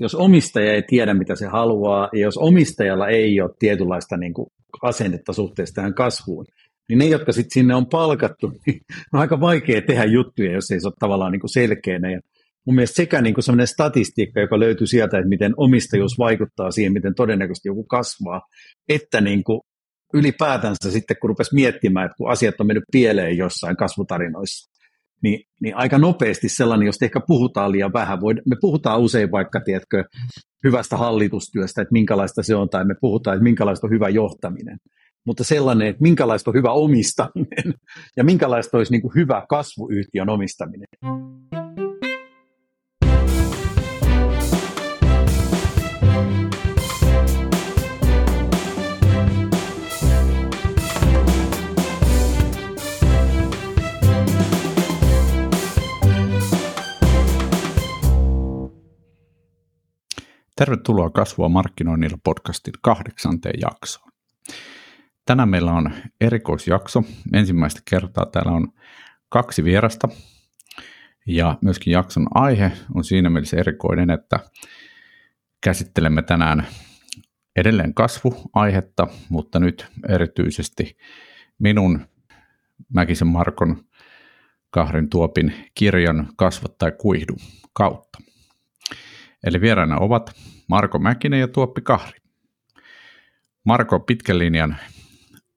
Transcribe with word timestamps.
jos 0.00 0.14
omistaja 0.14 0.72
ei 0.72 0.82
tiedä, 0.82 1.14
mitä 1.14 1.34
se 1.34 1.46
haluaa, 1.46 2.08
ja 2.12 2.20
jos 2.20 2.36
omistajalla 2.36 3.08
ei 3.08 3.40
ole 3.40 3.50
tietynlaista 3.58 4.16
niin 4.16 4.34
kuin 4.34 4.46
asennetta 4.82 5.32
suhteessa 5.32 5.74
tähän 5.74 5.94
kasvuun, 5.94 6.44
niin 6.88 6.98
ne, 6.98 7.06
jotka 7.06 7.32
sitten 7.32 7.50
sinne 7.54 7.74
on 7.74 7.86
palkattu, 7.86 8.52
niin 8.66 8.80
on 9.12 9.20
aika 9.20 9.40
vaikea 9.40 9.82
tehdä 9.82 10.04
juttuja, 10.04 10.52
jos 10.52 10.70
ei 10.70 10.80
se 10.80 10.88
ole 10.88 10.94
tavallaan 11.00 11.32
niin 11.32 11.40
kuin 11.40 11.52
selkeänä. 11.52 12.10
Ja 12.10 12.20
mun 12.66 12.74
mielestä 12.74 12.96
sekä 12.96 13.22
niin 13.22 13.34
sellainen 13.40 13.66
statistiikka, 13.66 14.40
joka 14.40 14.60
löytyy 14.60 14.86
sieltä, 14.86 15.18
että 15.18 15.28
miten 15.28 15.54
omistajuus 15.56 16.18
vaikuttaa 16.18 16.70
siihen, 16.70 16.92
miten 16.92 17.14
todennäköisesti 17.14 17.68
joku 17.68 17.84
kasvaa, 17.84 18.40
että 18.88 19.20
niin 19.20 19.44
kuin 19.44 19.60
ylipäätänsä 20.14 20.90
sitten, 20.90 21.16
kun 21.20 21.30
rupesi 21.30 21.54
miettimään, 21.54 22.06
että 22.06 22.16
kun 22.16 22.30
asiat 22.30 22.60
on 22.60 22.66
mennyt 22.66 22.84
pieleen 22.92 23.36
jossain 23.36 23.76
kasvutarinoissa, 23.76 24.75
niin, 25.22 25.40
niin 25.60 25.76
aika 25.76 25.98
nopeasti 25.98 26.48
sellainen, 26.48 26.86
jos 26.86 27.02
ehkä 27.02 27.20
puhutaan 27.26 27.72
liian 27.72 27.92
vähän. 27.92 28.20
Voi, 28.20 28.34
me 28.34 28.56
puhutaan 28.60 29.00
usein 29.00 29.30
vaikka, 29.30 29.60
tiedätkö, 29.60 30.04
hyvästä 30.64 30.96
hallitustyöstä, 30.96 31.82
että 31.82 31.92
minkälaista 31.92 32.42
se 32.42 32.54
on, 32.54 32.68
tai 32.68 32.84
me 32.84 32.94
puhutaan, 33.00 33.34
että 33.36 33.44
minkälaista 33.44 33.86
on 33.86 33.92
hyvä 33.92 34.08
johtaminen. 34.08 34.78
Mutta 35.26 35.44
sellainen, 35.44 35.88
että 35.88 36.02
minkälaista 36.02 36.50
on 36.50 36.54
hyvä 36.54 36.70
omistaminen 36.70 37.74
ja 38.16 38.24
minkälaista 38.24 38.76
olisi 38.76 38.92
niin 38.92 39.02
kuin 39.02 39.14
hyvä 39.14 39.46
kasvuyhtiön 39.48 40.28
omistaminen. 40.28 40.86
Tervetuloa 60.56 61.10
Kasvua 61.10 61.48
markkinoinnilla 61.48 62.18
podcastin 62.24 62.74
kahdeksanteen 62.82 63.60
jaksoon. 63.60 64.12
Tänään 65.24 65.48
meillä 65.48 65.72
on 65.72 65.90
erikoisjakso. 66.20 67.02
Ensimmäistä 67.32 67.80
kertaa 67.90 68.26
täällä 68.26 68.52
on 68.52 68.72
kaksi 69.28 69.64
vierasta 69.64 70.08
ja 71.26 71.58
myöskin 71.60 71.92
jakson 71.92 72.26
aihe 72.34 72.72
on 72.94 73.04
siinä 73.04 73.30
mielessä 73.30 73.56
erikoinen, 73.56 74.10
että 74.10 74.40
käsittelemme 75.60 76.22
tänään 76.22 76.66
edelleen 77.56 77.94
kasvuaihetta, 77.94 79.06
mutta 79.28 79.58
nyt 79.58 79.86
erityisesti 80.08 80.96
minun 81.58 82.06
Mäkisen 82.94 83.28
Markon 83.28 83.84
kahden 84.70 85.08
tuopin 85.08 85.54
kirjan 85.74 86.28
Kasva 86.36 86.68
tai 86.78 86.92
kuihdu 86.92 87.36
kautta. 87.72 88.25
Eli 89.46 89.60
vieraina 89.60 89.98
ovat 89.98 90.36
Marko 90.68 90.98
Mäkinen 90.98 91.40
ja 91.40 91.48
Tuoppi 91.48 91.80
Kahri. 91.80 92.18
Marko 93.64 94.00
pitkän 94.00 94.38
linjan 94.38 94.76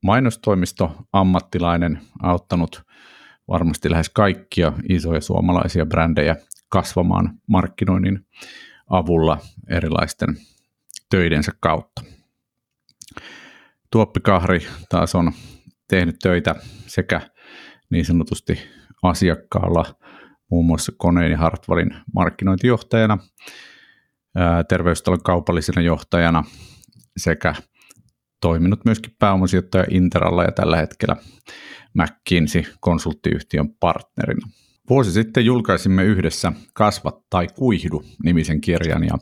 mainostoimisto, 0.03 0.95
ammattilainen, 1.13 2.01
auttanut 2.21 2.83
varmasti 3.47 3.91
lähes 3.91 4.09
kaikkia 4.09 4.73
isoja 4.89 5.21
suomalaisia 5.21 5.85
brändejä 5.85 6.35
kasvamaan 6.69 7.39
markkinoinnin 7.47 8.25
avulla 8.89 9.37
erilaisten 9.69 10.37
töidensä 11.09 11.51
kautta. 11.59 12.03
Tuoppi 13.91 14.19
Kahri 14.19 14.67
taas 14.89 15.15
on 15.15 15.31
tehnyt 15.87 16.15
töitä 16.19 16.55
sekä 16.87 17.21
niin 17.89 18.05
sanotusti 18.05 18.59
asiakkaalla, 19.03 19.85
muun 20.51 20.65
muassa 20.65 20.91
Koneen 20.97 21.31
ja 21.31 21.37
Hartwallin 21.37 21.95
markkinointijohtajana 22.13 23.17
terveystalon 24.67 25.23
kaupallisena 25.23 25.81
johtajana 25.81 26.43
sekä 27.17 27.55
toiminut 28.41 28.85
myöskin 28.85 29.15
pääomasijoittaja 29.19 29.85
Interalla 29.89 30.43
ja 30.43 30.51
tällä 30.51 30.77
hetkellä 30.77 31.15
McKinsey 31.93 32.63
konsulttiyhtiön 32.79 33.69
partnerina. 33.79 34.47
Vuosi 34.89 35.11
sitten 35.11 35.45
julkaisimme 35.45 36.03
yhdessä 36.03 36.53
Kasva 36.73 37.21
tai 37.29 37.47
kuihdu 37.55 38.03
nimisen 38.23 38.61
kirjan 38.61 39.03
ja 39.03 39.17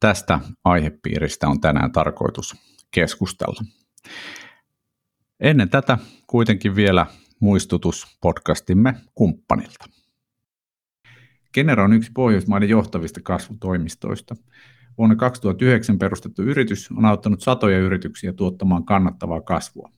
tästä 0.00 0.40
aihepiiristä 0.64 1.48
on 1.48 1.60
tänään 1.60 1.92
tarkoitus 1.92 2.54
keskustella. 2.90 3.60
Ennen 5.40 5.70
tätä 5.70 5.98
kuitenkin 6.26 6.76
vielä 6.76 7.06
muistutus 7.40 8.18
podcastimme 8.20 8.94
kumppanilta. 9.14 9.84
Genera 11.54 11.84
on 11.84 11.92
yksi 11.92 12.10
Pohjoismaiden 12.14 12.68
johtavista 12.68 13.20
kasvutoimistoista. 13.22 14.36
Vuonna 14.98 15.16
2009 15.16 15.98
perustettu 15.98 16.42
yritys 16.42 16.90
on 16.90 17.04
auttanut 17.04 17.40
satoja 17.40 17.78
yrityksiä 17.78 18.32
tuottamaan 18.32 18.84
kannattavaa 18.84 19.40
kasvua. 19.40 19.90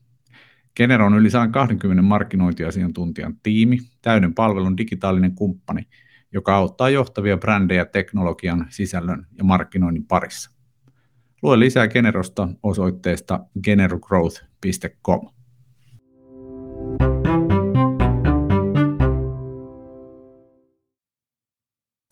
Genera 0.76 1.06
on 1.06 1.18
yli 1.18 1.30
120 1.30 2.02
markkinointiasiantuntijan 2.02 3.36
tiimi, 3.42 3.78
täyden 4.02 4.34
palvelun 4.34 4.76
digitaalinen 4.76 5.34
kumppani, 5.34 5.82
joka 6.32 6.56
auttaa 6.56 6.90
johtavia 6.90 7.36
brändejä 7.36 7.84
teknologian, 7.84 8.66
sisällön 8.68 9.26
ja 9.38 9.44
markkinoinnin 9.44 10.06
parissa. 10.06 10.50
Lue 11.42 11.58
lisää 11.58 11.88
Generosta 11.88 12.48
osoitteesta 12.62 13.40
generogrowth.com. 13.62 15.39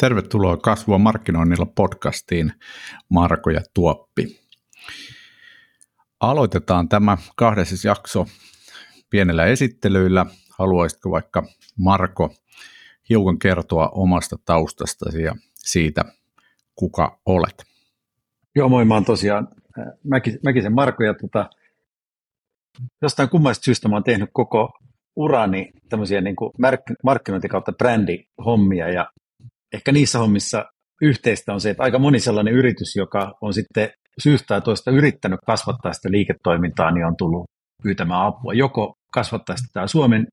Tervetuloa 0.01 0.57
Kasvua 0.57 0.99
markkinoinnilla 0.99 1.67
podcastiin, 1.67 2.53
Marko 3.09 3.51
ja 3.51 3.61
Tuoppi. 3.75 4.41
Aloitetaan 6.21 6.89
tämä 6.89 7.19
kahdessa 7.37 7.89
jakso 7.89 8.27
pienellä 9.11 9.45
esittelyillä. 9.45 10.27
Haluaisitko 10.59 11.11
vaikka 11.11 11.43
Marko 11.79 12.35
hiukan 13.09 13.39
kertoa 13.39 13.89
omasta 13.89 14.37
taustastasi 14.45 15.23
ja 15.23 15.35
siitä, 15.55 16.05
kuka 16.75 17.21
olet? 17.27 17.65
Joo, 18.55 18.69
moi, 18.69 18.85
mä 18.85 18.95
oon 18.95 19.05
tosiaan 19.05 19.49
äh, 19.79 19.87
Mäkisen 20.45 20.75
Marko 20.75 21.05
ja 21.05 21.15
tota, 21.15 21.51
jostain 23.03 23.29
kummasta 23.29 23.65
syystä 23.65 23.89
mä 23.89 23.97
oon 23.97 24.05
tehnyt 24.05 24.31
koko 24.33 24.71
urani 25.17 25.71
tämmöisiä 25.89 26.21
niin 26.21 26.37
kuin 26.37 26.53
markkinointi 27.05 27.49
kautta 27.49 27.73
brändihommia 27.73 28.89
ja 28.89 29.13
ehkä 29.75 29.93
niissä 29.93 30.19
hommissa 30.19 30.65
yhteistä 31.03 31.53
on 31.53 31.61
se, 31.61 31.71
että 31.71 31.83
aika 31.83 31.99
moni 31.99 32.21
sellainen 32.21 32.55
yritys, 32.55 32.97
joka 32.97 33.35
on 33.41 33.55
sitten 33.55 33.91
syystä 34.23 34.47
tai 34.47 34.61
toista 34.61 34.91
yrittänyt 34.91 35.41
kasvattaa 35.47 35.93
sitä 35.93 36.11
liiketoimintaa, 36.11 36.91
niin 36.91 37.07
on 37.07 37.17
tullut 37.19 37.45
pyytämään 37.83 38.27
apua. 38.27 38.55
Joko 38.55 38.95
kasvattaa 39.13 39.57
sitä 39.57 39.87
Suomen 39.87 40.27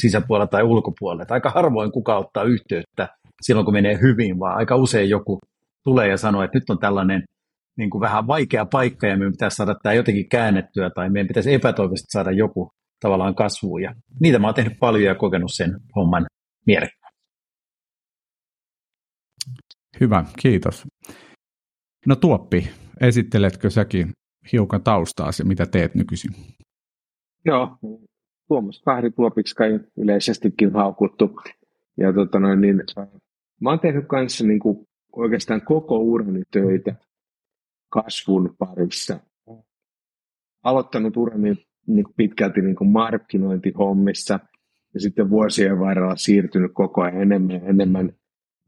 sisäpuolella 0.00 0.46
tai 0.46 0.62
ulkopuolella. 0.62 1.22
Että 1.22 1.34
aika 1.34 1.50
harvoin 1.50 1.92
kuka 1.92 2.18
ottaa 2.18 2.42
yhteyttä 2.42 3.08
silloin, 3.42 3.64
kun 3.64 3.74
menee 3.74 3.98
hyvin, 4.00 4.38
vaan 4.38 4.56
aika 4.56 4.76
usein 4.76 5.08
joku 5.08 5.38
tulee 5.84 6.08
ja 6.08 6.16
sanoo, 6.16 6.42
että 6.42 6.58
nyt 6.58 6.70
on 6.70 6.78
tällainen 6.78 7.22
niin 7.78 7.90
kuin 7.90 8.00
vähän 8.00 8.26
vaikea 8.26 8.66
paikka 8.66 9.06
ja 9.06 9.16
meidän 9.16 9.32
pitäisi 9.32 9.56
saada 9.56 9.74
tämä 9.82 9.92
jotenkin 9.92 10.28
käännettyä 10.28 10.90
tai 10.90 11.10
meidän 11.10 11.28
pitäisi 11.28 11.54
epätoivoisesti 11.54 12.12
saada 12.12 12.30
joku 12.30 12.70
tavallaan 13.00 13.34
kasvuun. 13.34 13.82
Ja 13.82 13.94
niitä 14.20 14.38
mä 14.38 14.46
oon 14.46 14.54
tehnyt 14.54 14.78
paljon 14.80 15.04
ja 15.04 15.14
kokenut 15.14 15.50
sen 15.54 15.70
homman 15.96 16.26
mielekkäästi. 16.66 17.01
Hyvä, 20.00 20.24
kiitos. 20.38 20.86
No 22.06 22.16
Tuoppi, 22.16 22.68
esitteletkö 23.00 23.70
säkin 23.70 24.10
hiukan 24.52 24.82
taustaasi, 24.82 25.44
mitä 25.44 25.66
teet 25.66 25.94
nykyisin? 25.94 26.30
Joo, 27.44 27.78
Tuomas 28.48 28.82
Kahri 28.84 29.10
Tuopiksi 29.10 29.54
kai 29.54 29.80
yleisestikin 29.96 30.72
haukuttu. 30.72 31.40
Ja 31.96 32.12
tota 32.12 32.38
noin, 32.38 32.60
niin, 32.60 32.82
mä 33.60 33.70
oon 33.70 33.80
tehnyt 33.80 34.04
kanssa 34.08 34.46
niin 34.46 34.60
kuin 34.60 34.86
oikeastaan 35.16 35.62
koko 35.62 35.98
urani 35.98 36.42
töitä 36.50 36.94
kasvun 37.88 38.54
parissa. 38.58 39.20
Aloittanut 40.62 41.16
urani 41.16 41.54
niin 41.86 42.04
kuin 42.04 42.14
pitkälti 42.16 42.60
niin 42.60 42.76
kuin 42.76 42.90
markkinointihommissa 42.90 44.40
ja 44.94 45.00
sitten 45.00 45.30
vuosien 45.30 45.78
varrella 45.78 46.16
siirtynyt 46.16 46.70
koko 46.74 47.02
ajan 47.02 47.22
enemmän 47.22 47.56
ja 47.56 47.60
enemmän 47.60 48.12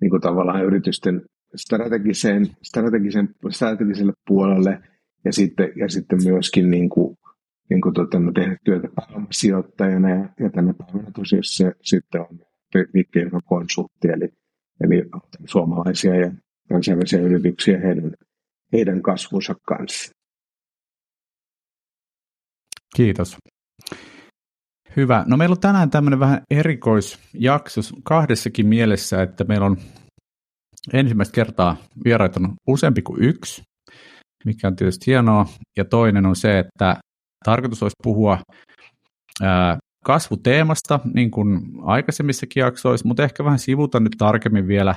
niin 0.05 0.11
kuin 0.11 0.21
tavallaan 0.21 0.65
yritysten 0.65 1.23
strategiseen, 1.57 2.47
strategisen, 2.63 3.29
strategiselle 3.51 4.13
puolelle 4.27 4.83
ja 5.25 5.33
sitten, 5.33 5.73
ja 5.77 5.89
sitten 5.89 6.19
myöskin 6.25 6.71
niin 6.71 6.89
kuin, 6.89 7.17
niin 7.71 7.81
kuin 7.81 7.95
tota, 7.95 8.19
no, 8.19 8.33
tehnyt 8.33 8.59
työtä 8.65 8.89
pääomasijoittajana 8.95 10.11
ja, 10.11 10.29
ja 10.41 10.51
tänä 10.51 10.75
päivänä 10.75 11.11
tosiaan 11.17 11.45
se 11.45 11.73
sitten 11.83 12.21
on 12.21 12.39
liikkeen 12.95 13.31
konsultti, 13.45 14.09
eli, 14.09 14.29
eli 14.81 15.05
suomalaisia 15.45 16.15
ja 16.15 16.31
kansainvälisiä 16.69 17.21
yrityksiä 17.21 17.79
heidän, 17.79 18.13
heidän 18.73 19.03
kasvunsa 19.03 19.55
kanssa. 19.67 20.13
Kiitos. 22.97 23.37
Hyvä. 24.97 25.25
No 25.27 25.37
meillä 25.37 25.53
on 25.53 25.61
tänään 25.61 25.91
tämmöinen 25.91 26.21
vähän 26.21 26.43
erikoisjakso 26.51 27.81
kahdessakin 28.03 28.67
mielessä, 28.67 29.23
että 29.23 29.45
meillä 29.45 29.67
on 29.67 29.77
ensimmäistä 30.93 31.35
kertaa 31.35 31.77
vieraita 32.05 32.41
on 32.41 32.55
useampi 32.69 33.03
kuin 33.03 33.23
yksi, 33.23 33.63
mikä 34.45 34.69
on 34.69 34.77
tietysti 34.77 35.07
hienoa. 35.07 35.47
Ja 35.77 35.85
toinen 35.85 36.27
on 36.27 36.37
se, 36.37 36.59
että 36.59 36.97
tarkoitus 37.45 37.83
olisi 37.83 37.97
puhua 38.03 38.39
ää, 39.43 39.79
kasvuteemasta, 40.05 41.01
niin 41.15 41.31
kuin 41.31 41.61
aikaisemmissakin 41.83 42.61
jaksoissa, 42.61 43.09
mutta 43.09 43.23
ehkä 43.23 43.45
vähän 43.45 43.59
sivuta 43.59 44.01
nyt 44.01 44.13
tarkemmin 44.19 44.69
vielä 44.69 44.95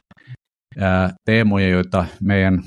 ää, 0.79 1.13
teemoja, 1.25 1.69
joita 1.69 2.05
meidän 2.21 2.63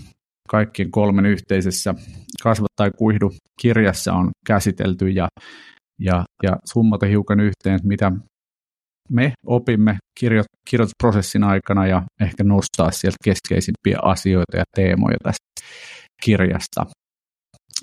kaikkien 0.48 0.90
kolmen 0.90 1.26
yhteisessä 1.26 1.94
Kasva 2.42 2.66
tai 2.76 2.90
kuihdu 2.98 3.32
kirjassa 3.60 4.12
on 4.12 4.30
käsitelty 4.46 5.08
ja, 5.08 5.28
ja, 6.00 6.24
ja 6.42 6.56
summata 6.64 7.06
hiukan 7.06 7.40
yhteen, 7.40 7.80
mitä 7.84 8.12
me 9.10 9.32
opimme 9.46 9.96
kirjo, 10.20 10.42
kirjoitusprosessin 10.70 11.44
aikana 11.44 11.86
ja 11.86 12.02
ehkä 12.20 12.44
nostaa 12.44 12.90
sieltä 12.90 13.16
keskeisimpiä 13.24 13.98
asioita 14.02 14.56
ja 14.56 14.64
teemoja 14.76 15.16
tästä 15.22 15.70
kirjasta 16.22 16.86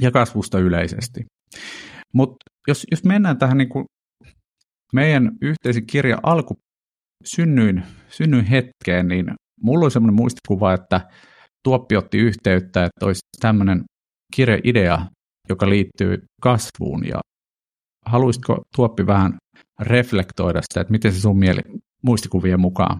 ja 0.01 0.11
kasvusta 0.11 0.59
yleisesti. 0.59 1.25
Mutta 2.13 2.35
jos, 2.67 2.85
jos 2.91 3.03
mennään 3.03 3.37
tähän 3.37 3.57
niin 3.57 3.69
kuin 3.69 3.85
meidän 4.93 5.31
yhteisen 5.41 5.85
kirjan 5.87 6.19
alku 6.23 6.53
synnyin, 7.25 7.83
synnyin 8.09 8.45
hetkeen, 8.45 9.07
niin 9.07 9.25
mulla 9.61 9.85
oli 9.85 9.91
semmoinen 9.91 10.15
muistikuva, 10.15 10.73
että 10.73 11.09
Tuoppi 11.63 11.95
otti 11.97 12.17
yhteyttä, 12.17 12.85
että 12.85 13.05
olisi 13.05 13.19
tämmöinen 13.41 13.83
kirjeidea, 14.35 15.05
joka 15.49 15.69
liittyy 15.69 16.23
kasvuun. 16.41 17.07
Ja 17.07 17.19
haluaisitko 18.07 18.61
Tuoppi 18.75 19.07
vähän 19.07 19.37
reflektoida 19.79 20.61
sitä, 20.61 20.81
että 20.81 20.91
miten 20.91 21.11
se 21.11 21.21
sun 21.21 21.39
mieli 21.39 21.61
muistikuvien 22.01 22.59
mukaan 22.59 22.97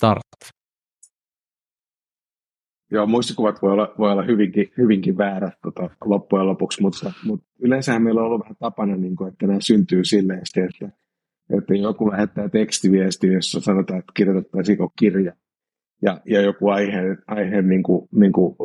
starttaa? 0.00 0.48
Joo, 2.90 3.06
muistikuvat 3.06 3.62
voi 3.62 3.72
olla, 3.72 3.94
voi 3.98 4.12
olla 4.12 4.22
hyvinkin, 4.22 4.72
hyvinkin 4.78 5.18
väärät 5.18 5.54
tota, 5.62 5.90
loppujen 6.04 6.46
lopuksi, 6.46 6.82
mutta, 6.82 7.12
mutta 7.24 7.46
yleensähän 7.58 8.02
meillä 8.02 8.20
on 8.20 8.26
ollut 8.26 8.40
vähän 8.40 8.56
tapana, 8.58 8.96
niin 8.96 9.16
kuin, 9.16 9.32
että 9.32 9.46
nämä 9.46 9.60
syntyy 9.60 10.04
silleen, 10.04 10.38
että, 10.38 10.96
että 11.58 11.74
joku 11.74 12.10
lähettää 12.10 12.48
tekstiviesti, 12.48 13.32
jossa 13.32 13.60
sanotaan, 13.60 13.98
että 13.98 14.12
kirjoitettaisiinko 14.16 14.92
kirja. 14.98 15.32
Ja, 16.02 16.20
ja 16.26 16.40
joku 16.40 16.68
aihe, 16.68 17.00
aihe 17.26 17.62
niin 17.62 17.82
kuin, 17.82 18.08
niin 18.12 18.32
kuin, 18.32 18.56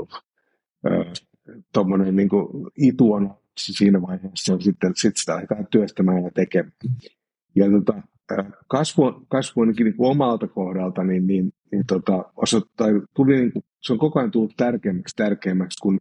äh, 0.87 2.11
niin 2.11 2.29
kuin 2.29 2.47
itu 2.77 3.13
on 3.13 3.35
siinä 3.59 4.01
vaiheessa, 4.01 4.59
sitten 4.59 4.91
sit 4.95 5.17
sitä 5.17 5.33
aletaan 5.35 5.67
työstämään 5.71 6.23
ja 6.23 6.31
tekemään. 6.35 6.73
Ja 7.55 7.65
tota, 7.71 8.01
kasvu, 8.67 9.25
kasvu 9.27 9.61
ainakin 9.61 9.85
niin 9.85 9.95
omalta 9.97 10.47
kohdalta, 10.47 11.03
niin, 11.03 11.27
niin, 11.27 11.51
niin 11.71 11.85
tota, 11.87 12.25
osoittaa, 12.35 12.87
tuli 13.15 13.35
niin 13.35 13.53
kuin, 13.53 13.63
se 13.81 13.93
on 13.93 13.99
koko 13.99 14.19
ajan 14.19 14.31
tullut 14.31 14.53
tärkeämmäksi 14.57 15.15
tärkeämmäksi, 15.15 15.77
kun 15.81 15.99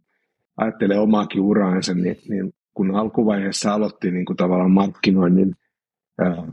ajattelee 0.57 0.99
omaakin 0.99 1.41
uraansa, 1.41 1.93
niin, 1.93 2.17
niin 2.29 2.53
kun 2.73 2.95
alkuvaiheessa 2.95 3.73
aloitti 3.73 4.11
niin 4.11 4.25
kuin 4.25 4.37
tavallaan 4.37 4.71
markkinoinnin 4.71 5.55
ää, 6.19 6.43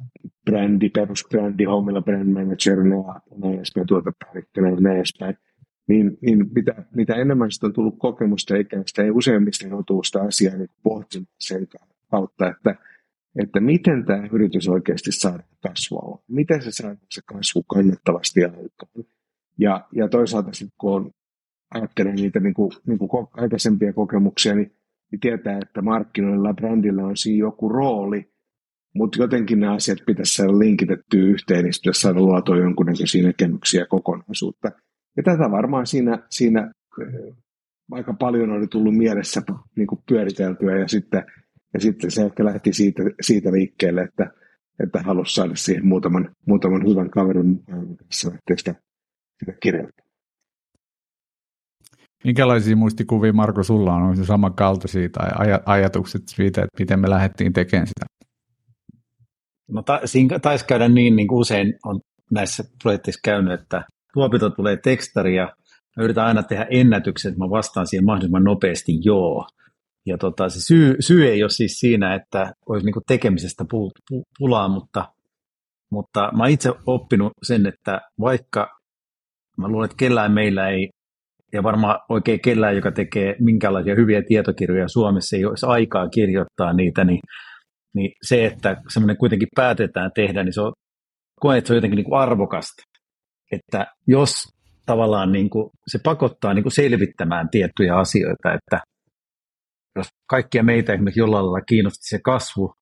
brändi, 0.45 0.89
perusbrändi, 0.89 1.65
hommilla 1.65 2.03
brand 2.03 2.29
managerina 2.29 2.97
ja 2.97 3.21
näin 3.39 3.55
edespäin, 3.55 3.87
tuotepäällikkönä 3.87 4.71
ja 4.71 4.77
näin 4.81 4.97
edespäin, 4.97 5.37
niin, 5.89 6.19
niin 6.21 6.47
mitä, 6.55 6.85
mitä 6.95 7.15
enemmän 7.15 7.51
sitä 7.51 7.67
on 7.67 7.73
tullut 7.73 7.99
kokemusta 7.99 8.57
ikäistä, 8.57 9.03
ei 9.03 9.11
useimmista 9.11 9.67
joutuu 9.67 10.03
sitä 10.03 10.23
asiaa 10.23 10.57
niin 10.57 10.71
pohtimaan 10.83 11.27
sen 11.39 11.67
kautta, 12.11 12.49
että 12.49 12.77
että 13.43 13.61
miten 13.61 14.05
tämä 14.05 14.29
yritys 14.33 14.69
oikeasti 14.69 15.13
saadaan 15.13 15.49
kasvaa, 15.63 16.19
miten 16.29 16.63
se 16.63 16.71
saadaan 16.71 16.99
se 17.11 17.21
kasvu 17.27 17.63
kannattavasti 17.63 18.45
aikaan. 18.45 19.05
Ja, 19.59 19.89
ja 19.93 20.09
toisaalta 20.09 20.53
sitten 20.53 20.77
kun 20.79 20.93
on, 20.93 21.11
ajattelee 21.75 22.13
niitä 22.13 22.41
niin 22.41 22.55
kuin, 22.55 22.71
niin 22.87 22.99
kuin 22.99 23.27
aikaisempia 23.33 23.93
kokemuksia, 23.93 24.55
niin, 24.55 24.73
niin 25.13 25.21
tietää, 25.21 25.59
että 25.63 25.83
markkinoilla 25.83 26.55
brändillä 26.55 27.07
on 27.07 27.17
siinä 27.17 27.39
joku 27.39 27.69
rooli, 27.69 28.33
mutta 28.95 29.23
jotenkin 29.23 29.61
nämä 29.61 29.75
asiat 29.75 29.99
pitäisi 30.07 30.35
saada 30.35 30.59
linkitettyä 30.59 31.23
yhteen, 31.23 31.65
niin 31.65 31.75
pitäisi 31.83 32.01
saada 32.01 32.21
luotua 32.21 32.57
jonkunnäköisiä 32.57 33.27
näkemyksiä 33.27 33.81
ja 33.81 33.87
kokonaisuutta. 33.87 34.73
Ja 35.17 35.23
tätä 35.23 35.51
varmaan 35.51 35.87
siinä, 35.87 36.27
siinä 36.31 36.61
äh, 36.61 37.37
aika 37.93 38.15
paljon 38.15 38.51
oli 38.51 38.67
tullut 38.67 38.97
mielessä 38.97 39.43
niin 39.77 39.87
kuin 39.87 40.01
pyöriteltyä 40.09 40.79
ja 40.79 40.89
sitten 40.89 41.25
ja 41.75 41.81
sitten 41.81 42.11
se 42.11 42.23
ehkä 42.23 42.45
lähti 42.45 42.73
siitä, 42.73 43.03
siitä 43.21 43.53
liikkeelle, 43.53 44.03
että, 44.03 44.31
että 44.83 45.03
halusi 45.03 45.35
saada 45.35 45.57
siihen 45.57 45.87
muutaman, 45.87 46.31
muutaman 46.47 46.89
hyvän 46.89 47.11
kaverin 47.11 47.65
tässä 48.09 48.29
lähteä 48.29 48.57
sitä, 48.57 48.75
sitä 49.39 49.53
kirjoittaa. 49.63 50.07
Minkälaisia 52.25 52.77
muistikuvia, 52.77 53.33
Marko, 53.33 53.63
sulla 53.63 53.95
on? 53.95 54.03
Onko 54.03 54.17
se 54.17 54.25
samankaltaisia 54.25 55.09
tai 55.09 55.29
aj- 55.31 55.63
ajatukset 55.67 56.23
siitä, 56.29 56.61
että 56.61 56.83
miten 56.83 57.01
me 57.01 57.11
lähdettiin 57.11 57.53
tekemään 57.53 57.87
sitä? 57.87 58.07
No 59.69 59.83
ta- 59.83 60.01
siinä 60.05 60.39
taisi 60.39 60.67
käydä 60.67 60.89
niin, 60.89 61.17
niin 61.17 61.29
kuin 61.29 61.39
usein 61.39 61.75
on 61.85 62.01
näissä 62.31 62.65
projekteissa 62.83 63.21
käynyt, 63.25 63.61
että 63.61 63.85
tuopito 64.17 64.51
tulee 64.51 64.77
tekstari 64.77 65.37
ja 65.37 65.57
mä 65.97 66.05
yritän 66.05 66.25
aina 66.25 66.43
tehdä 66.43 66.67
ennätykset, 66.71 67.29
että 67.29 67.45
mä 67.45 67.51
vastaan 67.51 67.87
siihen 67.87 68.05
mahdollisimman 68.05 68.45
nopeasti 68.45 68.93
joo. 69.03 69.47
Ja 70.07 70.19
tota, 70.19 70.49
se 70.49 70.61
syy, 70.61 70.97
syy 71.01 71.27
ei 71.27 71.43
ole 71.43 71.51
siis 71.51 71.81
siinä, 71.81 72.15
että 72.15 72.53
olisi 72.69 72.87
niin 72.87 73.03
tekemisestä 73.09 73.65
pulaa, 74.39 74.69
mutta, 74.69 75.09
mutta 75.91 76.31
mä 76.37 76.49
itse 76.49 76.73
oppinut 76.87 77.33
sen, 77.43 77.67
että 77.67 78.01
vaikka 78.21 78.69
mä 79.59 79.69
luulen, 79.69 79.85
että 79.85 79.97
kellään 79.97 80.33
meillä 80.33 80.69
ei, 80.69 80.89
ja 81.53 81.63
varmaan 81.63 82.01
oikein 82.09 82.41
kellään, 82.41 82.77
joka 82.77 82.93
tekee 82.93 83.37
minkälaisia 83.41 83.95
hyviä 83.95 84.23
tietokirjoja 84.23 84.89
Suomessa, 84.89 85.37
ei 85.37 85.45
olisi 85.45 85.67
aikaa 85.67 86.09
kirjoittaa 86.09 86.73
niitä, 86.73 87.05
niin, 87.05 87.21
niin 87.95 88.11
se, 88.23 88.47
että 88.47 88.77
semmoinen 88.93 89.17
kuitenkin 89.17 89.49
päätetään 89.57 90.11
tehdä, 90.15 90.43
niin 90.43 90.55
se 90.55 90.61
on, 90.61 90.73
koen, 91.41 91.59
että 91.59 91.69
se 91.69 91.73
on 91.73 91.77
jotenkin 91.77 91.97
niin 91.97 92.15
arvokasta. 92.15 92.96
Että 93.53 93.87
jos 94.07 94.35
tavallaan 94.87 95.33
niin 95.33 95.51
kuin, 95.51 95.71
se 95.87 95.99
pakottaa 96.05 96.55
niin 96.55 96.63
kuin 96.63 96.73
selvittämään 96.73 97.49
tiettyjä 97.51 97.97
asioita, 97.97 98.53
että 98.55 98.81
jos 99.97 100.07
kaikkia 100.31 100.63
meitä 100.63 100.93
esimerkiksi 100.93 101.21
jollain 101.21 101.47
lailla 101.47 101.65
kiinnosti 101.65 102.09
se 102.09 102.19
kasvu, 102.25 102.75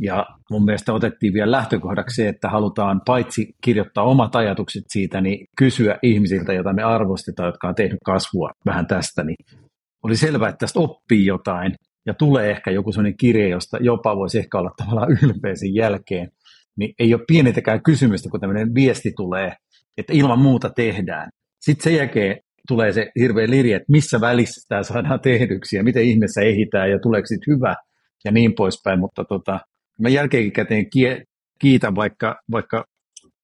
ja 0.00 0.26
mun 0.50 0.64
mielestä 0.64 0.92
otettiin 0.92 1.32
vielä 1.32 1.50
lähtökohdaksi 1.50 2.14
se, 2.14 2.28
että 2.28 2.48
halutaan 2.48 3.00
paitsi 3.06 3.54
kirjoittaa 3.64 4.04
omat 4.04 4.36
ajatukset 4.36 4.84
siitä, 4.88 5.20
niin 5.20 5.46
kysyä 5.58 5.98
ihmisiltä, 6.02 6.52
joita 6.52 6.72
me 6.72 6.82
arvostetaan, 6.82 7.46
jotka 7.46 7.68
on 7.68 7.74
tehnyt 7.74 7.98
kasvua 8.04 8.50
vähän 8.66 8.86
tästä, 8.86 9.24
niin 9.24 9.36
oli 10.02 10.16
selvää, 10.16 10.48
että 10.48 10.58
tästä 10.58 10.80
oppii 10.80 11.26
jotain, 11.26 11.74
ja 12.06 12.14
tulee 12.14 12.50
ehkä 12.50 12.70
joku 12.70 12.92
sellainen 12.92 13.16
kirje, 13.16 13.48
josta 13.48 13.78
jopa 13.80 14.16
voisi 14.16 14.38
ehkä 14.38 14.58
olla 14.58 14.70
tavallaan 14.76 15.18
ylpeä 15.22 15.54
sen 15.54 15.74
jälkeen, 15.74 16.30
niin 16.76 16.94
ei 16.98 17.14
ole 17.14 17.24
pienintäkään 17.26 17.82
kysymystä, 17.82 18.28
kun 18.30 18.40
tämmöinen 18.40 18.74
viesti 18.74 19.12
tulee, 19.16 19.56
että 19.96 20.12
ilman 20.12 20.38
muuta 20.38 20.70
tehdään. 20.70 21.30
Sitten 21.60 21.84
sen 21.84 21.94
jälkeen 21.94 22.40
tulee 22.68 22.92
se 22.92 23.10
hirveä 23.18 23.50
liri, 23.50 23.72
että 23.72 23.92
missä 23.92 24.20
välissä 24.20 24.66
tämä 24.68 24.82
saadaan 24.82 25.20
tehdyksi 25.20 25.76
ja 25.76 25.84
miten 25.84 26.02
ihmeessä 26.02 26.40
ehitään 26.40 26.90
ja 26.90 26.98
tuleeko 26.98 27.26
sitten 27.26 27.54
hyvä 27.54 27.74
ja 28.24 28.32
niin 28.32 28.54
poispäin, 28.54 29.00
mutta 29.00 29.24
tota, 29.24 29.60
mä 30.00 30.08
jälkeenkäteen 30.08 30.86
kiitän, 31.58 31.94
vaikka, 31.94 32.36
vaikka 32.50 32.84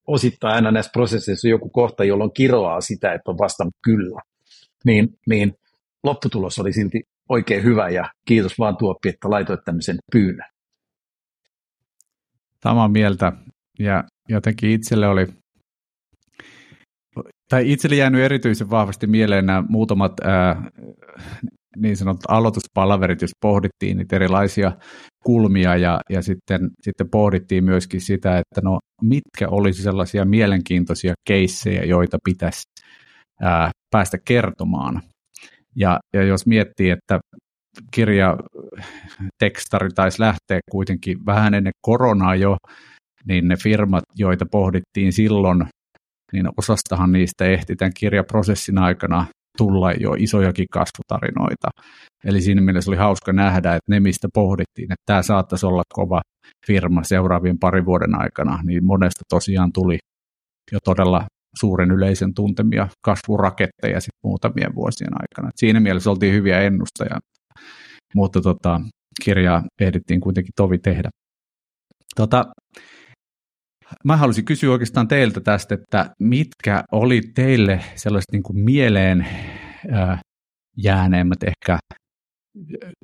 osittain 0.07 0.55
aina 0.55 0.71
näissä 0.71 0.91
prosesseissa 0.93 1.47
on 1.47 1.49
joku 1.49 1.69
kohta, 1.69 2.03
jolloin 2.03 2.33
kiroaa 2.33 2.81
sitä, 2.81 3.13
että 3.13 3.31
on 3.31 3.37
vastannut 3.37 3.75
kyllä, 3.83 4.21
niin, 4.85 5.07
niin 5.29 5.53
lopputulos 6.03 6.59
oli 6.59 6.73
silti 6.73 7.01
oikein 7.29 7.63
hyvä 7.63 7.89
ja 7.89 8.09
kiitos 8.25 8.59
vaan 8.59 8.77
Tuoppi, 8.77 9.09
että 9.09 9.29
laitoit 9.29 9.63
tämmöisen 9.65 9.97
pyynnön. 10.11 10.47
Samaa 12.63 12.87
mieltä 12.87 13.31
ja 13.79 14.03
jotenkin 14.29 14.71
itselle 14.71 15.07
oli 15.07 15.27
tai 17.49 17.71
itselle 17.71 17.95
jäänyt 17.95 18.21
erityisen 18.21 18.69
vahvasti 18.69 19.07
mieleen 19.07 19.45
nämä 19.45 19.63
muutamat 19.69 20.13
ää, 20.23 20.69
niin 21.77 21.97
sanotut 21.97 22.25
aloituspalaverit, 22.27 23.21
jos 23.21 23.31
pohdittiin 23.41 23.97
niitä 23.97 24.15
erilaisia 24.15 24.71
kulmia 25.25 25.75
ja, 25.75 25.99
ja 26.09 26.21
sitten, 26.21 26.69
sitten 26.81 27.09
pohdittiin 27.09 27.63
myöskin 27.63 28.01
sitä, 28.01 28.37
että 28.37 28.61
no 28.63 28.79
mitkä 29.01 29.49
olisi 29.49 29.83
sellaisia 29.83 30.25
mielenkiintoisia 30.25 31.13
keissejä, 31.27 31.83
joita 31.83 32.17
pitäisi 32.23 32.61
ää, 33.41 33.71
päästä 33.91 34.17
kertomaan. 34.25 35.01
Ja, 35.75 35.99
ja 36.13 36.23
jos 36.23 36.45
miettii, 36.45 36.89
että 36.89 37.19
kirja 37.93 38.37
tekstari 39.39 39.89
taisi 39.89 40.21
lähteä 40.21 40.59
kuitenkin 40.71 41.25
vähän 41.25 41.53
ennen 41.53 41.73
koronaa 41.81 42.35
jo, 42.35 42.57
niin 43.27 43.47
ne 43.47 43.55
firmat, 43.55 44.03
joita 44.15 44.45
pohdittiin 44.51 45.13
silloin, 45.13 45.65
niin 46.33 46.45
osastahan 46.57 47.11
niistä 47.11 47.45
ehti 47.45 47.75
tämän 47.75 47.91
kirjaprosessin 47.97 48.77
aikana 48.77 49.25
tulla 49.57 49.91
jo 49.91 50.13
isojakin 50.17 50.67
kasvutarinoita. 50.71 51.67
Eli 52.25 52.41
siinä 52.41 52.61
mielessä 52.61 52.91
oli 52.91 52.97
hauska 52.97 53.33
nähdä, 53.33 53.75
että 53.75 53.89
ne, 53.89 53.99
mistä 53.99 54.27
pohdittiin, 54.33 54.91
että 54.91 55.03
tämä 55.05 55.21
saattaisi 55.21 55.65
olla 55.65 55.83
kova 55.93 56.21
firma 56.67 57.03
seuraavien 57.03 57.59
parin 57.59 57.85
vuoden 57.85 58.21
aikana, 58.21 58.59
niin 58.63 58.85
monesta 58.85 59.23
tosiaan 59.29 59.71
tuli 59.73 59.97
jo 60.71 60.79
todella 60.83 61.25
suuren 61.59 61.91
yleisön 61.91 62.33
tuntemia 62.33 62.87
kasvuraketteja 63.05 64.01
sit 64.01 64.13
muutamien 64.23 64.75
vuosien 64.75 65.13
aikana. 65.13 65.49
Et 65.49 65.57
siinä 65.57 65.79
mielessä 65.79 66.09
oltiin 66.09 66.33
hyviä 66.33 66.61
ennustajia, 66.61 67.19
mutta 68.15 68.41
tota, 68.41 68.81
kirjaa 69.23 69.63
ehdittiin 69.81 70.21
kuitenkin 70.21 70.53
tovi 70.55 70.77
tehdä. 70.77 71.09
Tota, 72.15 72.45
mä 74.05 74.17
haluaisin 74.17 74.45
kysyä 74.45 74.71
oikeastaan 74.71 75.07
teiltä 75.07 75.41
tästä, 75.41 75.75
että 75.75 76.15
mitkä 76.19 76.83
oli 76.91 77.21
teille 77.35 77.83
sellaiset 77.95 78.31
niin 78.31 78.43
kuin 78.43 78.59
mieleen 78.59 79.27
jääneemmät 80.77 81.43
ehkä 81.43 81.77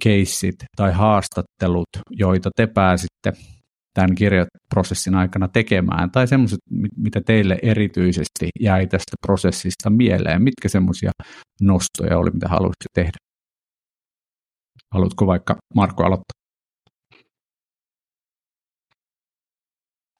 keissit 0.04 0.56
tai 0.76 0.92
haastattelut, 0.92 1.90
joita 2.12 2.50
te 2.56 2.68
pääsitte 2.68 3.34
tämän 3.94 4.16
kirjaprosessin 4.16 5.16
aikana 5.16 5.48
tekemään, 5.48 6.12
tai 6.12 6.28
semmoiset, 6.28 6.60
mitä 6.98 7.22
teille 7.22 7.60
erityisesti 7.62 8.50
jäi 8.60 8.88
tästä 8.88 9.16
prosessista 9.28 9.90
mieleen, 9.90 10.42
mitkä 10.42 10.70
semmoisia 10.70 11.12
nostoja 11.62 12.18
oli, 12.18 12.32
mitä 12.32 12.48
haluaisitte 12.48 12.90
tehdä? 12.94 13.18
Haluatko 14.94 15.28
vaikka 15.28 15.56
Marko 15.76 16.04
aloittaa? 16.04 16.37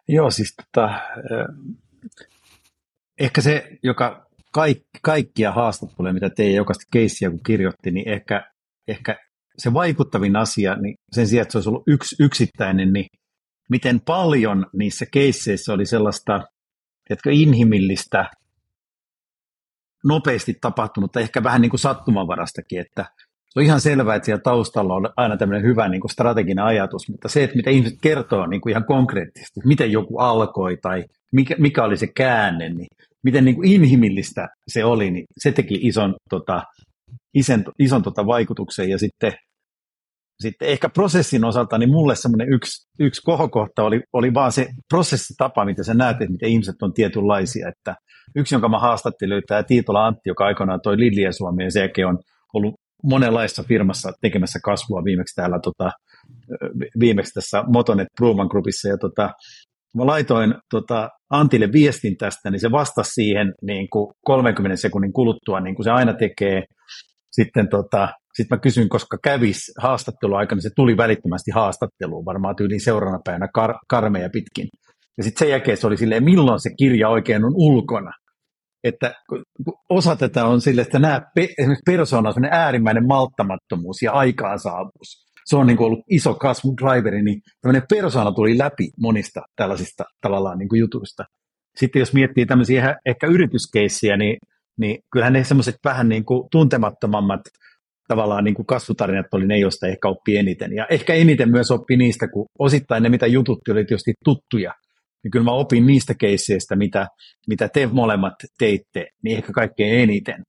Joo, 0.08 0.32
siis 0.32 0.56
tota, 0.56 1.00
ehkä 3.20 3.42
se, 3.42 3.78
joka 3.84 4.28
kaik, 4.54 4.84
kaikkia 5.02 5.52
haastatteluja, 5.52 6.14
mitä 6.14 6.30
tein 6.30 6.56
jokaista 6.56 6.86
keissiä 6.92 7.30
kun 7.30 7.44
kirjoitti, 7.46 7.92
niin 7.92 8.10
ehkä, 8.10 8.52
ehkä 8.88 9.16
se 9.58 9.74
vaikuttavin 9.74 10.36
asia, 10.36 10.76
niin 10.76 10.96
sen 11.12 11.28
sijaan, 11.28 11.42
että 11.42 11.52
se 11.52 11.58
olisi 11.58 11.70
ollut 11.70 11.88
yksi, 11.88 12.16
yksittäinen, 12.20 12.94
niin 12.94 13.08
miten 13.70 14.02
paljon 14.02 14.66
niissä 14.74 15.06
keisseissä 15.12 15.74
oli 15.74 15.86
sellaista 15.86 16.42
tiedätkö, 17.08 17.30
inhimillistä, 17.34 18.30
nopeasti 20.04 20.54
tapahtunutta, 20.62 21.20
ehkä 21.20 21.44
vähän 21.44 21.62
niin 21.62 21.70
kuin 21.70 21.80
sattumanvarastakin, 21.80 22.80
että 22.80 23.06
se 23.50 23.60
on 23.60 23.66
ihan 23.66 23.82
selvää, 23.82 24.16
että 24.16 24.26
siellä 24.26 24.42
taustalla 24.42 24.96
on 24.96 25.10
aina 25.18 25.38
tämmöinen 25.38 25.70
hyvä 25.70 25.90
niin 25.90 26.02
kuin 26.02 26.12
strateginen 26.12 26.66
ajatus, 26.66 27.10
mutta 27.10 27.30
se, 27.30 27.44
että 27.44 27.56
mitä 27.56 27.70
ihmiset 27.70 27.98
kertoo 28.02 28.48
niin 28.48 28.62
kuin 28.62 28.72
ihan 28.72 28.86
konkreettisesti, 28.86 29.60
miten 29.66 29.92
joku 29.92 30.18
alkoi 30.18 30.78
tai 30.82 31.04
mikä, 31.34 31.56
mikä 31.60 31.84
oli 31.84 31.98
se 31.98 32.08
käänne, 32.08 32.70
niin 32.70 32.88
miten 33.24 33.46
niin 33.46 33.56
kuin 33.56 33.72
inhimillistä 33.72 34.48
se 34.68 34.86
oli, 34.86 35.12
niin 35.12 35.26
se 35.38 35.52
teki 35.52 35.80
ison, 35.82 36.16
tota, 36.30 36.64
ison, 37.34 37.64
ison 37.80 38.04
tota 38.04 38.26
vaikutuksen. 38.26 38.90
Ja 38.90 39.00
sitten, 39.00 39.34
sitten 40.40 40.68
ehkä 40.68 40.90
prosessin 40.90 41.46
osalta, 41.46 41.78
niin 41.78 41.90
mulle 41.90 42.16
semmoinen 42.16 42.54
yksi, 42.54 42.88
yksi 43.00 43.22
kohokohta 43.22 43.84
oli, 43.84 44.02
oli 44.14 44.34
vaan 44.34 44.52
se 44.52 44.68
prosessitapa, 44.90 45.66
mitä 45.66 45.84
sä 45.84 45.94
näet, 45.94 46.22
että 46.22 46.32
miten 46.32 46.50
ihmiset 46.50 46.76
on 46.82 46.94
tietynlaisia. 46.94 47.70
Että 47.70 47.96
yksi, 48.36 48.56
jonka 48.56 48.70
mä 48.70 48.80
haastattelin, 48.80 49.44
tämä 49.48 49.64
Tiitola 49.64 50.06
Antti, 50.06 50.30
joka 50.30 50.46
aikoinaan 50.46 50.82
toi 50.84 50.98
Lilliä 50.98 51.32
Suomeen, 51.32 51.68
ja 51.68 51.72
sen 51.72 52.08
on 52.08 52.20
ollut 52.54 52.76
monenlaista 53.04 53.64
firmassa 53.64 54.12
tekemässä 54.22 54.60
kasvua 54.64 55.04
viimeksi 55.04 55.36
täällä 55.36 55.60
tota, 55.64 55.92
viimeksi 57.00 57.34
tässä 57.34 57.64
Motonet 57.68 58.08
Bruman 58.18 58.48
Groupissa 58.48 58.88
ja 58.88 58.98
tota, 58.98 59.34
mä 59.98 60.06
laitoin 60.06 60.56
tota, 60.70 61.10
Antille 61.30 61.72
viestin 61.72 62.18
tästä, 62.18 62.52
niin 62.52 62.60
se 62.60 62.72
vastasi 62.72 63.12
siihen 63.12 63.54
niin 63.62 63.90
kuin 63.90 64.14
30 64.26 64.76
sekunnin 64.76 65.14
kuluttua, 65.14 65.60
niin 65.60 65.76
kuin 65.76 65.84
se 65.84 65.92
aina 65.92 66.14
tekee. 66.14 66.64
Sitten 67.32 67.70
tota, 67.70 68.10
sit 68.34 68.50
mä 68.50 68.58
kysyin, 68.58 68.90
koska 68.90 69.18
kävis 69.24 69.72
haastatteluaikana, 69.82 70.62
se 70.62 70.70
tuli 70.76 70.98
välittömästi 70.98 71.52
haastatteluun, 71.52 72.26
varmaan 72.26 72.56
tyyliin 72.56 72.82
seuraavana 72.82 73.22
päivänä 73.26 73.48
kar- 73.58 73.80
karmeja 73.90 74.30
pitkin. 74.30 74.68
Ja 75.18 75.24
sitten 75.24 75.40
sen 75.40 75.50
jälkeen 75.50 75.78
se 75.78 75.88
oli 75.88 75.98
silleen, 75.98 76.24
milloin 76.24 76.60
se 76.60 76.70
kirja 76.80 77.10
oikein 77.10 77.46
on 77.46 77.54
ulkona 77.56 78.12
että 78.84 79.14
osa 79.90 80.16
tätä 80.16 80.46
on 80.46 80.62
sille, 80.62 80.82
että 80.82 81.00
nämä 81.00 81.22
esimerkiksi 81.36 81.84
persona 81.86 82.30
on 82.30 82.46
äärimmäinen 82.52 83.08
malttamattomuus 83.08 84.02
ja 84.02 84.12
aikaansaavuus. 84.12 85.28
Se 85.46 85.56
on 85.56 85.68
niin 85.68 85.78
kuin 85.78 85.86
ollut 85.86 86.06
iso 86.10 86.34
kasvudriveri, 86.34 87.24
niin 87.24 87.42
tämmöinen 87.62 87.88
persona 87.90 88.32
tuli 88.32 88.58
läpi 88.58 88.90
monista 89.00 89.42
tällaisista 89.56 90.04
tavallaan 90.22 90.58
niin 90.58 90.70
kuin 90.70 90.80
jutuista. 90.80 91.24
Sitten 91.78 92.00
jos 92.00 92.14
miettii 92.14 92.46
tämmöisiä 92.46 92.96
ehkä 93.06 93.28
yrityskeissiä, 93.28 94.18
niin, 94.18 94.38
niin 94.80 95.00
kyllähän 95.12 95.34
ne 95.34 95.44
semmoiset 95.44 95.76
vähän 95.86 96.10
niin 96.10 96.26
kuin 96.26 96.48
tuntemattomammat 96.52 97.42
tavallaan 98.08 98.44
niin 98.44 98.56
kuin 98.56 98.66
kasvutarinat 98.66 99.34
oli 99.34 99.48
ne, 99.48 99.60
joista 99.60 99.88
ehkä 99.88 100.08
oppi 100.08 100.38
eniten. 100.38 100.74
Ja 100.74 100.86
ehkä 100.90 101.14
eniten 101.14 101.52
myös 101.52 101.72
oppi 101.72 101.98
niistä, 101.98 102.28
kun 102.28 102.46
osittain 102.60 103.04
ne, 103.04 103.10
mitä 103.10 103.28
jututti, 103.28 103.72
oli 103.72 103.86
tietysti 103.86 104.14
tuttuja 104.24 104.74
niin 105.24 105.32
kyllä 105.32 105.46
mä 105.46 105.52
opin 105.52 105.86
niistä 105.86 106.14
keisseistä, 106.20 106.76
mitä, 106.76 107.08
mitä 107.48 107.70
te 107.70 107.88
molemmat 107.88 108.34
teitte, 108.60 109.08
niin 109.24 109.38
ehkä 109.38 109.54
kaikkein 109.54 110.00
eniten. 110.00 110.44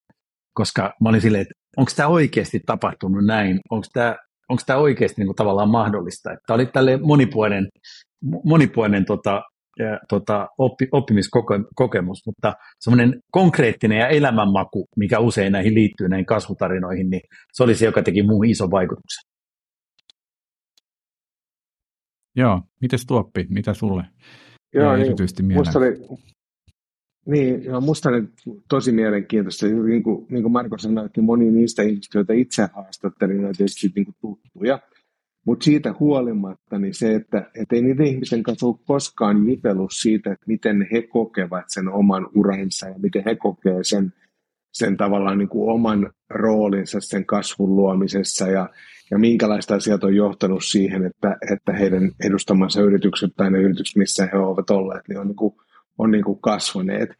Koska 0.54 0.94
mä 1.02 1.08
olin 1.08 1.20
silleen, 1.20 1.42
että 1.42 1.54
onko 1.76 1.90
tämä 1.96 2.08
oikeasti 2.08 2.60
tapahtunut 2.66 3.24
näin, 3.26 3.60
onko 3.70 3.86
tämä, 3.92 4.16
onko 4.48 4.62
tämä 4.66 4.78
oikeasti 4.78 5.20
niin 5.20 5.26
kuin 5.26 5.36
tavallaan 5.36 5.70
mahdollista. 5.70 6.30
Tämä 6.46 6.54
oli 6.54 6.66
tälle 6.66 6.96
monipuolinen, 6.96 7.68
monipuolinen 8.44 9.04
tota, 9.04 9.42
ja, 9.78 9.98
tota, 10.08 10.48
oppi, 10.58 10.88
oppimiskokemus, 10.92 12.22
mutta 12.26 12.52
semmoinen 12.80 13.20
konkreettinen 13.32 13.98
ja 13.98 14.08
elämänmaku, 14.08 14.86
mikä 14.96 15.18
usein 15.18 15.52
näihin 15.52 15.74
liittyy 15.74 16.08
näihin 16.08 16.26
kasvutarinoihin, 16.26 17.10
niin 17.10 17.22
se 17.52 17.62
oli 17.62 17.74
se, 17.74 17.84
joka 17.84 18.02
teki 18.02 18.22
muuhun 18.22 18.46
ison 18.46 18.70
vaikutuksen. 18.70 19.28
Joo, 22.36 22.62
mites 22.80 23.06
Tuoppi, 23.06 23.46
mitä 23.48 23.74
sulle? 23.74 24.04
Joo, 24.74 24.96
niin, 24.96 25.16
musta 25.54 25.78
oli, 25.78 26.18
niin, 27.26 27.64
joo, 27.64 27.80
musta 27.80 28.08
oli 28.08 28.22
tosi 28.68 28.92
mielenkiintoista. 28.92 29.66
Niin 29.66 30.02
kuin, 30.02 30.26
niin 30.30 30.42
kuin 30.42 30.52
Marko 30.52 30.78
sanoi, 30.78 31.06
että 31.06 31.22
moni 31.22 31.50
niistä 31.50 31.82
ihmisistä, 31.82 32.18
joita 32.18 32.32
itse 32.32 32.68
haastattelin, 32.74 33.44
on 33.44 33.54
tietysti 33.56 33.92
niin 33.94 34.04
kuin 34.04 34.16
tuttuja. 34.20 34.78
Mutta 35.46 35.64
siitä 35.64 35.94
huolimatta, 36.00 36.78
niin 36.78 36.94
se, 36.94 37.14
että, 37.14 37.50
että 37.54 37.76
ei 37.76 37.82
niiden 37.82 38.06
ihmisen 38.06 38.42
kanssa 38.42 38.66
ole 38.66 38.76
koskaan 38.86 39.50
jutellut 39.50 39.92
siitä, 39.92 40.32
että 40.32 40.44
miten 40.46 40.88
he 40.92 41.02
kokevat 41.02 41.64
sen 41.68 41.88
oman 41.88 42.28
uransa 42.34 42.88
ja 42.88 42.98
miten 42.98 43.22
he 43.26 43.36
kokee 43.36 43.84
sen, 43.84 44.12
sen 44.72 44.96
tavallaan 44.96 45.38
niin 45.38 45.48
kuin 45.48 45.70
oman 45.70 46.12
roolinsa 46.30 47.00
sen 47.00 47.26
kasvun 47.26 47.76
luomisessa 47.76 48.48
ja, 48.48 48.68
ja 49.10 49.18
minkälaista 49.18 49.74
asiat 49.74 50.04
on 50.04 50.16
johtanut 50.16 50.64
siihen, 50.64 51.04
että, 51.04 51.36
että 51.52 51.72
heidän 51.72 52.10
edustamansa 52.24 52.80
yritykset 52.80 53.30
tai 53.36 53.50
ne 53.50 53.58
yritykset, 53.58 53.96
missä 53.96 54.28
he 54.32 54.38
ovat 54.38 54.70
olleet, 54.70 55.08
niin 55.08 55.18
on, 55.18 55.26
niin 55.26 55.36
kuin, 55.36 55.54
on 55.98 56.10
niin 56.10 56.24
kuin 56.24 56.40
kasvaneet. 56.40 57.10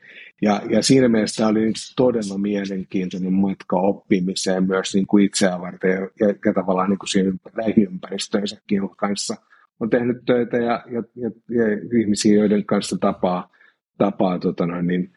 Ja, 0.42 0.60
ja 0.70 0.82
siinä 0.82 1.08
mielessä 1.08 1.36
tämä 1.36 1.48
oli 1.48 1.72
todella 1.96 2.38
mielenkiintoinen 2.38 3.32
matka 3.32 3.76
oppimiseen 3.76 4.66
myös 4.66 4.94
niin 4.94 5.06
kuin 5.06 5.24
itseään 5.24 5.60
varten 5.60 5.90
ja, 5.90 6.00
ja, 6.00 6.34
ja 6.44 6.54
tavallaan 6.54 6.90
niin 6.90 6.98
kuin 6.98 7.40
lähiympäristöönsäkin 7.56 8.88
kanssa 8.96 9.36
on 9.80 9.90
tehnyt 9.90 10.16
töitä 10.26 10.56
ja, 10.56 10.84
ja, 10.90 11.02
ja, 11.16 11.30
ja 11.50 11.98
ihmisiä, 12.00 12.34
joiden 12.34 12.64
kanssa 12.64 12.96
tapaa, 13.00 13.50
tapaa 13.98 14.38
tota 14.38 14.66
noin, 14.66 14.86
niin, 14.86 15.12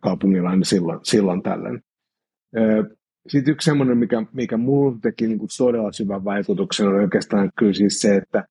kaupungilla 0.00 0.50
aina 0.50 0.64
silloin, 0.64 1.00
silloin 1.02 1.42
tällöin. 1.42 1.82
Sitten 3.28 3.52
yksi 3.52 3.64
semmoinen, 3.64 3.98
mikä, 3.98 4.22
mikä 4.32 4.56
mulle 4.56 4.98
teki 5.02 5.26
niin 5.26 5.38
kuin 5.38 5.48
todella 5.58 5.92
syvän 5.92 6.24
vaikutuksen, 6.24 6.88
on 6.88 6.94
oikeastaan 6.94 7.50
kyllä 7.58 7.72
siis 7.72 8.00
se, 8.00 8.16
että, 8.16 8.44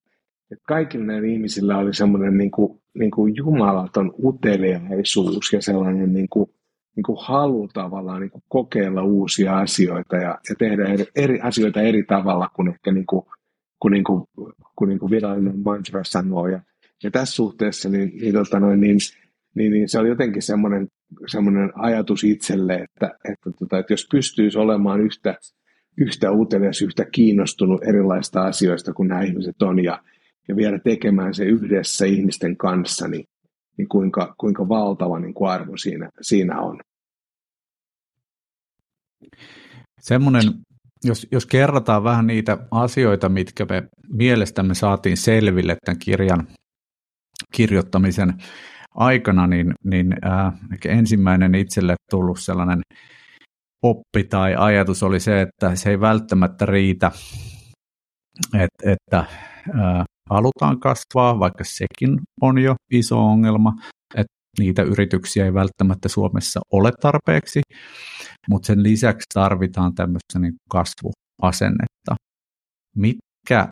että 0.52 0.64
kaikilla 0.68 1.06
näillä 1.06 1.28
ihmisillä 1.28 1.78
oli 1.78 1.94
semmoinen 1.94 2.38
niin 2.38 2.52
kuin, 2.52 2.82
niin 3.00 3.12
kuin 3.12 3.36
jumalaton 3.36 4.14
uteliaisuus 4.24 5.54
ja 5.54 5.62
sellainen 5.62 6.14
niin 6.14 6.30
kuin, 6.30 6.50
niin 6.96 7.04
kuin 7.04 7.18
halu 7.22 7.68
tavallaan 7.74 8.22
niin 8.22 8.32
kuin 8.32 8.44
kokeilla 8.48 9.04
uusia 9.04 9.58
asioita 9.58 10.16
ja, 10.16 10.40
ja 10.50 10.56
tehdä 10.60 10.86
eri, 10.86 11.06
eri 11.16 11.40
asioita 11.40 11.82
eri 11.82 12.04
tavalla 12.04 12.50
kuin 12.56 12.68
ehkä 12.68 12.92
niin 12.92 13.06
kuin, 13.06 13.26
kuin, 13.80 13.92
niin 13.92 14.04
kuin, 14.04 14.24
kuin, 14.76 14.90
niin 14.90 15.00
kuin 15.00 15.12
virallinen 15.12 15.60
mantra 15.60 16.04
sanoo. 16.04 16.48
Ja, 16.48 16.60
ja 17.04 17.12
tässä 17.12 17.36
suhteessa 17.36 17.90
niin, 17.90 18.12
niin, 18.22 18.34
tota 18.34 18.60
noin, 18.60 18.80
niin, 18.80 18.98
niin, 18.98 19.25
niin 19.56 19.90
se 19.90 20.00
oli 20.00 20.10
jotenkin 20.10 20.42
semmoinen 20.42 20.88
semmoinen 21.28 21.72
ajatus 21.76 22.24
itselle, 22.24 22.74
että, 22.74 23.18
että, 23.32 23.52
tota, 23.60 23.80
että 23.80 23.94
jos 23.94 24.08
pystyisi 24.12 24.58
olemaan 24.58 25.02
yhtä, 25.02 25.36
yhtä 25.98 26.32
utelias, 26.32 26.82
yhtä 26.82 27.06
kiinnostunut 27.06 27.84
erilaista 27.84 28.46
asioista 28.46 28.94
kuin 28.94 29.08
nämä 29.08 29.22
ihmiset 29.22 29.62
on 29.62 29.84
ja, 29.84 30.04
ja 30.48 30.56
vielä 30.56 30.80
tekemään 30.80 31.34
se 31.34 31.46
yhdessä 31.46 32.06
ihmisten 32.06 32.58
kanssa, 32.58 33.08
niin, 33.08 33.26
niin 33.78 33.88
kuinka, 33.88 34.36
kuinka 34.38 34.70
valtava 34.70 35.20
niin 35.20 35.34
kuin 35.34 35.52
arvo 35.52 35.78
siinä, 35.78 36.10
siinä 36.22 36.62
on. 36.62 36.80
Semmoinen, 40.02 40.44
jos, 41.04 41.28
jos 41.32 41.46
kerrataan 41.46 42.04
vähän 42.04 42.28
niitä 42.28 42.58
asioita, 42.72 43.30
mitkä 43.30 43.66
me 43.70 43.84
mielestämme 44.10 44.74
saatiin 44.74 45.18
selville 45.18 45.78
tämän 45.86 46.00
kirjan 46.00 46.48
kirjoittamisen 47.52 48.34
aikana, 48.96 49.48
niin, 49.48 49.74
niin 49.84 50.16
äh, 50.26 50.54
ensimmäinen 50.86 51.56
itselle 51.56 51.96
tullut 52.12 52.40
sellainen 52.40 52.82
oppi 53.84 54.24
tai 54.24 54.56
ajatus 54.56 55.04
oli 55.04 55.20
se, 55.20 55.42
että 55.42 55.76
se 55.76 55.90
ei 55.90 56.00
välttämättä 56.00 56.66
riitä, 56.66 57.12
että, 58.54 58.92
että 58.92 59.20
äh, 59.20 60.04
halutaan 60.30 60.80
kasvaa, 60.80 61.40
vaikka 61.40 61.64
sekin 61.64 62.20
on 62.42 62.58
jo 62.58 62.76
iso 62.92 63.20
ongelma, 63.20 63.74
että 64.16 64.34
niitä 64.60 64.82
yrityksiä 64.82 65.46
ei 65.46 65.54
välttämättä 65.54 66.10
Suomessa 66.10 66.60
ole 66.72 66.92
tarpeeksi, 67.02 67.62
mutta 68.50 68.68
sen 68.68 68.84
lisäksi 68.84 69.26
tarvitaan 69.34 69.96
tämmöistä 69.96 70.40
niin 70.40 70.54
kasvuasennetta. 70.70 72.16
Mitkä 72.96 73.68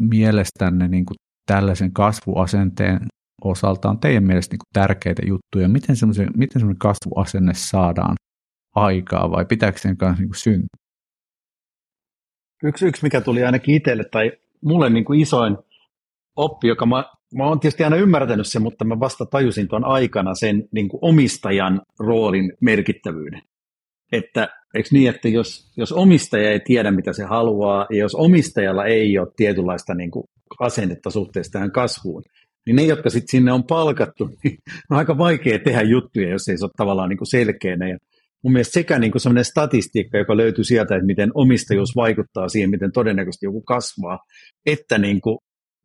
mielestänne 0.00 0.88
niin 0.88 1.04
kuin 1.04 1.16
tällaisen 1.46 1.92
kasvuasenteen 1.92 3.06
osalta 3.44 3.88
on 3.88 4.00
teidän 4.00 4.24
mielestä 4.24 4.54
niin 4.54 4.60
tärkeitä 4.72 5.22
juttuja? 5.26 5.68
Miten 5.68 5.96
semmoinen, 5.96 6.28
miten 6.36 6.76
kasvuasenne 6.78 7.54
saadaan 7.54 8.14
aikaa 8.74 9.30
vai 9.30 9.44
pitääkö 9.44 9.78
sen 9.78 9.96
kanssa 9.96 10.22
niin 10.22 10.34
syntyä? 10.34 10.84
Yksi, 12.64 12.86
yksi, 12.86 13.02
mikä 13.02 13.20
tuli 13.20 13.44
ainakin 13.44 13.74
itselle 13.74 14.04
tai 14.04 14.32
mulle 14.64 14.90
niin 14.90 15.04
kuin 15.04 15.20
isoin 15.20 15.56
oppi, 16.36 16.68
joka 16.68 16.86
mä, 16.86 17.04
mä 17.34 17.46
oon 17.46 17.60
tietysti 17.60 17.84
aina 17.84 17.96
ymmärtänyt 17.96 18.46
sen, 18.46 18.62
mutta 18.62 18.84
mä 18.84 19.00
vasta 19.00 19.26
tajusin 19.26 19.68
tuon 19.68 19.84
aikana 19.84 20.34
sen 20.34 20.68
niin 20.72 20.88
kuin 20.88 20.98
omistajan 21.02 21.80
roolin 21.98 22.52
merkittävyyden. 22.60 23.42
Että 24.12 24.48
eikö 24.74 24.88
niin, 24.92 25.10
että 25.10 25.28
jos, 25.28 25.72
jos 25.76 25.92
omistaja 25.92 26.50
ei 26.50 26.60
tiedä, 26.60 26.90
mitä 26.90 27.12
se 27.12 27.24
haluaa, 27.24 27.86
ja 27.90 27.96
jos 27.96 28.14
omistajalla 28.14 28.84
ei 28.84 29.18
ole 29.18 29.28
tietynlaista 29.36 29.94
niin 29.94 30.10
kuin 30.10 30.24
asennetta 30.60 31.10
suhteessa 31.10 31.52
tähän 31.52 31.72
kasvuun, 31.72 32.22
niin 32.66 32.76
ne, 32.76 32.82
jotka 32.82 33.10
sitten 33.10 33.30
sinne 33.30 33.52
on 33.52 33.64
palkattu, 33.64 34.30
niin 34.44 34.58
on 34.90 34.98
aika 34.98 35.18
vaikea 35.18 35.58
tehdä 35.58 35.82
juttuja, 35.82 36.30
jos 36.30 36.48
ei 36.48 36.58
se 36.58 36.64
ole 36.64 36.70
tavallaan 36.76 37.08
niin 37.08 37.18
kuin 37.18 37.30
selkeänä. 37.30 37.88
Ja 37.88 37.98
mun 38.44 38.52
mielestä 38.52 38.72
sekä 38.72 38.98
niin 38.98 39.12
sellainen 39.16 39.44
statistiikka, 39.44 40.18
joka 40.18 40.36
löytyy 40.36 40.64
sieltä, 40.64 40.94
että 40.94 41.06
miten 41.06 41.30
omistajuus 41.34 41.96
vaikuttaa 41.96 42.48
siihen, 42.48 42.70
miten 42.70 42.92
todennäköisesti 42.92 43.46
joku 43.46 43.62
kasvaa, 43.62 44.18
että 44.66 44.98
niin 44.98 45.20
kuin 45.20 45.38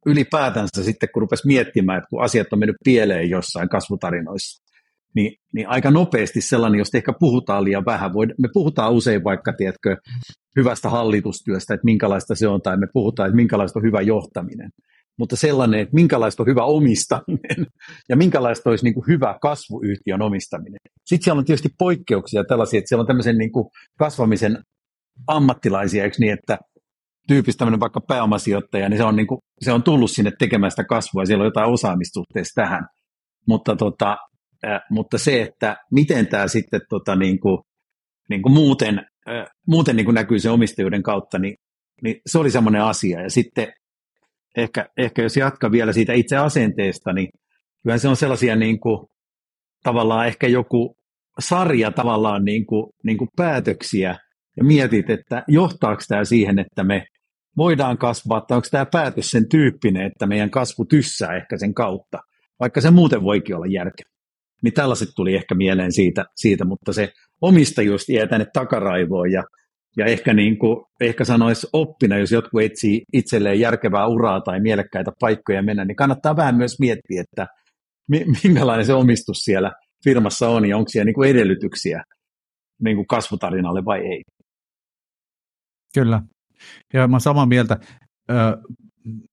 ylipäätänsä 0.06 0.84
sitten, 0.84 1.10
kun 1.14 1.22
rupesi 1.22 1.48
miettimään, 1.48 1.98
että 1.98 2.08
kun 2.10 2.24
asiat 2.24 2.54
on 2.54 2.60
mennyt 2.60 2.76
pieleen 2.84 3.30
jossain 3.30 3.70
kasvutarinoissa, 3.70 4.64
niin, 5.16 5.36
niin 5.54 5.68
aika 5.68 5.92
nopeasti 5.92 6.42
sellainen, 6.42 6.80
jos 6.80 6.96
ehkä 6.96 7.14
puhutaan 7.20 7.64
liian 7.64 7.86
vähän, 7.86 8.14
voi, 8.14 8.26
me 8.28 8.48
puhutaan 8.54 8.94
usein 8.94 9.24
vaikka, 9.24 9.54
tiedätkö, 9.54 9.98
hyvästä 10.56 10.90
hallitustyöstä, 10.90 11.74
että 11.74 11.86
minkälaista 11.86 12.36
se 12.36 12.48
on, 12.48 12.62
tai 12.62 12.78
me 12.78 12.88
puhutaan, 12.94 13.28
että 13.28 13.36
minkälaista 13.36 13.80
on 13.80 13.84
hyvä 13.84 14.02
johtaminen, 14.02 14.70
mutta 15.20 15.36
sellainen, 15.36 15.80
että 15.80 15.96
minkälaista 15.96 16.44
on 16.44 16.48
hyvä 16.48 16.64
omistaminen 16.64 17.68
ja 18.10 18.18
minkälaista 18.18 18.70
olisi 18.70 18.84
niin 18.84 18.94
kuin 18.94 19.08
hyvä 19.08 19.38
kasvuyhtiön 19.42 20.22
omistaminen. 20.22 20.80
Sitten 21.06 21.24
siellä 21.24 21.40
on 21.40 21.46
tietysti 21.46 21.70
poikkeuksia 21.78 22.44
tällaisia, 22.44 22.78
että 22.78 22.90
siellä 22.90 23.02
on 23.02 23.08
tämmöisen 23.08 23.38
niin 23.38 23.52
kuin 23.52 23.66
kasvamisen 24.00 24.58
ammattilaisia, 25.28 26.04
eikö 26.04 26.16
niin, 26.20 26.34
että 26.34 26.58
tyypistä 27.28 27.60
tämmöinen 27.60 27.80
vaikka 27.80 28.02
pääomasijoittaja, 28.02 28.90
niin 28.90 28.98
se 28.98 29.04
on, 29.04 29.16
niin 29.16 29.28
kuin, 29.28 29.40
se 29.62 29.72
on 29.72 29.84
tullut 29.84 30.12
sinne 30.12 30.32
tekemään 30.40 30.72
sitä 30.72 30.84
kasvua 30.84 31.22
ja 31.22 31.26
siellä 31.26 31.42
on 31.42 31.48
jotain 31.48 31.74
osaamistuhteessa 31.74 32.62
tähän. 32.62 32.86
Mutta, 33.48 33.76
tota, 33.76 34.18
äh, 34.66 34.82
mutta 34.90 35.18
se, 35.18 35.42
että 35.42 35.78
miten 35.92 36.28
tämä 36.28 36.48
sitten 36.48 36.82
tota, 36.90 37.16
niin 37.16 37.40
kuin, 37.40 37.58
niin 38.30 38.42
kuin 38.42 38.54
muuten, 38.54 39.00
äh, 39.30 39.46
muuten 39.68 39.96
niin 39.96 40.06
kuin 40.06 40.16
näkyy 40.16 40.40
se 40.40 40.50
omistajuuden 40.50 41.04
kautta, 41.04 41.40
niin, 41.40 41.56
niin 42.04 42.16
se 42.26 42.38
oli 42.38 42.52
semmoinen 42.52 42.84
asia. 42.84 43.22
Ja 43.22 43.30
sitten 43.30 43.74
ehkä, 44.60 44.86
ehkä 44.98 45.22
jos 45.22 45.38
jatkaa 45.38 45.72
vielä 45.72 45.94
siitä 45.94 46.14
itse 46.14 46.38
asenteesta, 46.38 47.14
niin 47.14 47.30
kyllä 47.84 47.98
se 47.98 48.08
on 48.08 48.16
sellaisia 48.16 48.56
niin 48.56 48.80
kuin, 48.80 49.08
tavallaan 49.84 50.28
ehkä 50.28 50.48
joku 50.48 50.96
sarja 51.40 51.92
tavallaan 51.92 52.46
niin 52.46 52.66
kuin, 52.66 52.92
niin 53.04 53.18
kuin 53.18 53.30
päätöksiä, 53.36 54.16
ja 54.58 54.64
mietit, 54.64 55.10
että 55.10 55.44
johtaako 55.48 56.02
tämä 56.08 56.26
siihen, 56.26 56.60
että 56.60 56.84
me 56.84 57.06
voidaan 57.58 57.98
kasvaa, 57.98 58.42
tai 58.42 58.56
onko 58.56 58.68
tämä 58.72 58.86
päätös 58.86 59.32
sen 59.32 59.50
tyyppinen, 59.50 60.06
että 60.06 60.28
meidän 60.28 60.50
kasvu 60.52 60.86
tyssää 60.86 61.36
ehkä 61.36 61.58
sen 61.58 61.74
kautta, 61.74 62.20
vaikka 62.60 62.82
se 62.82 62.92
muuten 62.92 63.24
voikin 63.24 63.56
olla 63.56 63.66
järkevä. 63.66 64.10
Niin 64.64 64.74
tällaiset 64.74 65.10
tuli 65.16 65.36
ehkä 65.36 65.56
mieleen 65.56 65.92
siitä, 65.92 66.26
siitä 66.36 66.66
mutta 66.66 66.94
se 66.94 67.12
omistajuus 67.42 68.10
jää 68.10 68.28
tänne 68.28 68.46
takaraivoon 68.54 69.32
ja, 69.32 69.44
ja 69.98 70.06
ehkä, 70.06 70.34
niin 70.34 70.58
kuin, 70.58 70.86
ehkä 71.02 71.26
sanoisi 71.26 71.68
oppina, 71.74 72.18
jos 72.18 72.32
jotkut 72.32 72.62
etsii 72.62 73.02
itselleen 73.14 73.60
järkevää 73.60 74.08
uraa 74.08 74.42
tai 74.42 74.60
mielekkäitä 74.60 75.12
paikkoja 75.20 75.64
mennä, 75.64 75.86
niin 75.86 75.96
kannattaa 75.96 76.36
vähän 76.36 76.56
myös 76.56 76.80
miettiä, 76.80 77.22
että 77.22 77.48
minkälainen 78.44 78.86
se 78.86 78.94
omistus 78.94 79.38
siellä 79.38 79.72
firmassa 80.04 80.50
on 80.50 80.70
ja 80.70 80.78
onko 80.78 80.90
siellä 80.90 81.06
niin 81.06 81.16
kuin 81.16 81.30
edellytyksiä 81.30 82.04
niin 82.84 82.96
kuin 82.96 83.08
kasvutarinalle 83.08 83.86
vai 83.86 84.00
ei. 84.00 84.24
Kyllä. 85.94 86.22
Ja 86.94 87.08
mä 87.08 87.20
samaa 87.20 87.46
mieltä. 87.46 87.78
Ö, 88.30 88.34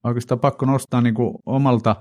oikeastaan 0.05 0.41
pakko 0.41 0.67
nostaa 0.67 1.01
niin 1.01 1.15
kuin 1.15 1.35
omalta 1.47 1.97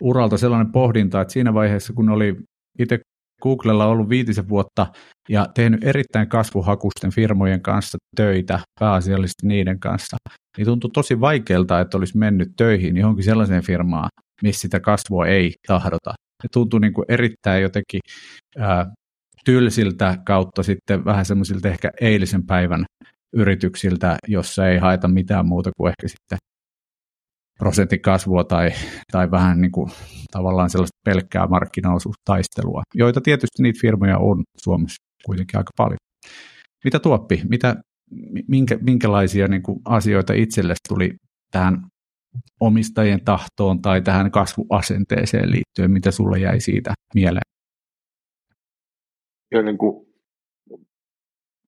uralta 0.00 0.38
sellainen 0.38 0.72
pohdinta, 0.72 1.20
että 1.20 1.32
siinä 1.32 1.54
vaiheessa, 1.54 1.92
kun 1.92 2.08
oli 2.08 2.36
itse 2.78 2.98
Googlella 3.40 3.86
ollut 3.86 4.08
viitisen 4.08 4.48
vuotta 4.48 4.86
ja 5.28 5.46
tehnyt 5.54 5.84
erittäin 5.84 6.28
kasvuhakusten 6.28 7.12
firmojen 7.12 7.62
kanssa 7.62 7.98
töitä, 8.16 8.60
pääasiallisesti 8.80 9.46
niiden 9.46 9.80
kanssa, 9.80 10.16
niin 10.56 10.66
tuntui 10.66 10.90
tosi 10.90 11.20
vaikealta, 11.20 11.80
että 11.80 11.96
olisi 11.98 12.18
mennyt 12.18 12.48
töihin 12.56 12.96
johonkin 12.96 13.24
sellaiseen 13.24 13.62
firmaan, 13.62 14.08
missä 14.42 14.60
sitä 14.60 14.80
kasvua 14.80 15.26
ei 15.26 15.52
tahdota. 15.66 16.14
Se 16.42 16.48
tuntui 16.52 16.80
niin 16.80 16.92
kuin 16.92 17.04
erittäin 17.08 17.62
jotenkin 17.62 18.00
ää, 18.58 18.86
tylsiltä 19.44 20.16
kautta 20.26 20.62
sitten 20.62 21.04
vähän 21.04 21.24
semmoisilta 21.24 21.68
ehkä 21.68 21.90
eilisen 22.00 22.46
päivän 22.46 22.84
yrityksiltä, 23.32 24.16
jossa 24.28 24.68
ei 24.68 24.78
haeta 24.78 25.08
mitään 25.08 25.46
muuta 25.46 25.70
kuin 25.76 25.88
ehkä 25.88 26.08
sitten 26.08 26.38
prosentin 27.60 28.00
kasvua 28.00 28.44
tai, 28.44 28.70
tai 29.12 29.30
vähän 29.30 29.60
niin 29.60 29.72
kuin 29.72 29.90
tavallaan 30.32 30.70
sellaista 30.70 30.98
pelkkää 31.04 31.46
markkinaosuustaistelua, 31.46 32.82
joita 32.94 33.20
tietysti 33.20 33.62
niitä 33.62 33.78
firmoja 33.80 34.18
on 34.18 34.42
Suomessa 34.56 35.02
kuitenkin 35.26 35.58
aika 35.58 35.70
paljon. 35.76 35.98
Mitä 36.84 36.98
Tuoppi, 36.98 37.42
mitä, 37.48 37.76
minkä, 38.48 38.78
minkälaisia 38.80 39.48
niin 39.48 39.62
kuin 39.62 39.78
asioita 39.84 40.32
itselle 40.32 40.74
tuli 40.88 41.14
tähän 41.50 41.86
omistajien 42.60 43.24
tahtoon 43.24 43.82
tai 43.82 44.02
tähän 44.02 44.30
kasvuasenteeseen 44.30 45.50
liittyen, 45.50 45.90
mitä 45.90 46.10
sulla 46.10 46.38
jäi 46.38 46.60
siitä 46.60 46.94
mieleen? 47.14 47.50
Ja 49.54 49.62
niin 49.62 49.78
kuin 49.78 50.06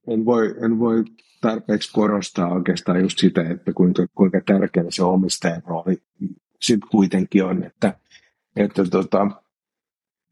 en 0.08 0.24
voi, 0.24 0.54
en 0.64 0.78
voi 0.78 1.04
tarpeeksi 1.42 1.92
korostaa 1.92 2.48
oikeastaan 2.48 3.00
just 3.00 3.18
sitä, 3.18 3.50
että 3.50 3.72
kuinka, 3.72 4.06
kuinka 4.14 4.40
tärkeä 4.46 4.84
se 4.88 5.02
omistajan 5.02 5.62
rooli 5.66 6.02
sitten 6.62 6.88
kuitenkin 6.90 7.44
on, 7.44 7.64
että, 7.64 7.94
että 8.56 8.84
tota, 8.84 9.30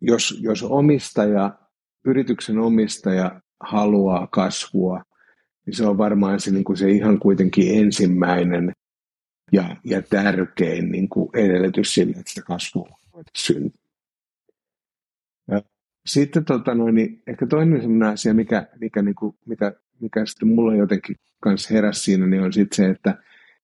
jos, 0.00 0.38
jos 0.42 0.62
omistaja, 0.62 1.58
yrityksen 2.04 2.58
omistaja 2.58 3.40
haluaa 3.60 4.26
kasvua, 4.26 5.02
niin 5.66 5.76
se 5.76 5.86
on 5.86 5.98
varmaan 5.98 6.40
se, 6.40 6.50
niin 6.50 6.64
kuin 6.64 6.76
se 6.76 6.90
ihan 6.90 7.18
kuitenkin 7.18 7.78
ensimmäinen 7.84 8.72
ja, 9.52 9.76
ja 9.84 10.02
tärkein 10.02 10.90
niin 10.90 11.08
kuin 11.08 11.30
edellytys 11.34 11.94
sille, 11.94 12.16
että 12.16 12.30
sitä 12.30 12.42
kasvua 12.42 12.96
syntyy. 13.36 13.80
Sitten 16.06 16.44
tota 16.44 16.74
noin, 16.74 16.94
niin 16.94 17.22
ehkä 17.26 17.46
toinen 17.46 17.80
sellainen 17.80 18.08
asia, 18.08 18.34
mikä, 18.34 18.66
mikä, 18.80 19.02
niin 19.02 19.14
kuin, 19.14 19.36
mikä, 19.46 19.72
mikä 20.00 20.26
sitten 20.26 20.48
mulla 20.48 20.74
jotenkin 20.74 21.16
kanssa 21.40 21.74
heräsi 21.74 22.00
siinä, 22.00 22.26
niin 22.26 22.42
on 22.42 22.52
sitten 22.52 22.76
se, 22.76 22.90
että, 22.90 23.10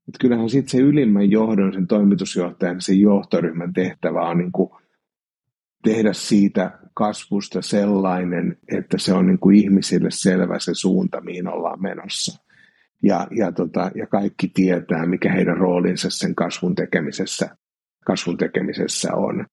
että 0.09 0.19
kyllähän 0.21 0.51
sitten 0.51 0.71
se 0.71 0.79
ylimmän 0.79 1.31
johdon, 1.31 1.73
sen 1.73 1.87
toimitusjohtajan, 1.87 2.81
sen 2.81 3.01
johtoryhmän 3.01 3.73
tehtävä 3.73 4.29
on 4.29 4.39
niin 4.39 4.53
kuin 4.53 4.71
tehdä 5.83 6.13
siitä 6.13 6.79
kasvusta 6.95 7.63
sellainen, 7.63 8.57
että 8.77 8.99
se 8.99 9.13
on 9.13 9.27
niin 9.27 9.39
kuin 9.39 9.57
ihmisille 9.57 10.11
selvä 10.11 10.59
se 10.59 10.75
suunta, 10.75 11.21
mihin 11.21 11.49
ollaan 11.49 11.83
menossa. 11.83 12.43
Ja, 13.03 13.27
ja, 13.31 13.53
tota, 13.53 13.91
ja 13.95 14.07
kaikki 14.07 14.49
tietää, 14.55 15.07
mikä 15.07 15.33
heidän 15.33 15.57
roolinsa 15.57 16.11
sen 16.11 16.35
kasvun 16.35 16.75
tekemisessä, 16.75 17.57
kasvun 18.07 18.37
tekemisessä 18.37 19.15
on. 19.15 19.47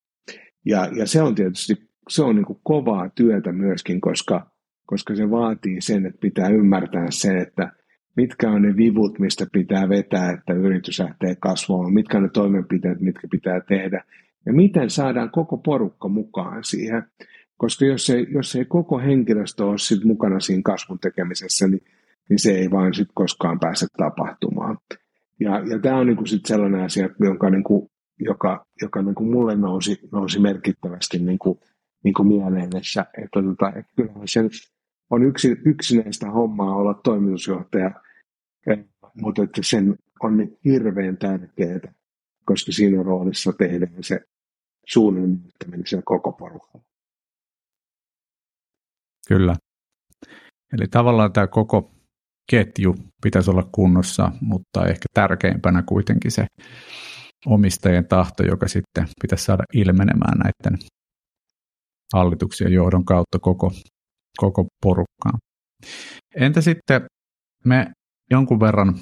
Ja, 0.66 0.90
ja 0.96 1.08
se 1.08 1.22
on 1.22 1.36
tietysti 1.36 1.94
se 2.10 2.24
on 2.24 2.36
niin 2.36 2.46
kuin 2.46 2.60
kovaa 2.64 3.10
työtä 3.10 3.52
myöskin, 3.52 4.02
koska, 4.02 4.52
koska 4.86 5.16
se 5.16 5.32
vaatii 5.32 5.82
sen, 5.82 6.06
että 6.06 6.20
pitää 6.22 6.50
ymmärtää 6.50 7.08
se, 7.10 7.38
että 7.38 7.72
mitkä 8.16 8.52
on 8.52 8.62
ne 8.62 8.78
vivut, 8.78 9.20
mistä 9.20 9.46
pitää 9.54 9.90
vetää, 9.90 10.32
että 10.32 10.54
yritys 10.54 11.00
lähtee 11.00 11.36
kasvamaan, 11.36 11.94
mitkä 11.94 12.18
on 12.18 12.24
ne 12.24 12.30
toimenpiteet, 12.30 13.02
mitkä 13.02 13.28
pitää 13.32 13.62
tehdä, 13.62 14.04
ja 14.46 14.54
miten 14.54 14.90
saadaan 14.90 15.32
koko 15.32 15.58
porukka 15.58 16.08
mukaan 16.08 16.64
siihen. 16.64 17.04
Koska 17.58 17.86
jos 17.86 18.10
ei, 18.10 18.28
jos 18.30 18.56
ei 18.56 18.66
koko 18.66 19.00
henkilöstö 19.00 19.66
ole 19.66 19.78
sit 19.78 20.04
mukana 20.04 20.40
siinä 20.40 20.62
kasvun 20.66 21.00
tekemisessä, 21.00 21.68
niin, 21.68 21.84
niin 22.30 22.40
se 22.40 22.52
ei 22.52 22.72
vaan 22.72 22.94
sit 22.94 23.10
koskaan 23.14 23.60
pääse 23.60 23.88
tapahtumaan. 23.98 24.78
Ja, 25.40 25.60
ja 25.60 25.80
tämä 25.80 25.98
on 25.98 26.08
niinku 26.08 26.26
sit 26.26 26.46
sellainen 26.46 26.82
asia, 26.82 27.10
jonka, 27.20 27.50
niinku, 27.50 27.92
joka, 28.20 28.66
joka 28.82 29.02
niinku 29.02 29.24
mulle 29.24 29.56
nousi, 29.56 30.00
nousi 30.12 30.40
merkittävästi 30.40 31.20
niinku 31.20 31.60
niin 32.04 32.14
kuin 32.14 32.28
mieleen, 32.28 32.64
että, 32.64 33.06
että, 33.24 33.42
tota, 33.42 33.74
kyllähän 33.96 34.28
se 34.28 34.40
on 35.10 35.24
yksi, 35.24 35.56
yksinäistä 35.66 36.32
hommaa 36.32 36.76
olla 36.76 36.94
toimitusjohtaja, 36.94 37.92
eh, 38.68 38.86
mutta 39.22 39.44
että 39.44 39.62
sen 39.64 39.96
on 40.20 40.58
hirveän 40.66 41.18
tärkeää, 41.18 41.94
koska 42.46 42.72
siinä 42.72 43.04
roolissa 43.04 43.54
tehdään 43.54 44.04
se 44.04 44.20
suunnan 44.88 45.30
näyttäminen 45.30 45.88
siellä 45.88 46.04
koko 46.06 46.32
porukalla. 46.32 46.86
Kyllä. 49.28 49.56
Eli 50.74 50.88
tavallaan 50.88 51.34
tämä 51.34 51.48
koko 51.48 51.92
ketju 52.52 52.96
pitäisi 53.24 53.52
olla 53.52 53.70
kunnossa, 53.72 54.32
mutta 54.42 54.86
ehkä 54.86 55.06
tärkeimpänä 55.14 55.84
kuitenkin 55.86 56.32
se 56.32 56.46
omistajien 57.46 58.08
tahto, 58.08 58.44
joka 58.44 58.68
sitten 58.68 59.08
pitäisi 59.22 59.46
saada 59.46 59.64
ilmenemään 59.74 60.38
näiden 60.38 60.88
hallituksen 62.14 62.74
johdon 62.74 63.06
kautta 63.06 63.40
koko, 63.40 63.72
koko 64.38 64.68
porukkaan. 64.84 65.40
Entä 66.36 66.62
sitten 66.62 67.02
me 67.66 67.92
jonkun 68.32 68.60
verran 68.60 68.96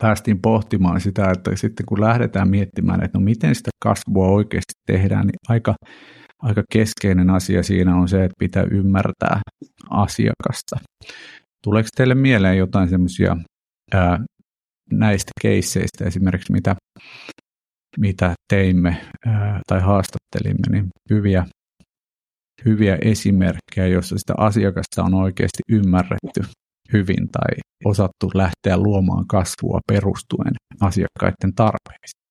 päästiin 0.00 0.40
pohtimaan 0.42 1.00
sitä, 1.00 1.30
että 1.30 1.56
sitten 1.56 1.86
kun 1.86 2.00
lähdetään 2.00 2.48
miettimään, 2.50 3.04
että 3.04 3.18
no 3.18 3.24
miten 3.24 3.54
sitä 3.54 3.70
kasvua 3.82 4.28
oikeasti 4.28 4.72
tehdään, 4.86 5.26
niin 5.26 5.36
aika, 5.48 5.74
aika 6.42 6.62
keskeinen 6.72 7.30
asia 7.30 7.62
siinä 7.62 7.96
on 7.96 8.08
se, 8.08 8.24
että 8.24 8.34
pitää 8.38 8.64
ymmärtää 8.70 9.40
asiakasta. 9.90 10.76
Tuleeko 11.64 11.88
teille 11.96 12.14
mieleen 12.14 12.58
jotain 12.58 12.88
semmoisia 12.88 13.36
näistä 14.92 15.32
keisseistä 15.42 16.04
esimerkiksi, 16.04 16.52
mitä, 16.52 16.76
mitä 17.98 18.34
teimme 18.52 19.00
ää, 19.26 19.60
tai 19.68 19.80
haastattelimme, 19.80 20.66
niin 20.70 20.86
hyviä, 21.10 21.46
hyviä 22.64 22.98
esimerkkejä, 23.02 23.86
joissa 23.86 24.18
sitä 24.18 24.34
asiakasta 24.36 25.02
on 25.02 25.14
oikeasti 25.14 25.62
ymmärretty 25.70 26.40
hyvin 26.92 27.28
tai 27.32 27.60
osattu 27.84 28.30
lähteä 28.34 28.76
luomaan 28.76 29.26
kasvua 29.26 29.80
perustuen 29.88 30.54
asiakkaiden 30.80 31.54
tarpeisiin. 31.54 32.22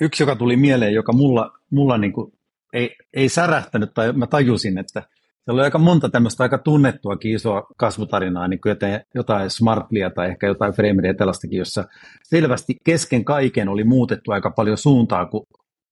Yksi, 0.00 0.22
joka 0.22 0.36
tuli 0.36 0.56
mieleen, 0.56 0.94
joka 0.94 1.12
mulla, 1.12 1.52
mulla 1.70 1.98
niin 1.98 2.12
kuin 2.12 2.32
ei, 2.72 2.96
ei 3.14 3.28
särähtänyt, 3.28 3.94
tai 3.94 4.12
mä 4.12 4.26
tajusin, 4.26 4.78
että 4.78 5.00
siellä 5.00 5.58
oli 5.58 5.62
aika 5.62 5.78
monta 5.78 6.08
tämmöistä 6.08 6.42
aika 6.42 6.58
tunnettuakin 6.58 7.34
isoa 7.34 7.66
kasvutarinaa, 7.76 8.48
niin 8.48 8.60
kuin 8.60 8.76
jotain, 9.14 9.50
Smartlia 9.50 10.10
tai 10.10 10.28
ehkä 10.28 10.46
jotain 10.46 10.72
Frameria 10.72 11.14
tällaistakin, 11.14 11.58
jossa 11.58 11.84
selvästi 12.22 12.74
kesken 12.84 13.24
kaiken 13.24 13.68
oli 13.68 13.84
muutettu 13.84 14.30
aika 14.30 14.50
paljon 14.50 14.78
suuntaa, 14.78 15.26
kun 15.26 15.46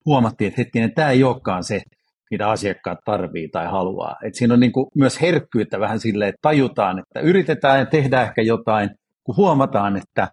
huomattiin, 0.05 0.47
että 0.47 0.61
hetkinen, 0.61 0.93
tämä 0.93 1.09
ei 1.09 1.23
olekaan 1.23 1.63
se, 1.63 1.81
mitä 2.31 2.49
asiakkaat 2.49 2.99
tarvii 3.05 3.49
tai 3.49 3.65
haluaa. 3.65 4.15
Et 4.23 4.35
siinä 4.35 4.53
on 4.53 4.59
niin 4.59 4.71
kuin 4.71 4.87
myös 4.95 5.21
herkkyyttä 5.21 5.79
vähän 5.79 5.99
silleen, 5.99 6.29
että 6.29 6.39
tajutaan, 6.41 6.99
että 6.99 7.19
yritetään 7.19 7.79
ja 7.79 7.85
tehdään 7.85 8.27
ehkä 8.27 8.41
jotain, 8.41 8.89
kun 9.23 9.37
huomataan, 9.37 9.97
että 9.97 10.27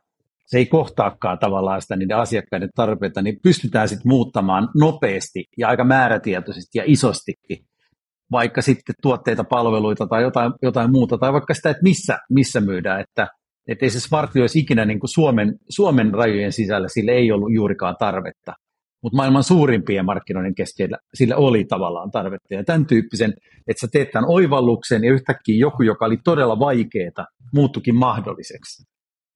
se 0.47 0.59
ei 0.59 0.67
kohtaakaan 0.67 1.39
tavallaan 1.39 1.83
sitä 1.83 1.97
niiden 1.97 2.17
asiakkaiden 2.17 2.69
tarpeita, 2.75 3.23
niin 3.23 3.39
pystytään 3.43 3.89
sitten 3.89 4.09
muuttamaan 4.09 4.69
nopeasti 4.81 5.45
ja 5.59 5.69
aika 5.69 5.85
määrätietoisesti 5.85 6.79
ja 6.79 6.85
isostikin 6.87 7.59
vaikka 8.33 8.63
sitten 8.63 8.95
tuotteita, 9.03 9.45
palveluita 9.45 10.07
tai 10.07 10.23
jotain, 10.23 10.53
jotain 10.63 10.91
muuta, 10.91 11.19
tai 11.19 11.33
vaikka 11.33 11.55
sitä, 11.55 11.71
että 11.71 11.83
missä, 11.83 12.19
missä 12.31 12.61
myydään, 12.61 13.01
että 13.01 13.29
että 13.69 13.87
ei 13.87 13.91
se 13.91 14.01
Smartly 14.01 14.41
olisi 14.41 14.59
ikinä 14.59 14.85
niin 14.85 15.01
kuin 15.01 15.11
Suomen, 15.11 15.55
Suomen 15.69 16.15
rajojen 16.15 16.53
sisällä, 16.53 16.89
sille 16.89 17.13
ei 17.13 17.33
ollut 17.33 17.55
juurikaan 17.55 17.97
tarvetta. 17.99 18.53
Mutta 19.03 19.17
maailman 19.17 19.45
suurimpien 19.45 20.05
markkinoiden 20.05 20.55
keskellä 20.55 20.99
sillä 21.15 21.37
oli 21.37 21.65
tavallaan 21.65 22.11
tarvetta. 22.11 22.55
Ja 22.55 22.65
tämän 22.65 22.87
tyyppisen, 22.87 23.35
että 23.69 23.81
sä 23.81 23.89
teet 23.93 24.11
tämän 24.11 24.31
oivalluksen 24.31 25.05
ja 25.05 25.13
yhtäkkiä 25.13 25.57
joku, 25.59 25.83
joka 25.83 26.05
oli 26.05 26.17
todella 26.25 26.59
vaikeaa, 26.59 27.27
muuttukin 27.55 27.95
mahdolliseksi. 27.95 28.83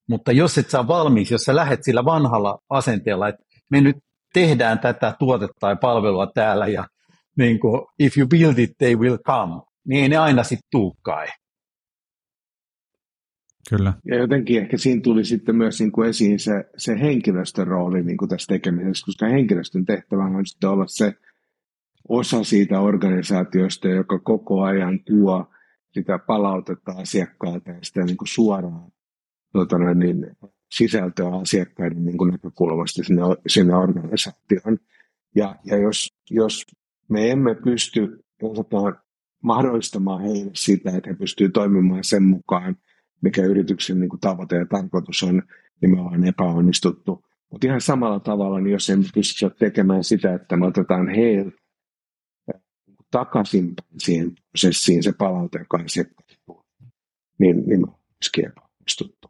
Mutta 0.09 0.33
jos 0.33 0.59
et 0.59 0.70
saa 0.70 0.88
valmiiksi, 0.88 1.35
jos 1.35 1.42
sä 1.42 1.57
lähet 1.57 1.85
sillä 1.85 2.05
vanhalla 2.05 2.59
asenteella, 2.70 3.29
että 3.29 3.42
me 3.70 3.81
nyt 3.81 3.96
tehdään 4.33 4.79
tätä 4.79 5.14
tuotetta 5.18 5.57
tai 5.61 5.76
palvelua 5.81 6.26
täällä 6.35 6.66
ja 6.66 6.85
niin 7.38 7.61
kuin, 7.61 7.83
if 7.98 8.18
you 8.18 8.29
build 8.29 8.59
it, 8.59 8.70
they 8.79 8.96
will 8.96 9.18
come, 9.26 9.62
niin 9.88 10.02
ei 10.02 10.09
ne 10.09 10.16
aina 10.16 10.42
sitten 10.42 10.68
tuukkaan. 10.70 11.29
Kyllä. 13.70 13.92
Ja 14.05 14.16
jotenkin 14.16 14.62
ehkä 14.62 14.79
siinä 14.79 15.00
tuli 15.00 15.24
sitten 15.24 15.57
myös 15.57 15.81
niin 15.81 15.92
kuin 15.92 16.09
esiin 16.09 16.38
se, 16.38 16.52
se 16.76 17.00
henkilöstön 17.00 17.66
rooli 17.66 18.02
niin 18.02 18.16
kuin 18.16 18.29
tässä 18.29 18.46
tekemisessä, 18.46 19.07
koska 19.07 19.26
henkilöstön 19.26 19.85
tehtävä 19.85 20.24
on 20.24 20.46
sitten 20.46 20.70
olla 20.70 20.87
se 20.87 21.14
osa 22.09 22.44
siitä 22.44 22.81
organisaatiosta, 22.81 23.88
joka 23.88 24.18
koko 24.18 24.62
ajan 24.62 25.00
tuo 25.05 25.46
sitä 25.92 26.18
palautetta 26.18 26.92
asiakkaalta 26.92 27.70
ja 27.70 27.79
sitä 27.83 28.05
niin 28.05 28.16
kuin 28.16 28.29
suoraan 28.29 28.92
tuota 29.52 29.79
niin, 29.94 30.37
sisältöä 30.70 31.29
asiakkaiden 31.29 32.05
niin 32.05 32.18
kuin 32.18 32.31
näkökulmasta 32.31 33.05
sinne, 33.05 33.22
sinne 33.46 33.74
organisaatioon. 33.74 34.79
Ja, 35.35 35.57
ja 35.64 35.76
jos, 35.76 36.09
jos 36.31 36.66
me 37.09 37.31
emme 37.31 37.55
pysty 37.55 38.24
mahdollistamaan 39.42 40.22
heille 40.22 40.50
sitä, 40.55 40.90
että 40.90 41.11
he 41.11 41.16
pystyvät 41.16 41.52
toimimaan 41.52 42.05
sen 42.05 42.22
mukaan, 42.22 42.76
mikä 43.22 43.42
yrityksen 43.42 44.00
niin 44.00 44.09
kuin 44.09 44.20
tavoite 44.20 44.57
ja 44.57 44.66
tarkoitus 44.66 45.22
on, 45.22 45.42
niin 45.81 45.90
me 45.90 46.00
ollaan 46.00 46.24
epäonnistuttu. 46.24 47.24
Mutta 47.50 47.66
ihan 47.66 47.81
samalla 47.81 48.20
tavalla, 48.20 48.61
niin 48.61 48.72
jos 48.72 48.90
emme 48.90 49.05
pysty 49.14 49.50
tekemään 49.59 50.05
sitä, 50.05 50.35
että 50.35 50.57
me 50.57 50.66
otetaan 50.66 51.09
heiltä 51.09 51.57
takaisin 53.11 53.74
siihen 53.98 54.33
prosessiin 54.50 55.02
se 55.02 55.12
palaute, 55.18 55.59
joka 55.59 55.76
on 55.76 55.85
niin, 57.38 57.57
niin 57.66 57.81
me 57.81 57.87
ollaan 57.87 58.00
epäonnistuttu. 58.46 59.29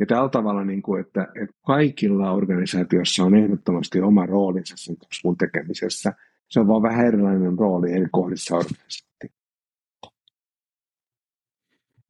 Ja 0.00 0.06
tällä 0.06 0.28
tavalla, 0.28 0.64
niin 0.64 0.82
kuin, 0.82 1.00
että, 1.00 1.22
että 1.42 1.56
kaikilla 1.66 2.32
organisaatiossa 2.32 3.24
on 3.24 3.34
ehdottomasti 3.34 4.00
oma 4.00 4.26
roolinsa 4.26 4.74
sen 4.76 4.96
kasvun 4.96 5.36
tekemisessä– 5.36 6.12
se 6.50 6.60
on 6.60 6.68
vaan 6.68 6.82
vähän 6.82 7.06
erilainen 7.06 7.58
rooli 7.58 7.92
eri 7.92 8.06
kohdissa 8.12 8.56
organisaatiossa. 8.56 9.07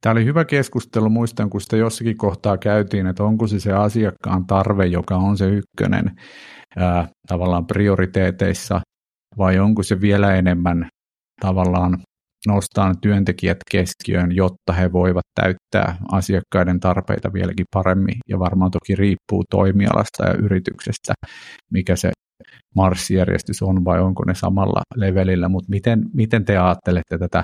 Tämä 0.00 0.12
oli 0.12 0.24
hyvä 0.24 0.44
keskustelu, 0.44 1.10
muistan 1.10 1.50
kun 1.50 1.60
sitä 1.60 1.76
jossakin 1.76 2.16
kohtaa 2.16 2.58
käytiin, 2.58 3.06
että 3.06 3.24
onko 3.24 3.46
se 3.46 3.60
se 3.60 3.72
asiakkaan 3.72 4.46
tarve, 4.46 4.86
joka 4.86 5.16
on 5.16 5.36
se 5.36 5.48
ykkönen 5.48 6.16
ää, 6.76 7.08
tavallaan 7.28 7.66
prioriteeteissa, 7.66 8.80
vai 9.38 9.58
onko 9.58 9.82
se 9.82 10.00
vielä 10.00 10.34
enemmän 10.34 10.88
tavallaan 11.40 11.98
nostaa 12.46 12.94
työntekijät 13.02 13.58
keskiöön, 13.70 14.36
jotta 14.36 14.72
he 14.72 14.92
voivat 14.92 15.24
täyttää 15.40 15.96
asiakkaiden 16.12 16.80
tarpeita 16.80 17.32
vieläkin 17.32 17.66
paremmin. 17.74 18.16
Ja 18.28 18.38
varmaan 18.38 18.70
toki 18.70 18.94
riippuu 18.94 19.44
toimialasta 19.50 20.24
ja 20.24 20.34
yrityksestä, 20.34 21.14
mikä 21.72 21.96
se 21.96 22.10
marssijärjestys 22.76 23.62
on 23.62 23.84
vai 23.84 24.00
onko 24.00 24.24
ne 24.24 24.34
samalla 24.34 24.82
levelillä, 24.96 25.48
mutta 25.48 25.70
miten, 25.70 26.02
miten 26.14 26.44
te 26.44 26.58
ajattelette 26.58 27.18
tätä 27.18 27.42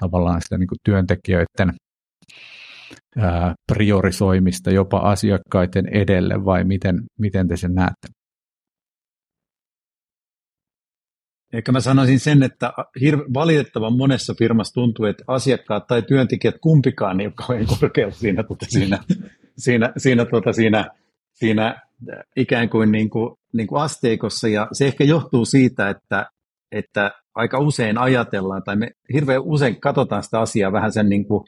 tavallaan 0.00 0.42
sitä 0.42 0.58
niin 0.58 0.68
työntekijöiden 0.84 1.72
priorisoimista 3.72 4.70
jopa 4.70 4.98
asiakkaiden 4.98 5.88
edelle 5.88 6.44
vai 6.44 6.64
miten, 6.64 7.02
miten 7.18 7.48
te 7.48 7.56
sen 7.56 7.74
näette? 7.74 8.08
Ehkä 11.52 11.72
mä 11.72 11.80
sanoisin 11.80 12.20
sen, 12.20 12.42
että 12.42 12.72
hir- 13.00 13.34
valitettavan 13.34 13.96
monessa 13.96 14.34
firmassa 14.38 14.74
tuntuu, 14.74 15.04
että 15.04 15.24
asiakkaat 15.26 15.86
tai 15.86 16.02
työntekijät 16.02 16.54
kumpikaan 16.60 17.20
ei 17.20 17.26
ole 17.26 17.34
kauhean 17.36 17.66
korkealla 17.80 18.14
siinä, 18.14 18.42
tuota, 18.42 18.66
siinä, 18.68 18.98
siinä, 19.58 19.92
siinä, 19.96 20.24
tuota, 20.24 20.52
siinä, 20.52 20.90
siinä 21.32 21.80
ikään 22.36 22.68
kuin, 22.68 22.92
niin 22.92 23.10
kuin, 23.10 23.34
niin 23.52 23.66
kuin 23.66 23.82
asteikossa. 23.82 24.48
Ja 24.48 24.68
se 24.72 24.86
ehkä 24.86 25.04
johtuu 25.04 25.44
siitä, 25.44 25.90
että, 25.90 26.26
että 26.72 27.10
aika 27.34 27.58
usein 27.58 27.98
ajatellaan, 27.98 28.62
tai 28.62 28.76
me 28.76 28.90
hirveän 29.12 29.42
usein 29.42 29.80
katsotaan 29.80 30.22
sitä 30.22 30.40
asiaa 30.40 30.72
vähän 30.72 30.92
sen 30.92 31.08
niin 31.08 31.26
kuin, 31.26 31.44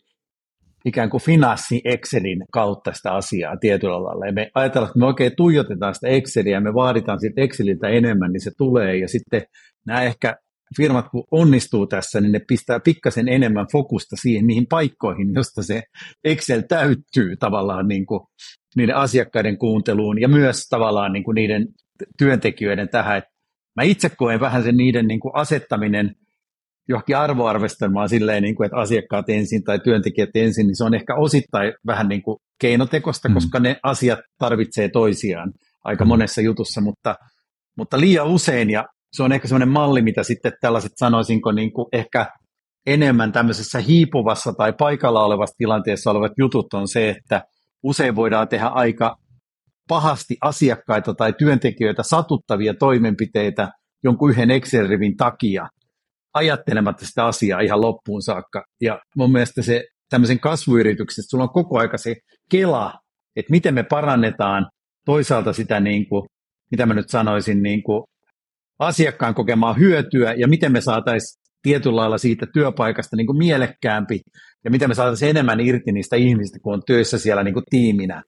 ikään 0.87 1.11
kuin 1.11 1.23
finanssi-Excelin 1.23 2.45
kautta 2.53 2.93
sitä 2.93 3.13
asiaa 3.13 3.57
tietyllä 3.57 4.03
lailla. 4.03 4.27
Ja 4.27 4.33
me 4.33 4.51
ajatellaan, 4.55 4.91
että 4.91 4.99
me 4.99 5.07
oikein 5.07 5.33
tuijotetaan 5.37 5.95
sitä 5.95 6.09
Exceliä 6.09 6.53
ja 6.53 6.61
me 6.61 6.75
vaaditaan 6.75 7.21
siitä 7.21 7.41
Exceliltä 7.41 7.89
enemmän, 7.89 8.33
niin 8.33 8.41
se 8.41 8.51
tulee. 8.59 8.97
Ja 8.97 9.09
sitten 9.09 9.43
nämä 9.87 10.03
ehkä 10.03 10.37
firmat, 10.77 11.09
kun 11.09 11.25
onnistuu 11.31 11.87
tässä, 11.87 12.21
niin 12.21 12.33
ne 12.33 12.41
pistää 12.49 12.81
pikkasen 12.81 13.29
enemmän 13.29 13.67
fokusta 13.73 14.17
siihen 14.17 14.47
niihin 14.47 14.67
paikkoihin, 14.67 15.35
josta 15.35 15.63
se 15.63 15.83
Excel 16.25 16.61
täyttyy 16.69 17.37
tavallaan 17.37 17.89
niin 17.89 18.07
kuin 18.07 18.21
niiden 18.77 18.97
asiakkaiden 18.97 19.59
kuunteluun 19.59 20.21
ja 20.21 20.29
myös 20.29 20.67
tavallaan 20.69 21.13
niin 21.13 21.25
kuin 21.25 21.35
niiden 21.35 21.67
työntekijöiden 22.19 22.89
tähän. 22.89 23.23
Mä 23.77 23.83
itse 23.83 24.09
koen 24.09 24.41
vähän 24.41 24.63
sen 24.63 24.77
niiden 24.77 25.07
niin 25.07 25.21
kuin 25.21 25.35
asettaminen 25.35 26.15
johonkin 26.89 27.17
arvoarvestelmaan 27.17 28.09
silleen, 28.09 28.43
niin 28.43 28.57
kuin, 28.57 28.65
että 28.67 28.77
asiakkaat 28.77 29.29
ensin 29.29 29.65
tai 29.65 29.79
työntekijät 29.79 30.31
ensin, 30.35 30.67
niin 30.67 30.77
se 30.77 30.85
on 30.85 30.95
ehkä 30.95 31.15
osittain 31.15 31.73
vähän 31.87 32.09
niin 32.09 32.23
kuin 32.23 32.39
keinotekosta, 32.61 33.29
mm. 33.29 33.35
koska 33.35 33.61
ne 33.61 33.77
asiat 33.83 34.19
tarvitsee 34.39 34.89
toisiaan 34.89 35.53
aika 35.85 36.05
mm. 36.05 36.09
monessa 36.09 36.41
jutussa, 36.41 36.81
mutta, 36.81 37.15
mutta 37.77 38.01
liian 38.01 38.27
usein, 38.27 38.71
ja 38.71 38.85
se 39.13 39.23
on 39.23 39.33
ehkä 39.33 39.49
sellainen 39.49 39.69
malli, 39.69 40.03
mitä 40.03 40.23
sitten 40.23 40.53
tällaiset 40.61 40.93
sanoisinko 40.97 41.53
niin 41.53 41.73
kuin 41.73 41.87
ehkä 41.93 42.27
enemmän 42.87 43.33
tämmöisessä 43.33 43.79
hiipuvassa 43.79 44.53
tai 44.53 44.73
paikalla 44.73 45.25
olevassa 45.25 45.55
tilanteessa 45.59 46.11
olevat 46.11 46.33
jutut 46.39 46.75
on 46.75 46.89
se, 46.89 47.11
että 47.11 47.43
usein 47.83 48.17
voidaan 48.17 48.49
tehdä 48.49 48.67
aika 48.67 49.17
pahasti 49.89 50.37
asiakkaita 50.41 51.15
tai 51.15 51.33
työntekijöitä 51.39 52.03
satuttavia 52.03 52.75
toimenpiteitä 52.75 53.69
jonkun 54.05 54.31
yhden 54.31 54.51
Excel-rivin 54.51 55.17
takia 55.17 55.69
ajattelematta 56.37 57.07
sitä 57.07 57.27
asiaa 57.27 57.61
ihan 57.61 57.81
loppuun 57.81 58.23
saakka. 58.23 58.65
Ja 58.81 59.01
mun 59.17 59.33
mielestä 59.33 59.63
se 59.63 59.85
tämmöisen 60.11 60.41
kasvuyrityksen, 60.41 61.25
sulla 61.29 61.45
on 61.45 61.53
koko 61.53 61.79
aika 61.79 61.99
se 61.99 62.15
kela, 62.51 62.95
että 63.37 63.51
miten 63.51 63.75
me 63.75 63.83
parannetaan 63.83 64.67
toisaalta 65.05 65.53
sitä, 65.53 65.81
niin 65.81 66.09
kuin, 66.09 66.27
mitä 66.71 66.87
mä 66.87 66.95
nyt 66.95 67.09
sanoisin, 67.09 67.63
niin 67.63 67.83
kuin 67.83 68.03
asiakkaan 68.79 69.35
kokemaa 69.35 69.75
hyötyä 69.75 70.35
ja 70.35 70.49
miten 70.49 70.73
me 70.73 70.81
saataisiin 70.81 71.43
tietyllä 71.63 71.97
lailla 71.97 72.19
siitä 72.19 72.47
työpaikasta 72.53 73.17
niin 73.17 73.27
kuin 73.27 73.39
mielekkäämpi 73.39 74.21
ja 74.65 74.71
miten 74.71 74.91
me 74.91 74.95
saataisiin 74.95 75.31
enemmän 75.31 75.61
irti 75.61 75.93
niistä 75.93 76.17
ihmisistä, 76.17 76.59
kun 76.63 76.75
on 76.75 76.83
töissä 76.87 77.19
siellä 77.19 77.43
niin 77.43 77.55
kuin 77.55 77.65
tiiminä. 77.71 78.23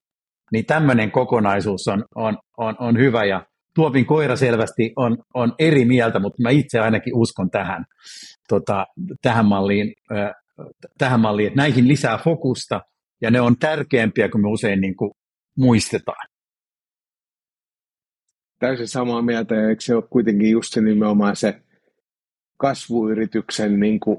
Niin 0.52 0.64
tämmöinen 0.66 1.10
kokonaisuus 1.10 1.88
on, 1.88 2.04
on, 2.14 2.38
on, 2.58 2.76
on 2.78 2.98
hyvä 2.98 3.24
ja 3.24 3.46
Tuopin 3.78 4.06
koira 4.06 4.36
selvästi 4.36 4.92
on, 4.96 5.18
on 5.34 5.54
eri 5.58 5.84
mieltä, 5.84 6.18
mutta 6.18 6.42
mä 6.42 6.50
itse 6.50 6.80
ainakin 6.80 7.16
uskon 7.16 7.50
tähän, 7.50 7.84
tota, 8.48 8.86
tähän, 9.22 9.46
malliin, 9.46 9.94
äh, 10.12 10.34
tähän 10.98 11.20
malliin, 11.20 11.46
että 11.46 11.56
näihin 11.56 11.88
lisää 11.88 12.18
fokusta 12.18 12.80
ja 13.20 13.30
ne 13.30 13.40
on 13.40 13.58
tärkeämpiä 13.58 14.28
kuin 14.28 14.42
me 14.42 14.48
usein 14.48 14.80
niin 14.80 14.96
kuin 14.96 15.10
muistetaan. 15.56 16.28
Täysin 18.58 18.88
samaa 18.88 19.22
mieltä 19.22 19.54
ja 19.54 19.68
eikö 19.68 19.82
se 19.82 19.94
ole 19.94 20.04
kuitenkin 20.10 20.50
just 20.50 20.72
se 20.72 20.80
nimenomaan 20.80 21.36
se 21.36 21.60
kasvuyrityksen 22.56 23.80
niin 23.80 24.00
kuin 24.00 24.18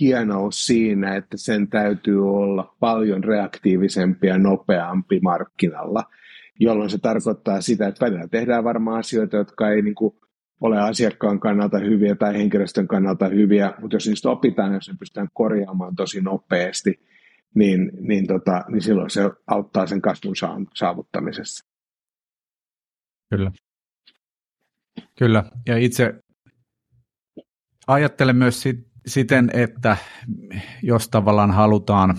hienous 0.00 0.66
siinä, 0.66 1.16
että 1.16 1.36
sen 1.36 1.68
täytyy 1.68 2.28
olla 2.28 2.76
paljon 2.80 3.24
reaktiivisempi 3.24 4.26
ja 4.26 4.38
nopeampi 4.38 5.20
markkinalla, 5.20 6.04
jolloin 6.60 6.90
se 6.90 6.98
tarkoittaa 6.98 7.60
sitä, 7.60 7.88
että 7.88 8.04
välillä 8.06 8.28
tehdään 8.28 8.64
varmaan 8.64 8.98
asioita, 8.98 9.36
jotka 9.36 9.70
ei 9.70 9.82
niin 9.82 9.94
kuin 9.94 10.14
ole 10.60 10.80
asiakkaan 10.80 11.40
kannalta 11.40 11.78
hyviä 11.78 12.14
tai 12.14 12.34
henkilöstön 12.34 12.88
kannalta 12.88 13.28
hyviä, 13.28 13.74
mutta 13.80 13.96
jos 13.96 14.06
niistä 14.06 14.30
opitaan, 14.30 14.74
jos 14.74 14.88
ne 14.88 14.94
pystytään 14.98 15.28
korjaamaan 15.32 15.96
tosi 15.96 16.20
nopeasti, 16.20 17.00
niin, 17.54 17.90
niin, 18.00 18.26
tota, 18.26 18.64
niin 18.68 18.82
silloin 18.82 19.10
se 19.10 19.30
auttaa 19.46 19.86
sen 19.86 20.00
kasvun 20.02 20.34
saavuttamisessa. 20.74 21.66
Kyllä. 23.30 23.52
Kyllä, 25.18 25.44
ja 25.66 25.76
itse 25.76 26.14
ajattelen 27.86 28.36
myös 28.36 28.62
sit, 28.62 28.86
siten, 29.06 29.50
että 29.52 29.96
jos 30.82 31.08
tavallaan 31.08 31.50
halutaan 31.50 32.18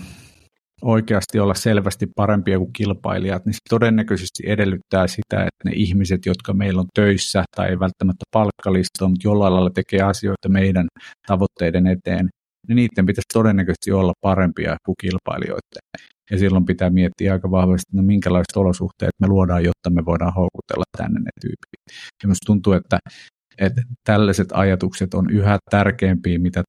oikeasti 0.82 1.38
olla 1.38 1.54
selvästi 1.54 2.06
parempia 2.16 2.58
kuin 2.58 2.72
kilpailijat, 2.72 3.46
niin 3.46 3.54
se 3.54 3.58
todennäköisesti 3.68 4.42
edellyttää 4.46 5.06
sitä, 5.06 5.36
että 5.36 5.62
ne 5.64 5.72
ihmiset, 5.74 6.26
jotka 6.26 6.52
meillä 6.52 6.80
on 6.80 6.86
töissä 6.94 7.44
tai 7.56 7.68
ei 7.68 7.80
välttämättä 7.80 8.24
palkkalistoa, 8.32 9.08
mutta 9.08 9.28
jollain 9.28 9.54
lailla 9.54 9.70
tekee 9.70 10.00
asioita 10.00 10.48
meidän 10.48 10.86
tavoitteiden 11.26 11.86
eteen, 11.86 12.28
niin 12.68 12.76
niiden 12.76 13.06
pitäisi 13.06 13.32
todennäköisesti 13.32 13.92
olla 13.92 14.12
parempia 14.20 14.76
kuin 14.86 14.94
kilpailijoiden. 15.00 15.82
Ja 16.30 16.38
silloin 16.38 16.64
pitää 16.64 16.90
miettiä 16.90 17.32
aika 17.32 17.50
vahvasti, 17.50 17.86
no 17.92 18.02
minkälaiset 18.02 18.56
olosuhteet 18.56 19.10
me 19.20 19.26
luodaan, 19.26 19.64
jotta 19.64 19.90
me 19.90 20.04
voidaan 20.04 20.34
houkutella 20.34 20.84
tänne 20.98 21.20
ne 21.20 21.30
tyypit. 21.40 21.98
Ja 22.22 22.26
minusta 22.26 22.46
tuntuu, 22.46 22.72
että 22.72 22.98
että 23.58 23.82
tällaiset 24.04 24.48
ajatukset 24.52 25.14
on 25.14 25.30
yhä 25.30 25.58
tärkeämpiä, 25.70 26.38
mitä 26.38 26.62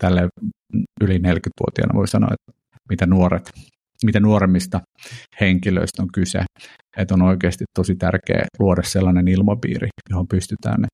tälle 0.00 0.28
yli 1.00 1.18
40-vuotiaana 1.18 1.94
voi 1.94 2.08
sanoa, 2.08 2.30
että 2.32 2.60
mitä 2.90 3.06
nuoret, 3.06 3.50
mitä 4.04 4.20
nuoremmista 4.20 4.80
henkilöistä 5.40 6.02
on 6.02 6.08
kyse. 6.14 6.44
Että 6.96 7.14
on 7.14 7.22
oikeasti 7.22 7.64
tosi 7.78 7.94
tärkeää 7.94 8.46
luoda 8.58 8.82
sellainen 8.82 9.28
ilmapiiri, 9.28 9.88
johon 10.10 10.28
pystytään 10.28 10.80
ne 10.80 10.86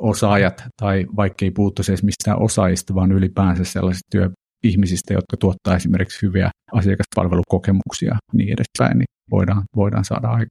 osaajat, 0.00 0.64
tai 0.80 1.06
vaikka 1.16 1.44
ei 1.44 1.50
puuttuisi 1.50 1.92
edes 1.92 2.02
mistään 2.02 2.42
osaajista, 2.42 2.94
vaan 2.94 3.12
ylipäänsä 3.12 3.64
sellaisista 3.64 4.18
työihmisistä, 4.62 5.14
jotka 5.14 5.36
tuottaa 5.40 5.76
esimerkiksi 5.76 6.26
hyviä 6.26 6.50
asiakaspalvelukokemuksia 6.72 8.16
niin 8.32 8.48
edespäin, 8.48 8.98
niin 8.98 9.06
voidaan, 9.30 9.62
voidaan 9.76 10.04
saada 10.04 10.28
aikaan. 10.28 10.50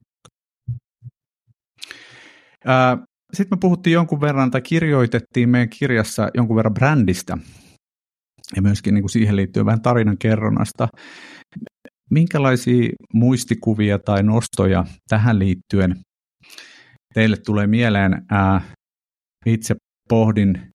Sitten 3.32 3.58
me 3.58 3.60
puhuttiin 3.60 3.94
jonkun 3.94 4.20
verran, 4.20 4.50
tai 4.50 4.62
kirjoitettiin 4.62 5.48
meidän 5.48 5.68
kirjassa 5.68 6.28
jonkun 6.34 6.56
verran 6.56 6.74
brändistä 6.74 7.38
ja 8.56 8.62
myöskin 8.62 8.94
niin 8.94 9.02
kuin 9.02 9.10
siihen 9.10 9.36
liittyy 9.36 9.64
vähän 9.64 9.82
tarinan 9.82 10.18
kerronnasta. 10.18 10.88
Minkälaisia 12.10 12.90
muistikuvia 13.14 13.98
tai 13.98 14.22
nostoja 14.22 14.84
tähän 15.08 15.38
liittyen 15.38 15.96
teille 17.14 17.36
tulee 17.46 17.66
mieleen? 17.66 18.22
Ää, 18.30 18.60
itse 19.46 19.74
pohdin 20.08 20.74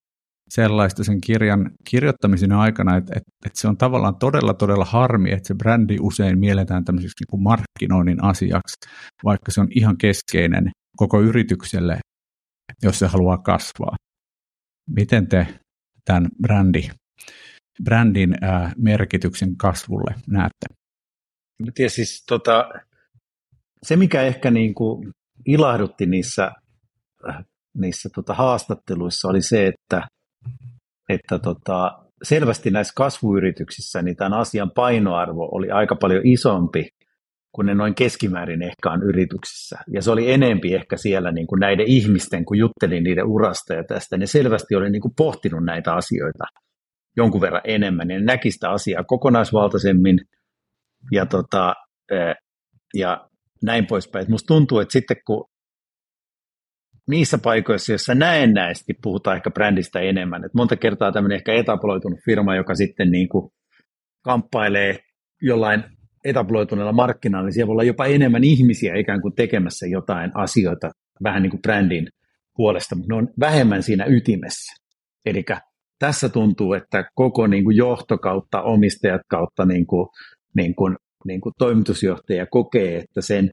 sellaista 0.49 1.03
sen 1.03 1.21
kirjan 1.21 1.71
kirjoittamisen 1.89 2.51
aikana, 2.51 2.97
että, 2.97 3.13
että, 3.15 3.31
että 3.45 3.61
se 3.61 3.67
on 3.67 3.77
tavallaan 3.77 4.15
todella, 4.15 4.53
todella 4.53 4.85
harmi, 4.85 5.31
että 5.31 5.47
se 5.47 5.55
brändi 5.55 5.97
usein 6.01 6.39
mielletään 6.39 6.85
tämmöiseksi 6.85 7.15
niin 7.19 7.27
kuin 7.29 7.43
markkinoinnin 7.43 8.23
asiaksi, 8.23 8.75
vaikka 9.23 9.51
se 9.51 9.61
on 9.61 9.67
ihan 9.75 9.97
keskeinen 9.97 10.71
koko 10.97 11.21
yritykselle, 11.21 11.99
jos 12.83 12.99
se 12.99 13.07
haluaa 13.07 13.37
kasvaa. 13.37 13.95
Miten 14.95 15.27
te 15.27 15.47
tämän 16.05 16.27
brändi, 16.41 16.89
brändin 17.83 18.35
merkityksen 18.77 19.57
kasvulle 19.57 20.15
näette? 20.27 20.65
Tiedän, 21.73 21.89
siis, 21.89 22.23
tota, 22.27 22.69
se, 23.83 23.95
mikä 23.95 24.21
ehkä 24.21 24.51
niin 24.51 24.73
kuin 24.73 25.11
ilahdutti 25.45 26.05
niissä, 26.05 26.51
niissä 27.77 28.09
tota, 28.15 28.33
haastatteluissa, 28.33 29.27
oli 29.27 29.41
se, 29.41 29.67
että, 29.67 30.07
että 31.09 31.39
tota, 31.39 31.99
selvästi 32.23 32.71
näissä 32.71 32.93
kasvuyrityksissä 32.95 34.01
niin 34.01 34.15
tämän 34.15 34.33
asian 34.33 34.71
painoarvo 34.75 35.49
oli 35.51 35.71
aika 35.71 35.95
paljon 35.95 36.21
isompi 36.25 36.89
kuin 37.51 37.65
ne 37.65 37.75
noin 37.75 37.95
keskimäärin 37.95 38.61
ehkä 38.61 38.91
on 38.91 39.03
yrityksissä. 39.03 39.77
Ja 39.93 40.01
se 40.01 40.11
oli 40.11 40.31
enempi 40.31 40.75
ehkä 40.75 40.97
siellä 40.97 41.31
niin 41.31 41.47
kuin 41.47 41.59
näiden 41.59 41.87
ihmisten, 41.87 42.45
kun 42.45 42.57
juttelin 42.57 43.03
niiden 43.03 43.25
urasta 43.25 43.73
ja 43.73 43.83
tästä, 43.83 44.17
ne 44.17 44.25
selvästi 44.25 44.75
oli 44.75 44.89
niin 44.89 45.01
kuin 45.01 45.13
pohtinut 45.17 45.63
näitä 45.65 45.93
asioita 45.93 46.43
jonkun 47.19 47.41
verran 47.41 47.61
enemmän, 47.63 48.09
ja 48.09 48.19
ne 48.19 48.25
näki 48.25 48.51
sitä 48.51 48.69
asiaa 48.69 49.03
kokonaisvaltaisemmin 49.03 50.19
ja, 51.11 51.25
tota, 51.25 51.73
ja 52.93 53.29
näin 53.63 53.87
poispäin. 53.87 54.25
Musta 54.29 54.47
tuntuu, 54.47 54.79
että 54.79 54.91
sitten 54.91 55.17
kun 55.27 55.49
niissä 57.07 57.37
paikoissa, 57.37 57.91
joissa 57.91 58.15
näennäisesti 58.15 58.93
puhutaan 59.01 59.37
ehkä 59.37 59.51
brändistä 59.51 59.99
enemmän, 59.99 60.45
että 60.45 60.57
monta 60.57 60.75
kertaa 60.75 61.11
tämmöinen 61.11 61.35
ehkä 61.35 61.53
etabloitunut 61.53 62.19
firma, 62.25 62.55
joka 62.55 62.75
sitten 62.75 63.11
niin 63.11 63.29
kuin 63.29 63.51
kamppailee 64.23 64.99
jollain 65.41 65.83
etabloituneella 66.25 66.91
markkinalla, 66.91 67.45
niin 67.45 67.53
siellä 67.53 67.67
voi 67.67 67.73
olla 67.73 67.83
jopa 67.83 68.05
enemmän 68.05 68.43
ihmisiä 68.43 68.95
ikään 68.95 69.21
kuin 69.21 69.35
tekemässä 69.35 69.87
jotain 69.87 70.31
asioita 70.33 70.89
vähän 71.23 71.41
niin 71.43 71.51
kuin 71.51 71.61
brändin 71.61 72.07
puolesta, 72.55 72.95
mutta 72.95 73.13
ne 73.13 73.17
on 73.17 73.27
vähemmän 73.39 73.83
siinä 73.83 74.05
ytimessä. 74.07 74.85
Eli 75.25 75.43
tässä 75.99 76.29
tuntuu, 76.29 76.73
että 76.73 77.09
koko 77.15 77.47
niin 77.47 77.63
kuin 77.63 77.77
johto 77.77 78.17
kautta, 78.17 78.61
omistajat 78.61 79.21
kautta 79.29 79.65
niin 79.65 79.87
kuin, 79.87 80.07
niin 80.55 80.75
kuin, 80.75 80.95
niin 81.25 81.41
kuin 81.41 81.53
toimitusjohtaja 81.57 82.45
kokee, 82.45 82.97
että 82.97 83.21
sen 83.21 83.49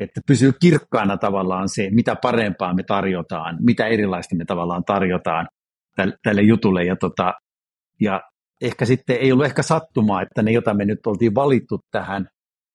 että 0.00 0.20
pysyy 0.26 0.52
kirkkaana 0.60 1.16
tavallaan 1.16 1.68
se, 1.68 1.88
mitä 1.90 2.16
parempaa 2.22 2.74
me 2.74 2.82
tarjotaan, 2.82 3.58
mitä 3.60 3.86
erilaista 3.86 4.36
me 4.36 4.44
tavallaan 4.44 4.84
tarjotaan 4.84 5.48
tälle 6.22 6.42
jutulle. 6.42 6.84
Ja, 6.84 6.96
tota, 6.96 7.34
ja 8.00 8.20
ehkä 8.60 8.84
sitten 8.84 9.16
ei 9.16 9.32
ollut 9.32 9.46
ehkä 9.46 9.62
sattumaa, 9.62 10.22
että 10.22 10.42
ne, 10.42 10.52
joita 10.52 10.74
me 10.74 10.84
nyt 10.84 11.06
oltiin 11.06 11.34
valittu 11.34 11.80
tähän, 11.90 12.28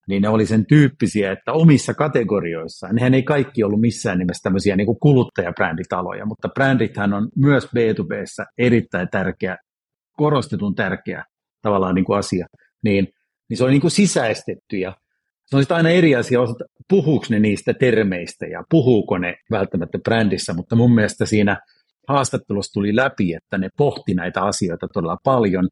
niin 0.07 0.21
ne 0.21 0.29
oli 0.29 0.45
sen 0.45 0.65
tyyppisiä, 0.65 1.31
että 1.31 1.53
omissa 1.53 1.93
kategorioissaan, 1.93 2.95
nehän 2.95 3.13
ei 3.13 3.23
kaikki 3.23 3.63
ollut 3.63 3.81
missään 3.81 4.19
nimessä 4.19 4.43
tämmöisiä 4.43 4.75
niin 4.75 4.85
kuin 4.85 4.99
kuluttajabränditaloja, 4.99 6.25
mutta 6.25 6.49
brändithän 6.49 7.13
on 7.13 7.29
myös 7.35 7.65
B2Bssä 7.65 8.45
erittäin 8.57 9.07
tärkeä, 9.11 9.57
korostetun 10.17 10.75
tärkeä 10.75 11.23
tavallaan 11.61 11.95
niin 11.95 12.05
kuin 12.05 12.19
asia, 12.19 12.47
niin, 12.83 13.07
niin 13.49 13.57
se 13.57 13.63
on 13.63 13.69
niin 13.69 13.81
kuin 13.81 13.91
sisäistetty 13.91 14.77
ja 14.77 14.93
se 15.45 15.55
on 15.55 15.61
sitten 15.61 15.77
aina 15.77 15.89
eri 15.89 16.15
asia, 16.15 16.39
puhuuko 16.89 17.25
ne 17.29 17.39
niistä 17.39 17.73
termeistä 17.73 18.45
ja 18.45 18.63
puhuuko 18.69 19.17
ne 19.17 19.35
välttämättä 19.51 19.99
brändissä, 19.99 20.53
mutta 20.53 20.75
mun 20.75 20.95
mielestä 20.95 21.25
siinä 21.25 21.57
haastattelussa 22.07 22.73
tuli 22.73 22.95
läpi, 22.95 23.33
että 23.33 23.57
ne 23.57 23.69
pohti 23.77 24.13
näitä 24.13 24.41
asioita 24.41 24.87
todella 24.93 25.17
paljon. 25.23 25.67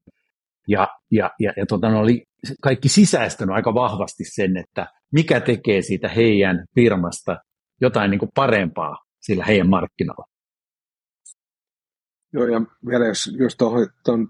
Ja, 0.68 0.88
ja, 1.12 1.32
ja, 1.40 1.54
ja 1.58 1.66
tota, 1.66 1.90
ne 1.90 1.98
oli 1.98 2.24
kaikki 2.62 2.90
sisäistänyt 2.90 3.56
aika 3.56 3.74
vahvasti 3.74 4.24
sen, 4.24 4.58
että 4.58 4.88
mikä 5.12 5.40
tekee 5.40 5.82
siitä 5.82 6.10
heidän 6.10 6.66
firmasta 6.76 7.38
jotain 7.82 8.12
niin 8.12 8.20
kuin 8.20 8.32
parempaa 8.36 8.98
sillä 9.22 9.46
heidän 9.46 9.70
markkinalla. 9.70 10.26
Joo, 12.34 12.48
ja 12.48 12.62
vielä 12.90 13.08
jos, 13.08 13.36
jos 13.40 13.58
tuon 14.06 14.28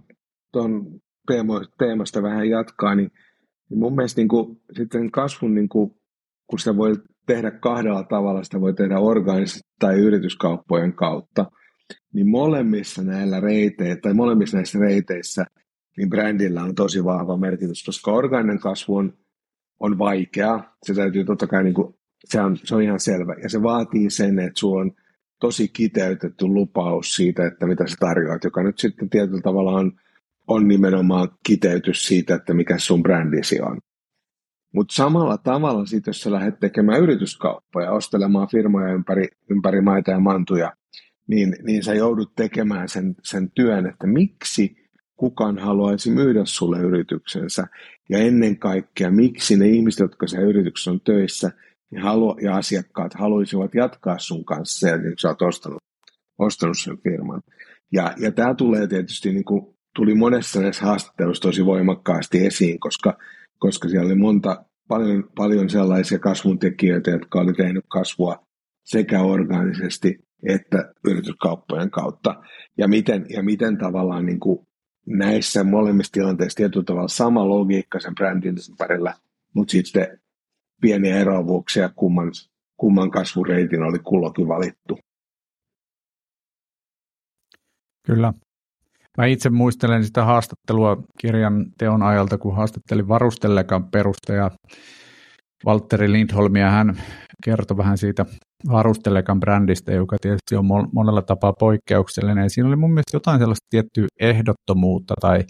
ton 0.52 1.02
teemasta 1.78 2.24
vähän 2.24 2.50
jatkaa, 2.50 2.96
niin, 2.96 3.12
niin 3.70 3.80
mun 3.80 3.96
mielestä 3.96 4.22
niin 4.22 4.28
kuin, 4.28 4.62
sitten 4.78 5.12
kasvun, 5.12 5.56
niin 5.56 5.70
kuin, 5.70 5.92
kun 6.48 6.60
sitä 6.60 6.78
voi 6.78 6.94
tehdä 7.26 7.52
kahdella 7.52 8.04
tavalla. 8.04 8.44
Sitä 8.44 8.62
voi 8.62 8.74
tehdä 8.74 9.00
organisesti 9.00 9.60
tai 9.80 10.00
yrityskauppojen 10.00 10.94
kautta. 10.94 11.46
Niin 12.14 12.30
molemmissa 12.30 13.04
näillä 13.04 13.40
reiteillä, 13.40 14.02
tai 14.02 14.14
molemmissa 14.14 14.58
näissä 14.58 14.80
reiteissä, 14.80 15.46
niin 15.98 16.10
brändillä 16.10 16.64
on 16.64 16.76
tosi 16.76 17.04
vahva 17.04 17.38
merkitys, 17.38 17.84
koska 17.84 18.12
orgaaninen 18.12 18.60
kasvu 18.60 18.96
on, 18.96 19.14
on 19.80 19.98
vaikea. 19.98 20.64
Se 20.84 20.94
täytyy 20.94 21.26
totta 21.26 21.48
kai, 21.48 21.64
niin 21.64 21.74
kuin, 21.74 21.96
se, 22.26 22.42
on, 22.42 22.58
se 22.58 22.76
on 22.76 22.82
ihan 22.82 23.00
selvä. 23.00 23.36
Ja 23.44 23.50
se 23.50 23.64
vaatii 23.64 24.10
sen, 24.10 24.40
että 24.40 24.60
sulla 24.60 24.82
on 24.82 24.92
tosi 25.40 25.68
kiteytetty 25.68 26.46
lupaus 26.46 27.16
siitä, 27.16 27.48
että 27.48 27.66
mitä 27.66 27.88
sä 27.88 27.96
tarjoat, 28.00 28.44
joka 28.44 28.64
nyt 28.64 28.80
sitten 28.80 29.10
tietyllä 29.10 29.42
tavalla 29.42 29.72
on, 29.72 29.92
on 30.48 30.68
nimenomaan 30.68 31.30
kiteytys 31.48 32.08
siitä, 32.08 32.36
että 32.36 32.54
mikä 32.54 32.78
sun 32.78 33.04
brändisi 33.04 33.62
on. 33.62 33.78
Mutta 34.74 34.96
samalla 34.96 35.38
tavalla 35.38 35.86
sitten, 35.86 36.10
jos 36.10 36.22
sä 36.22 36.32
lähdet 36.32 36.60
tekemään 36.60 37.02
yrityskauppoja, 37.02 37.92
ostelemaan 37.92 38.48
firmoja 38.52 38.94
ympäri, 38.94 39.28
ympäri 39.50 39.82
maita 39.82 40.12
ja 40.12 40.20
mantuja, 40.20 40.74
niin, 41.28 41.56
niin 41.64 41.84
sä 41.84 41.94
joudut 41.94 42.36
tekemään 42.36 42.90
sen, 42.90 43.16
sen 43.24 43.52
työn, 43.52 43.86
että 43.88 44.08
miksi 44.08 44.85
kukaan 45.16 45.58
haluaisi 45.58 46.12
myydä 46.12 46.42
sulle 46.46 46.80
yrityksensä. 46.80 47.68
Ja 48.10 48.18
ennen 48.18 48.60
kaikkea, 48.60 49.12
miksi 49.12 49.58
ne 49.58 49.68
ihmiset, 49.68 50.00
jotka 50.00 50.28
se 50.28 50.38
yrityksessä 50.38 50.92
on 50.92 51.02
töissä, 51.02 51.52
niin 51.92 52.02
halu, 52.02 52.38
ja 52.42 52.56
asiakkaat 52.56 53.14
haluaisivat 53.14 53.76
jatkaa 53.76 54.20
sun 54.20 54.46
kanssa 54.46 54.80
sen, 54.80 55.02
kun 55.02 55.14
sä 55.18 55.28
oot 55.28 55.42
ostanut, 55.42 55.84
ostanut 56.38 56.78
sen 56.80 56.98
firman. 57.04 57.42
Ja, 57.92 58.14
ja 58.18 58.32
tämä 58.32 58.56
tulee 58.56 58.88
tietysti, 58.88 59.32
niin 59.32 59.46
kuin, 59.46 59.76
tuli 59.96 60.16
monessa 60.16 60.62
näissä 60.62 60.86
haastatteluissa 60.86 61.42
tosi 61.42 61.66
voimakkaasti 61.66 62.46
esiin, 62.46 62.80
koska, 62.80 63.18
koska 63.60 63.90
siellä 63.90 64.06
oli 64.06 64.16
monta, 64.16 64.66
paljon, 64.88 65.30
paljon 65.36 65.70
sellaisia 65.70 66.20
kasvun 66.20 66.60
tekijöitä, 66.60 67.12
jotka 67.12 67.40
oli 67.40 67.54
tehnyt 67.54 67.86
kasvua 67.88 68.46
sekä 68.84 69.22
orgaanisesti 69.22 70.26
että 70.50 70.94
yrityskauppojen 71.08 71.92
kautta. 71.92 72.36
Ja 72.78 72.88
miten, 72.88 73.26
ja 73.30 73.44
miten 73.44 73.78
tavallaan 73.78 74.26
niin 74.26 74.40
kuin 74.40 74.68
näissä 75.06 75.64
molemmissa 75.64 76.12
tilanteissa 76.12 76.58
tietyllä 76.58 76.84
tavalla 76.84 77.08
sama 77.08 77.50
logiikka 77.50 78.00
sen 78.00 78.16
brändin 78.16 78.56
ympärillä, 78.70 79.14
mutta 79.54 79.72
sitten 79.72 80.20
pieniä 80.82 81.18
eroavuuksia, 81.18 81.90
kumman, 81.96 82.32
kumman 82.78 83.12
kasvureitin 83.12 83.84
oli 83.84 84.00
kullokin 84.00 84.48
valittu. 84.48 85.00
Kyllä. 88.06 88.34
Mä 89.18 89.26
itse 89.26 89.50
muistelen 89.50 90.06
sitä 90.06 90.26
haastattelua 90.26 91.04
kirjan 91.20 91.66
teon 91.78 92.04
ajalta, 92.04 92.38
kun 92.38 92.56
haastattelin 92.56 93.08
Varustelekan 93.08 93.92
perustaja 93.92 94.52
Valtteri 95.66 96.12
Lindholmia. 96.12 96.70
Hän 96.70 97.02
kertoi 97.44 97.78
vähän 97.78 97.98
siitä 97.98 98.26
Varustelekan 98.72 99.40
brändistä, 99.40 99.92
joka 99.92 100.18
tietysti 100.22 100.56
on 100.56 100.66
monella 100.94 101.22
tapaa 101.22 101.54
poikkeuksellinen. 101.54 102.50
Siinä 102.50 102.68
oli 102.68 102.76
mun 102.76 102.90
mielestä 102.90 103.16
jotain 103.16 103.40
sellaista 103.40 103.68
tiettyä 103.70 104.08
ehdottomuutta 104.20 105.14
tai 105.22 105.44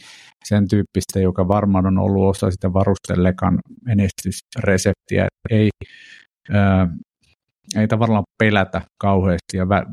sen 0.45 0.67
tyyppistä, 0.67 1.19
joka 1.19 1.47
varmaan 1.47 1.86
on 1.86 1.97
ollut 1.97 2.30
osa 2.30 2.51
sitä 2.51 2.73
Varustelekan 2.73 3.60
menestysreseptiä. 3.86 5.28
Ei, 5.49 5.69
ää, 6.51 6.88
ei 7.75 7.88
tavallaan 7.88 8.23
pelätä 8.39 8.82
kauheasti 9.01 9.58
ja 9.58 9.65
vä- 9.65 9.91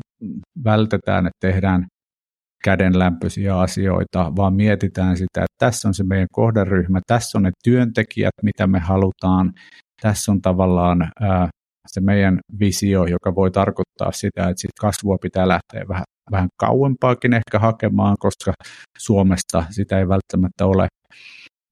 vältetään, 0.63 1.25
että 1.25 1.47
tehdään 1.47 1.87
kädenlämpöisiä 2.63 3.59
asioita, 3.59 4.31
vaan 4.35 4.53
mietitään 4.55 5.17
sitä, 5.17 5.41
että 5.41 5.55
tässä 5.65 5.87
on 5.87 5.93
se 5.93 6.03
meidän 6.03 6.27
kohderyhmä, 6.31 6.99
tässä 7.07 7.37
on 7.37 7.43
ne 7.43 7.51
työntekijät, 7.63 8.33
mitä 8.43 8.67
me 8.67 8.79
halutaan, 8.79 9.53
tässä 10.01 10.31
on 10.31 10.41
tavallaan 10.41 11.11
ää, 11.21 11.49
se 11.87 12.01
meidän 12.01 12.39
visio, 12.59 13.05
joka 13.05 13.35
voi 13.35 13.51
tarkoittaa 13.51 14.11
sitä, 14.11 14.49
että 14.49 14.61
sit 14.61 14.71
kasvua 14.79 15.17
pitää 15.21 15.47
lähteä 15.47 15.87
vähän, 15.87 16.03
vähän 16.31 16.49
kauempaakin 16.57 17.33
ehkä 17.33 17.59
hakemaan, 17.59 18.15
koska 18.19 18.53
Suomesta 18.97 19.65
sitä 19.69 19.99
ei 19.99 20.07
välttämättä 20.07 20.65
ole, 20.65 20.87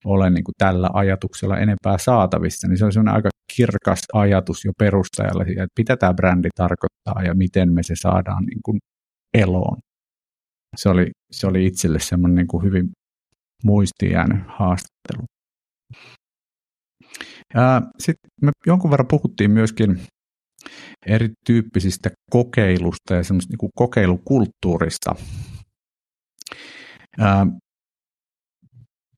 ole 0.04 0.30
niin 0.30 0.44
kuin 0.44 0.54
tällä 0.58 0.90
ajatuksella 0.92 1.58
enempää 1.58 1.98
saatavissa, 1.98 2.68
niin 2.68 2.92
se 2.92 3.00
on 3.00 3.08
aika 3.08 3.28
kirkas 3.56 4.00
ajatus 4.12 4.64
jo 4.64 4.72
perustajalle, 4.78 5.42
että 5.42 5.78
mitä 5.78 5.96
tämä 5.96 6.14
brändi 6.14 6.48
tarkoittaa 6.56 7.22
ja 7.26 7.34
miten 7.34 7.72
me 7.72 7.82
se 7.82 7.94
saadaan 7.96 8.44
niin 8.44 8.60
kuin 8.64 8.78
eloon. 9.34 9.78
Se 10.76 10.88
oli, 10.88 11.10
se 11.32 11.46
oli 11.46 11.66
itselle 11.66 11.98
semmoinen 11.98 12.36
niin 12.36 12.46
kuin 12.46 12.64
hyvin 12.64 12.90
muistiin 13.64 14.12
jäänyt 14.12 14.42
haastattelu. 14.46 15.24
Sitten 17.98 18.30
me 18.42 18.50
jonkun 18.66 18.90
verran 18.90 19.08
puhuttiin 19.08 19.50
myöskin 19.50 20.00
erityyppisistä 21.06 22.10
kokeilusta 22.30 23.14
ja 23.14 23.24
semmoista 23.24 23.56
niin 23.60 23.70
kokeilukulttuurista. 23.74 25.14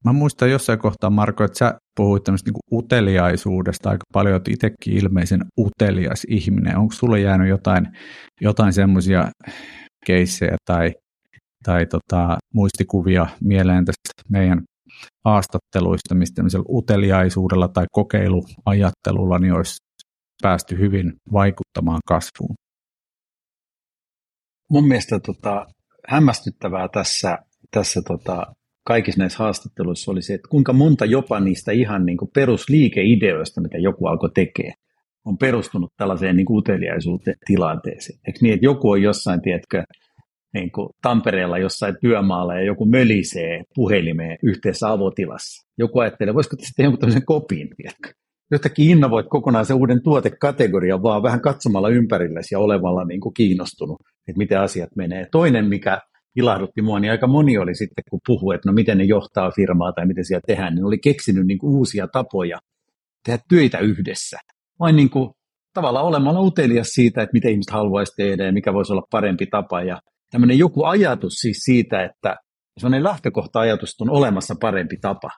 Mä 0.05 0.12
muistan 0.12 0.51
jossain 0.51 0.79
kohtaa, 0.79 1.11
Marko, 1.11 1.44
että 1.44 1.59
sä 1.59 1.79
puhuit 1.97 2.25
tämmöistä 2.25 2.51
niin 2.51 2.79
uteliaisuudesta 2.79 3.90
aika 3.90 4.05
paljon, 4.12 4.37
että 4.37 4.51
itsekin 4.51 4.94
ilmeisen 4.94 5.40
utelias 5.59 6.25
ihminen. 6.29 6.79
Onko 6.79 6.94
sulle 6.94 7.20
jäänyt 7.20 7.49
jotain, 7.49 7.88
jotain 8.40 8.73
semmoisia 8.73 9.31
keissejä 10.07 10.57
tai, 10.64 10.92
tai 11.64 11.87
tota, 11.87 12.38
muistikuvia 12.55 13.27
mieleen 13.40 13.85
tästä 13.85 14.23
meidän 14.31 14.62
haastatteluista, 15.24 16.14
mistä 16.14 16.42
uteliaisuudella 16.68 17.68
tai 17.68 17.85
kokeiluajattelulla 17.92 19.38
niin 19.38 19.52
olisi 19.52 19.76
päästy 20.42 20.78
hyvin 20.78 21.12
vaikuttamaan 21.33 22.00
kasvuun. 22.09 22.54
Mun 24.70 24.88
mielestä 24.88 25.20
tota, 25.20 25.66
hämmästyttävää 26.09 26.88
tässä, 26.88 27.38
tässä 27.70 28.02
tota, 28.07 28.46
kaikissa 28.87 29.18
näissä 29.18 29.38
haastatteluissa 29.38 30.11
oli 30.11 30.22
se, 30.22 30.35
että 30.35 30.48
kuinka 30.48 30.72
monta 30.72 31.04
jopa 31.04 31.40
niistä 31.40 31.72
ihan 31.72 32.07
niin 32.07 32.18
kuin 32.18 32.30
perusliikeideoista, 32.35 33.61
mitä 33.61 33.78
joku 33.78 34.07
alkoi 34.07 34.30
tekee, 34.35 34.72
on 35.24 35.38
perustunut 35.38 35.92
tällaiseen 35.96 36.37
niin 36.37 36.46
uteliaisuuteen 36.50 37.37
tilanteeseen. 37.46 38.18
Eikö 38.26 38.38
niin, 38.42 38.54
että 38.54 38.66
joku 38.66 38.90
on 38.90 39.02
jossain, 39.02 39.42
tiedätkö, 39.42 39.83
niin 40.55 40.73
kuin 40.73 40.88
Tampereella 41.03 41.59
jossain 41.59 41.97
työmaalla 42.01 42.55
ja 42.55 42.64
joku 42.64 42.87
mölisee 42.87 43.62
puhelimeen 43.75 44.38
yhteisessä 44.43 44.93
avotilassa. 44.93 45.69
Joku 45.79 45.99
ajattelee, 45.99 46.35
voisiko 46.35 46.57
tästä 46.57 46.73
tehdä 46.77 46.87
jonkun 46.87 47.01
tämmöisen 47.01 47.25
kopin, 47.25 47.69
tiedätkö? 47.77 48.09
Jostakin 48.51 48.90
innovoit 48.90 49.27
kokonaan 49.29 49.67
sen 49.67 49.77
uuden 49.77 50.03
tuotekategorian 50.03 51.03
vaan 51.03 51.23
vähän 51.23 51.40
katsomalla 51.40 51.88
ympärillesi 51.88 52.55
ja 52.55 52.59
olevalla 52.59 53.05
niin 53.05 53.21
kuin 53.21 53.35
kiinnostunut, 53.35 53.97
että 54.29 54.38
miten 54.38 54.61
asiat 54.61 54.90
menee. 54.97 55.27
Toinen, 55.33 55.69
mikä 55.69 55.99
ilahdutti 56.37 56.83
mua, 56.83 57.01
niin 57.01 57.11
aika 57.11 57.27
moni 57.27 57.59
oli 57.59 57.75
sitten, 57.75 58.05
kun 58.11 58.21
puhuu, 58.27 58.53
että 58.53 58.69
no 58.69 58.73
miten 58.73 58.99
ne 58.99 59.05
johtaa 59.05 59.51
firmaa 59.51 59.93
tai 59.93 60.07
miten 60.07 60.25
siellä 60.25 60.43
tehdään, 60.47 60.75
niin 60.75 60.85
oli 60.85 60.99
keksinyt 60.99 61.47
niin 61.47 61.59
kuin 61.59 61.77
uusia 61.77 62.09
tapoja 62.09 62.59
tehdä 63.25 63.38
töitä 63.49 63.79
yhdessä. 63.79 64.38
Vain 64.81 64.97
niin 64.97 65.11
kuin 65.11 65.31
tavallaan 65.75 66.07
olemalla 66.07 66.40
utelias 66.40 66.88
siitä, 66.88 67.23
että 67.23 67.33
miten 67.33 67.51
ihmiset 67.51 67.73
haluaisi 67.73 68.12
tehdä 68.17 68.47
ja 68.47 68.53
mikä 68.53 68.73
voisi 68.73 68.93
olla 68.93 69.07
parempi 69.11 69.47
tapa. 69.47 69.83
Ja 69.83 70.01
tämmöinen 70.35 70.59
joku 70.59 70.85
ajatus 70.85 71.33
siis 71.33 71.59
siitä, 71.59 72.05
että 72.05 72.37
sellainen 72.79 73.05
lähtökohta-ajatus, 73.05 73.90
että 73.90 74.05
on 74.05 74.11
olemassa 74.11 74.55
parempi 74.61 74.97
tapa. 75.01 75.31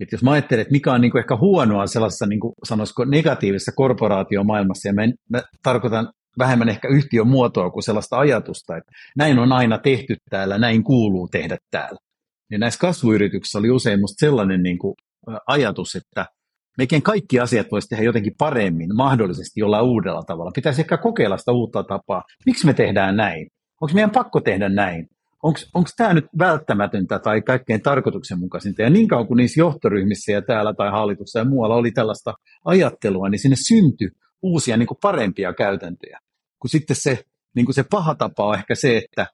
Et 0.00 0.12
jos 0.12 0.22
mä 0.22 0.30
ajattelen, 0.30 0.62
että 0.62 0.72
mikä 0.72 0.92
on 0.92 1.00
niin 1.00 1.10
kuin 1.10 1.20
ehkä 1.20 1.36
huonoa 1.36 1.86
sellaisessa 1.86 2.26
niin 2.26 2.40
kuin 2.40 2.52
sanoisiko 2.64 3.04
negatiivisessa 3.04 3.72
korporaatiomaailmassa, 3.76 4.88
ja 4.88 4.94
mä, 4.94 5.02
en, 5.02 5.14
mä 5.30 5.42
tarkoitan 5.62 6.12
vähemmän 6.38 6.68
ehkä 6.68 6.88
yhtiön 6.88 7.28
muotoa 7.28 7.70
kuin 7.70 7.82
sellaista 7.82 8.18
ajatusta, 8.18 8.76
että 8.76 8.92
näin 9.16 9.38
on 9.38 9.52
aina 9.52 9.78
tehty 9.78 10.16
täällä, 10.30 10.58
näin 10.58 10.84
kuuluu 10.84 11.28
tehdä 11.28 11.56
täällä. 11.70 11.98
Ja 12.50 12.58
näissä 12.58 12.80
kasvuyrityksissä 12.80 13.58
oli 13.58 13.70
usein 13.70 14.00
musta 14.00 14.26
sellainen 14.26 14.62
niin 14.62 14.78
kuin 14.78 14.94
ajatus, 15.46 15.96
että 15.96 16.26
mekin 16.78 17.02
kaikki 17.02 17.40
asiat 17.40 17.66
voisi 17.72 17.88
tehdä 17.88 18.04
jotenkin 18.04 18.34
paremmin, 18.38 18.96
mahdollisesti 18.96 19.60
jollain 19.60 19.84
uudella 19.84 20.22
tavalla. 20.22 20.50
Pitäisi 20.54 20.80
ehkä 20.80 20.96
kokeilla 20.96 21.36
sitä 21.36 21.52
uutta 21.52 21.84
tapaa. 21.84 22.22
Miksi 22.46 22.66
me 22.66 22.74
tehdään 22.74 23.16
näin? 23.16 23.48
Onko 23.82 23.94
meidän 23.94 24.10
pakko 24.10 24.40
tehdä 24.40 24.68
näin? 24.68 25.08
Onko 25.42 25.88
tämä 25.96 26.14
nyt 26.14 26.26
välttämätöntä 26.38 27.18
tai 27.18 27.42
kaikkein 27.42 27.82
tarkoituksenmukaisinta? 27.82 28.82
Ja 28.82 28.90
niin 28.90 29.08
kauan 29.08 29.26
kuin 29.26 29.36
niissä 29.36 29.60
johtoryhmissä 29.60 30.32
ja 30.32 30.42
täällä 30.42 30.74
tai 30.74 30.90
hallituksessa 30.90 31.38
ja 31.38 31.44
muualla 31.44 31.74
oli 31.74 31.90
tällaista 31.90 32.34
ajattelua, 32.64 33.28
niin 33.28 33.38
sinne 33.38 33.56
syntyi 33.56 34.08
uusia 34.42 34.76
niin 34.76 34.86
kuin 34.86 34.98
parempia 35.02 35.52
käytäntöjä. 35.52 36.18
Kun 36.58 36.70
sitten 36.70 36.96
se, 36.96 37.18
niin 37.56 37.64
kuin 37.64 37.74
se 37.74 37.84
paha 37.90 38.14
tapa 38.14 38.46
on 38.46 38.54
ehkä 38.54 38.74
se, 38.74 38.96
että, 38.96 39.26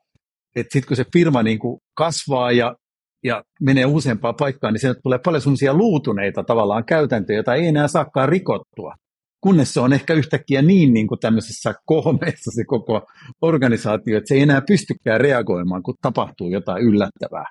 että 0.56 0.72
sitten 0.72 0.88
kun 0.88 0.96
se 0.96 1.04
firma 1.12 1.42
niin 1.42 1.58
kuin 1.58 1.80
kasvaa 1.94 2.52
ja, 2.52 2.76
ja 3.24 3.44
menee 3.60 3.86
useampaan 3.86 4.34
paikkaan, 4.38 4.72
niin 4.72 4.80
sieltä 4.80 5.00
tulee 5.02 5.18
paljon 5.24 5.42
sellaisia 5.42 5.74
luutuneita 5.74 6.44
tavallaan 6.44 6.84
käytäntöjä, 6.84 7.36
joita 7.36 7.54
ei 7.54 7.66
enää 7.66 7.88
saakaan 7.88 8.28
rikottua 8.28 8.94
kunnes 9.40 9.74
se 9.74 9.80
on 9.80 9.92
ehkä 9.92 10.14
yhtäkkiä 10.14 10.62
niin, 10.62 10.94
niin 10.94 11.06
kuin 11.06 11.20
tämmöisessä 11.20 11.74
kohmeessa 11.84 12.50
se 12.54 12.64
koko 12.64 13.06
organisaatio, 13.42 14.18
että 14.18 14.28
se 14.28 14.34
ei 14.34 14.40
enää 14.40 14.62
pystykään 14.68 15.20
reagoimaan, 15.20 15.82
kun 15.82 15.94
tapahtuu 16.02 16.50
jotain 16.50 16.82
yllättävää 16.82 17.44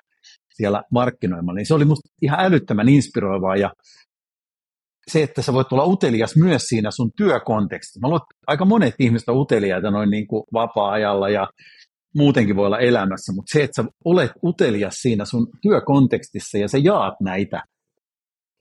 siellä 0.54 0.82
markkinoimalla. 0.92 1.56
Niin 1.56 1.66
se 1.66 1.74
oli 1.74 1.84
musta 1.84 2.08
ihan 2.22 2.40
älyttömän 2.40 2.88
inspiroivaa 2.88 3.56
ja 3.56 3.72
se, 5.10 5.22
että 5.22 5.42
sä 5.42 5.52
voit 5.52 5.72
olla 5.72 5.84
utelias 5.84 6.36
myös 6.36 6.62
siinä 6.62 6.90
sun 6.90 7.10
työkontekstissa. 7.16 8.00
Mä 8.00 8.08
luulen, 8.08 8.26
aika 8.46 8.64
monet 8.64 8.94
ihmiset 8.98 9.28
on 9.28 9.36
uteliaita 9.36 9.90
noin 9.90 10.10
niin 10.10 10.26
kuin 10.26 10.42
vapaa-ajalla 10.52 11.28
ja 11.28 11.48
muutenkin 12.14 12.56
voi 12.56 12.66
olla 12.66 12.78
elämässä, 12.78 13.32
mutta 13.32 13.52
se, 13.52 13.62
että 13.62 13.82
sä 13.82 13.88
olet 14.04 14.30
utelias 14.44 14.94
siinä 14.94 15.24
sun 15.24 15.46
työkontekstissa 15.62 16.58
ja 16.58 16.68
sä 16.68 16.78
jaat 16.78 17.14
näitä 17.20 17.62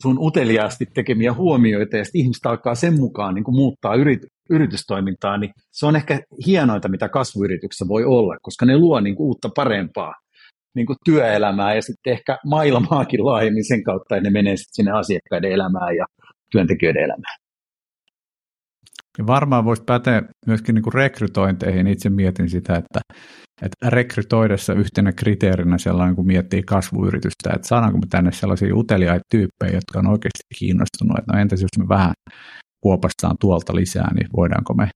sun 0.04 0.18
uteliaasti 0.20 0.86
tekemiä 0.94 1.34
huomioita 1.34 1.98
ja 1.98 2.04
sitten 2.06 2.22
ihmiset 2.22 2.46
alkaa 2.46 2.76
sen 2.76 3.00
mukaan 3.00 3.36
niin 3.36 3.44
kuin 3.44 3.56
muuttaa 3.56 3.96
yrit, 3.96 4.20
yritystoimintaa, 4.50 5.38
niin 5.38 5.52
se 5.72 5.86
on 5.86 5.96
ehkä 5.96 6.20
hienointa, 6.46 6.90
mitä 6.90 7.10
kasvuyrityksessä 7.10 7.86
voi 7.88 8.06
olla, 8.06 8.38
koska 8.42 8.66
ne 8.66 8.78
luo 8.78 9.00
niin 9.00 9.16
kuin 9.16 9.28
uutta 9.28 9.50
parempaa 9.56 10.14
niin 10.76 10.86
kuin 10.86 10.98
työelämää 11.06 11.76
ja 11.76 11.82
sitten 11.82 12.14
ehkä 12.14 12.38
maailmaakin 12.46 13.26
laajemmin 13.26 13.68
sen 13.68 13.84
kautta, 13.84 14.16
että 14.16 14.30
ne 14.30 14.34
menee 14.34 14.56
sinne 14.58 14.92
asiakkaiden 14.92 15.52
elämään 15.52 15.96
ja 15.96 16.06
työntekijöiden 16.52 17.04
elämään. 17.04 17.47
Ja 19.18 19.28
varmaan 19.28 19.66
voisi 19.66 19.84
päteä 19.84 20.22
myöskin 20.48 20.76
niin 20.76 20.84
kuin 20.84 20.94
rekrytointeihin. 20.94 21.88
Itse 21.88 22.10
mietin 22.10 22.50
sitä, 22.50 22.76
että, 22.76 23.00
että 23.62 23.90
rekrytoidessa 23.90 24.74
yhtenä 24.74 25.12
kriteerinä 25.12 25.78
sellainen, 25.78 26.16
kun 26.16 26.28
miettii 26.28 26.64
kasvuyritystä, 26.64 27.50
että 27.56 27.68
saadaanko 27.68 27.98
me 27.98 28.06
tänne 28.10 28.32
sellaisia 28.32 28.76
uteliaita 28.76 29.26
tyyppejä, 29.32 29.74
jotka 29.74 30.00
on 30.00 30.08
oikeasti 30.08 30.44
kiinnostunut, 30.60 31.20
että 31.20 31.34
no 31.34 31.40
entäs 31.40 31.62
jos 31.62 31.78
me 31.78 31.88
vähän 31.88 32.14
kuopastaan 32.82 33.36
tuolta 33.40 33.76
lisää, 33.76 34.14
niin 34.14 34.28
voidaanko 34.36 34.74
me 34.74 34.90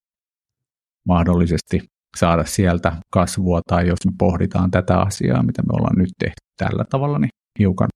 mahdollisesti 1.07 1.79
saada 2.17 2.45
sieltä 2.45 2.95
kasvua, 3.13 3.61
tai 3.67 3.87
jos 3.87 3.99
me 4.05 4.11
pohditaan 4.19 4.71
tätä 4.71 4.99
asiaa, 4.99 5.43
mitä 5.43 5.61
me 5.61 5.69
ollaan 5.73 5.97
nyt 5.97 6.09
tehty 6.19 6.41
tällä 6.57 6.85
tavalla, 6.89 7.19
niin 7.19 7.29
hiukan, 7.59 7.89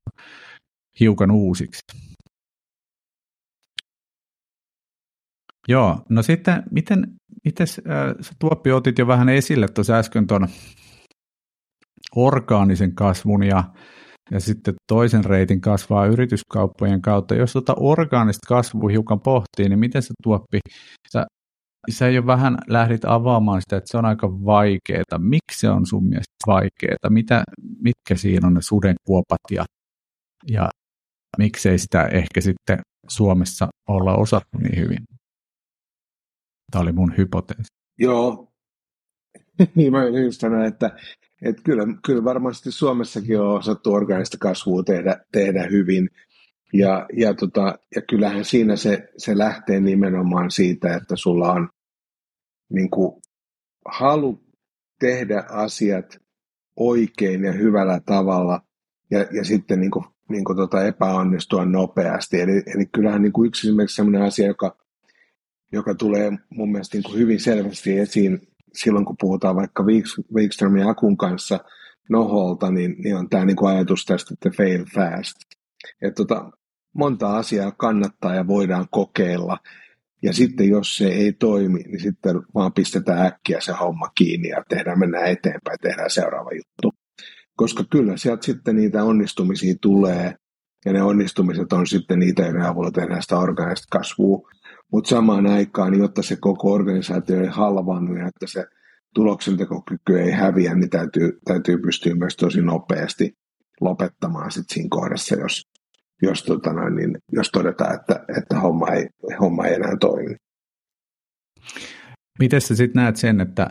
hiukan 0.99 1.31
uusiksi. 1.31 1.79
Joo, 5.67 6.01
no 6.09 6.23
sitten 6.23 6.63
miten, 6.71 7.07
miten 7.45 7.67
äh, 7.89 8.15
Tuoppi 8.39 8.71
otit 8.71 8.99
jo 8.99 9.07
vähän 9.07 9.29
esille 9.29 9.67
tuossa 9.67 9.93
äsken 9.93 10.27
tuon 10.27 10.47
orgaanisen 12.15 12.95
kasvun 12.95 13.43
ja, 13.43 13.63
ja 14.31 14.39
sitten 14.39 14.73
toisen 14.87 15.25
reitin 15.25 15.61
kasvaa 15.61 16.05
yrityskauppojen 16.05 17.01
kautta. 17.01 17.35
Jos 17.35 17.53
tuota 17.53 17.73
orgaanista 17.77 18.47
kasvua 18.47 18.89
hiukan 18.89 19.19
pohtii, 19.19 19.69
niin 19.69 19.79
miten 19.79 20.01
se 20.01 20.13
Tuoppi, 20.23 20.59
sä, 21.13 21.25
sä 21.91 22.09
jo 22.09 22.25
vähän 22.25 22.57
lähdit 22.67 23.05
avaamaan 23.05 23.61
sitä, 23.61 23.77
että 23.77 23.91
se 23.91 23.97
on 23.97 24.05
aika 24.05 24.31
vaikeaa. 24.45 25.19
Miksi 25.19 25.59
se 25.59 25.69
on 25.69 25.85
sun 25.85 26.03
mielestä 26.03 26.33
vaikeaa? 26.47 27.09
Mitä, 27.09 27.43
mitkä 27.81 28.15
siinä 28.15 28.47
on 28.47 28.53
ne 28.53 28.61
sudenkuopat 28.61 29.39
ja, 29.51 29.65
ja 30.51 30.69
miksei 31.37 31.77
sitä 31.77 32.05
ehkä 32.05 32.41
sitten 32.41 32.79
Suomessa 33.09 33.67
olla 33.89 34.15
osattu 34.15 34.57
niin 34.57 34.79
hyvin? 34.81 35.14
Tämä 36.71 36.81
oli 36.81 36.91
mun 36.91 37.13
hypoteesi. 37.17 37.73
Joo, 37.99 38.53
niin 39.75 39.91
mä 39.91 40.05
just 40.05 40.41
sanoin, 40.41 40.65
että, 40.65 40.91
että 41.41 41.61
kyllä, 41.63 41.83
kyllä 42.05 42.23
varmasti 42.23 42.71
Suomessakin 42.71 43.39
on 43.39 43.57
osattu 43.57 43.93
organista 43.93 44.37
kasvua 44.37 44.83
tehdä, 44.83 45.25
tehdä 45.31 45.67
hyvin. 45.71 46.09
Ja, 46.73 47.05
ja, 47.13 47.33
tota, 47.33 47.79
ja 47.95 48.01
kyllähän 48.01 48.45
siinä 48.45 48.75
se, 48.75 49.07
se 49.17 49.37
lähtee 49.37 49.79
nimenomaan 49.79 50.51
siitä, 50.51 50.95
että 50.95 51.15
sulla 51.15 51.51
on 51.51 51.69
niin 52.73 52.89
kuin, 52.89 53.21
halu 53.85 54.43
tehdä 54.99 55.43
asiat 55.49 56.17
oikein 56.75 57.43
ja 57.43 57.51
hyvällä 57.51 58.01
tavalla 58.05 58.61
ja, 59.11 59.19
ja 59.19 59.43
sitten 59.43 59.79
niin 59.79 59.91
kuin, 59.91 60.05
niin 60.29 60.43
kuin 60.43 60.57
tota 60.57 60.83
epäonnistua 60.83 61.65
nopeasti. 61.65 62.41
Eli, 62.41 62.63
eli 62.75 62.85
kyllähän 62.85 63.21
niin 63.21 63.33
kuin 63.33 63.47
yksi 63.47 63.67
esimerkiksi 63.67 63.95
sellainen 63.95 64.21
asia, 64.21 64.47
joka 64.47 64.77
joka 65.75 65.95
tulee 65.95 66.31
mun 66.49 66.71
mielestä 66.71 66.97
niin 66.97 67.03
kuin 67.03 67.19
hyvin 67.19 67.39
selvästi 67.39 67.99
esiin 67.99 68.47
silloin, 68.73 69.05
kun 69.05 69.15
puhutaan 69.19 69.55
vaikka 69.55 69.83
Wikströmin 70.35 70.87
Akun 70.87 71.17
kanssa 71.17 71.59
Noholta, 72.09 72.71
niin, 72.71 72.95
niin 73.03 73.15
on 73.15 73.29
tämä 73.29 73.45
niin 73.45 73.55
kuin 73.55 73.75
ajatus 73.75 74.05
tästä, 74.05 74.33
että 74.33 74.57
fail 74.57 74.85
fast. 74.95 75.35
Että 76.01 76.15
tota, 76.15 76.51
monta 76.93 77.37
asiaa 77.37 77.71
kannattaa 77.71 78.35
ja 78.35 78.47
voidaan 78.47 78.87
kokeilla. 78.91 79.57
Ja 80.23 80.33
sitten 80.33 80.69
jos 80.69 80.97
se 80.97 81.07
ei 81.07 81.33
toimi, 81.33 81.79
niin 81.79 81.99
sitten 81.99 82.35
vaan 82.55 82.73
pistetään 82.73 83.25
äkkiä 83.25 83.61
se 83.61 83.73
homma 83.73 84.09
kiinni 84.17 84.47
ja 84.47 84.63
tehdään, 84.69 84.99
mennään 84.99 85.25
eteenpäin, 85.25 85.79
tehdään 85.81 86.09
seuraava 86.09 86.49
juttu. 86.51 86.91
Koska 87.55 87.83
kyllä 87.91 88.17
sieltä 88.17 88.45
sitten 88.45 88.75
niitä 88.75 89.03
onnistumisia 89.03 89.75
tulee, 89.81 90.35
ja 90.85 90.93
ne 90.93 91.03
onnistumiset 91.03 91.73
on 91.73 91.87
sitten 91.87 92.19
niitä, 92.19 92.41
joiden 92.41 92.61
avulla 92.61 92.91
tehdään 92.91 93.21
sitä 93.21 93.37
organista 93.37 93.97
kasvua. 93.97 94.49
Mutta 94.91 95.09
samaan 95.09 95.47
aikaan, 95.47 95.91
niin 95.91 96.01
jotta 96.01 96.21
se 96.23 96.35
koko 96.35 96.73
organisaatio 96.73 97.41
ei 97.41 97.47
halvannut 97.47 98.17
ja 98.17 98.27
että 98.27 98.47
se 98.47 98.65
tuloksentekokyky 99.15 100.19
ei 100.19 100.31
häviä, 100.31 100.75
niin 100.75 100.89
täytyy, 100.89 101.39
täytyy 101.45 101.77
pystyä 101.77 102.15
myös 102.15 102.35
tosi 102.35 102.61
nopeasti 102.61 103.33
lopettamaan 103.81 104.51
sit 104.51 104.65
siinä 104.73 104.87
kohdassa, 104.89 105.35
jos, 105.35 105.61
jos, 106.21 106.43
tota 106.43 106.73
noin, 106.73 106.95
niin, 106.95 107.17
jos 107.31 107.49
todetaan, 107.51 107.95
että, 107.95 108.25
että 108.37 108.59
homma, 108.59 108.87
ei, 108.87 109.07
homma 109.39 109.65
ei 109.65 109.73
enää 109.73 109.97
toimi. 109.99 110.35
Miten 112.39 112.61
sä 112.61 112.75
sitten 112.75 113.01
näet 113.01 113.15
sen, 113.15 113.41
että 113.41 113.67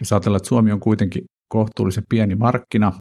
jos 0.00 0.12
ajatellaan, 0.12 0.36
että 0.36 0.48
Suomi 0.48 0.72
on 0.72 0.80
kuitenkin 0.80 1.24
kohtuullisen 1.48 2.04
pieni 2.08 2.34
markkina, 2.34 2.92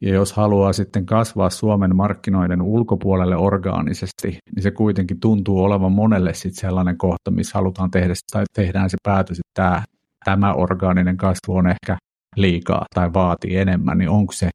ja 0.00 0.14
jos 0.14 0.32
haluaa 0.32 0.72
sitten 0.72 1.06
kasvaa 1.06 1.50
Suomen 1.50 1.96
markkinoiden 1.96 2.62
ulkopuolelle 2.62 3.36
orgaanisesti, 3.36 4.28
niin 4.28 4.62
se 4.62 4.70
kuitenkin 4.70 5.20
tuntuu 5.20 5.62
olevan 5.62 5.92
monelle 5.92 6.34
sitten 6.34 6.60
sellainen 6.60 6.98
kohta, 6.98 7.30
missä 7.30 7.58
halutaan 7.58 7.90
tehdä 7.90 8.14
tai 8.32 8.44
tehdään 8.52 8.90
se 8.90 8.96
päätös, 9.02 9.38
että 9.38 9.62
tämä, 9.62 9.82
tämä 10.24 10.54
orgaaninen 10.54 11.16
kasvu 11.16 11.56
on 11.56 11.66
ehkä 11.66 11.96
liikaa 12.36 12.84
tai 12.94 13.12
vaatii 13.12 13.56
enemmän, 13.56 13.98
niin 13.98 14.10
onko 14.10 14.32
se 14.32 14.50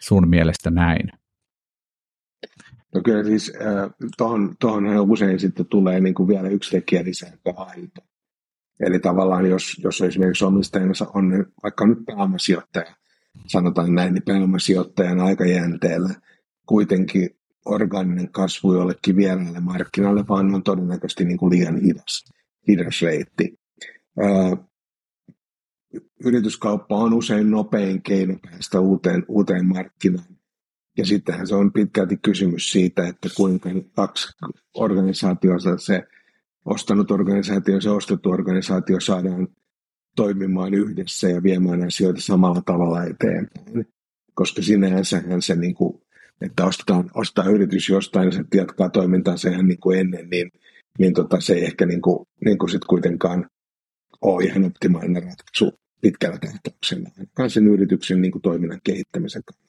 sun 0.00 0.28
mielestä 0.28 0.70
näin? 0.70 1.08
No 2.94 3.00
kyllä 3.04 3.24
siis 3.24 3.52
äh, 3.60 3.90
tuohon 4.60 5.10
usein 5.10 5.40
sitten 5.40 5.66
tulee 5.66 6.00
niin 6.00 6.14
kuin 6.14 6.28
vielä 6.28 6.48
yksi 6.48 6.70
tekijä 6.70 7.04
lisää, 7.04 7.32
aito. 7.56 8.00
Eli 8.80 8.98
tavallaan 8.98 9.46
jos, 9.46 9.80
jos 9.84 10.00
esimerkiksi 10.00 10.44
omistajana 10.44 10.92
on 11.14 11.46
vaikka 11.62 11.86
nyt 11.86 11.98
pääomasijoittaja, 12.06 12.94
sanotaan 13.46 13.94
näin, 13.94 14.14
niin 14.14 14.22
pääomasijoittajan 14.22 15.20
aikajänteellä 15.20 16.14
kuitenkin 16.66 17.30
orgaaninen 17.64 18.32
kasvu 18.32 18.74
jollekin 18.74 19.16
vieraalle 19.16 19.60
markkinalle, 19.60 20.24
vaan 20.28 20.54
on 20.54 20.62
todennäköisesti 20.62 21.24
niin 21.24 21.38
kuin 21.38 21.50
liian 21.50 21.80
hidas, 21.80 22.32
hidas 22.68 23.02
reitti. 23.02 23.58
Öö, 24.22 24.56
yrityskauppa 26.24 26.96
on 26.96 27.14
usein 27.14 27.50
nopein 27.50 28.02
keino 28.02 28.36
päästä 28.42 28.80
uuteen, 28.80 29.24
uuteen 29.28 29.66
markkinaan. 29.66 30.36
Ja 30.98 31.06
sittenhän 31.06 31.46
se 31.46 31.54
on 31.54 31.72
pitkälti 31.72 32.16
kysymys 32.16 32.72
siitä, 32.72 33.06
että 33.06 33.28
kuinka 33.36 33.70
kaksi 33.94 34.28
organisaatiota, 34.74 35.78
se 35.78 36.02
ostanut 36.64 37.10
organisaatio 37.10 37.74
ja 37.74 37.80
se 37.80 37.90
ostettu 37.90 38.30
organisaatio 38.30 39.00
saadaan 39.00 39.48
toimimaan 40.16 40.74
yhdessä 40.74 41.28
ja 41.28 41.42
viemään 41.42 41.82
asioita 41.82 42.20
samalla 42.20 42.62
tavalla 42.66 43.04
eteenpäin. 43.04 43.86
Koska 44.34 44.62
sinänsähän 44.62 45.42
se, 45.42 45.56
niin 45.56 45.74
kuin, 45.74 46.02
että 46.40 46.64
ostetaan, 46.64 47.10
ostaa 47.14 47.44
yritys 47.44 47.88
jostain 47.88 48.26
ja 48.26 48.32
se 48.32 48.44
jatkaa 48.54 48.88
toimintaansa 48.88 49.48
ihan 49.48 49.68
niin 49.68 49.80
kuin 49.80 49.98
ennen, 49.98 50.30
niin, 50.30 50.50
niin 50.98 51.14
tota, 51.14 51.40
se 51.40 51.54
ei 51.54 51.64
ehkä 51.64 51.86
niin 51.86 52.02
kuin, 52.02 52.26
niin 52.44 52.58
kuin 52.58 52.70
sit 52.70 52.84
kuitenkaan 52.84 53.50
ole 54.20 54.44
ihan 54.44 54.64
optimaalinen 54.64 55.22
ratkaisu 55.22 55.78
pitkällä 56.00 56.38
tähtäyksellä, 56.38 57.10
ainakaan 57.18 57.50
sen 57.50 57.66
yrityksen 57.66 58.22
niin 58.22 58.32
kuin 58.32 58.42
toiminnan 58.42 58.80
kehittämisen 58.84 59.42
kannalta. 59.44 59.66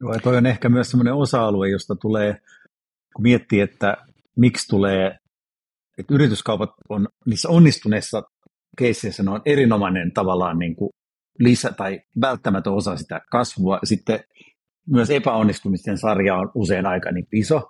Joo, 0.00 0.18
toi 0.22 0.36
on 0.36 0.46
ehkä 0.46 0.68
myös 0.68 0.90
sellainen 0.90 1.14
osa-alue, 1.14 1.68
josta 1.68 1.94
tulee, 1.94 2.36
kun 3.16 3.22
miettii, 3.22 3.60
että 3.60 3.96
miksi 4.36 4.68
tulee 4.68 5.18
että 6.02 6.14
yrityskaupat 6.14 6.70
on 6.88 7.08
niissä 7.26 7.48
onnistuneissa 7.48 8.22
keisseissä 8.78 9.22
on 9.28 9.40
erinomainen 9.44 10.12
tavallaan 10.12 10.58
niin 10.58 10.76
kuin 10.76 10.90
lisä 11.38 11.72
tai 11.72 12.00
välttämätön 12.20 12.72
osa 12.72 12.96
sitä 12.96 13.20
kasvua. 13.30 13.78
Sitten 13.84 14.20
myös 14.86 15.10
epäonnistumisten 15.10 15.98
sarja 15.98 16.36
on 16.36 16.50
usein 16.54 16.86
aika 16.86 17.12
niin 17.12 17.26
iso. 17.32 17.62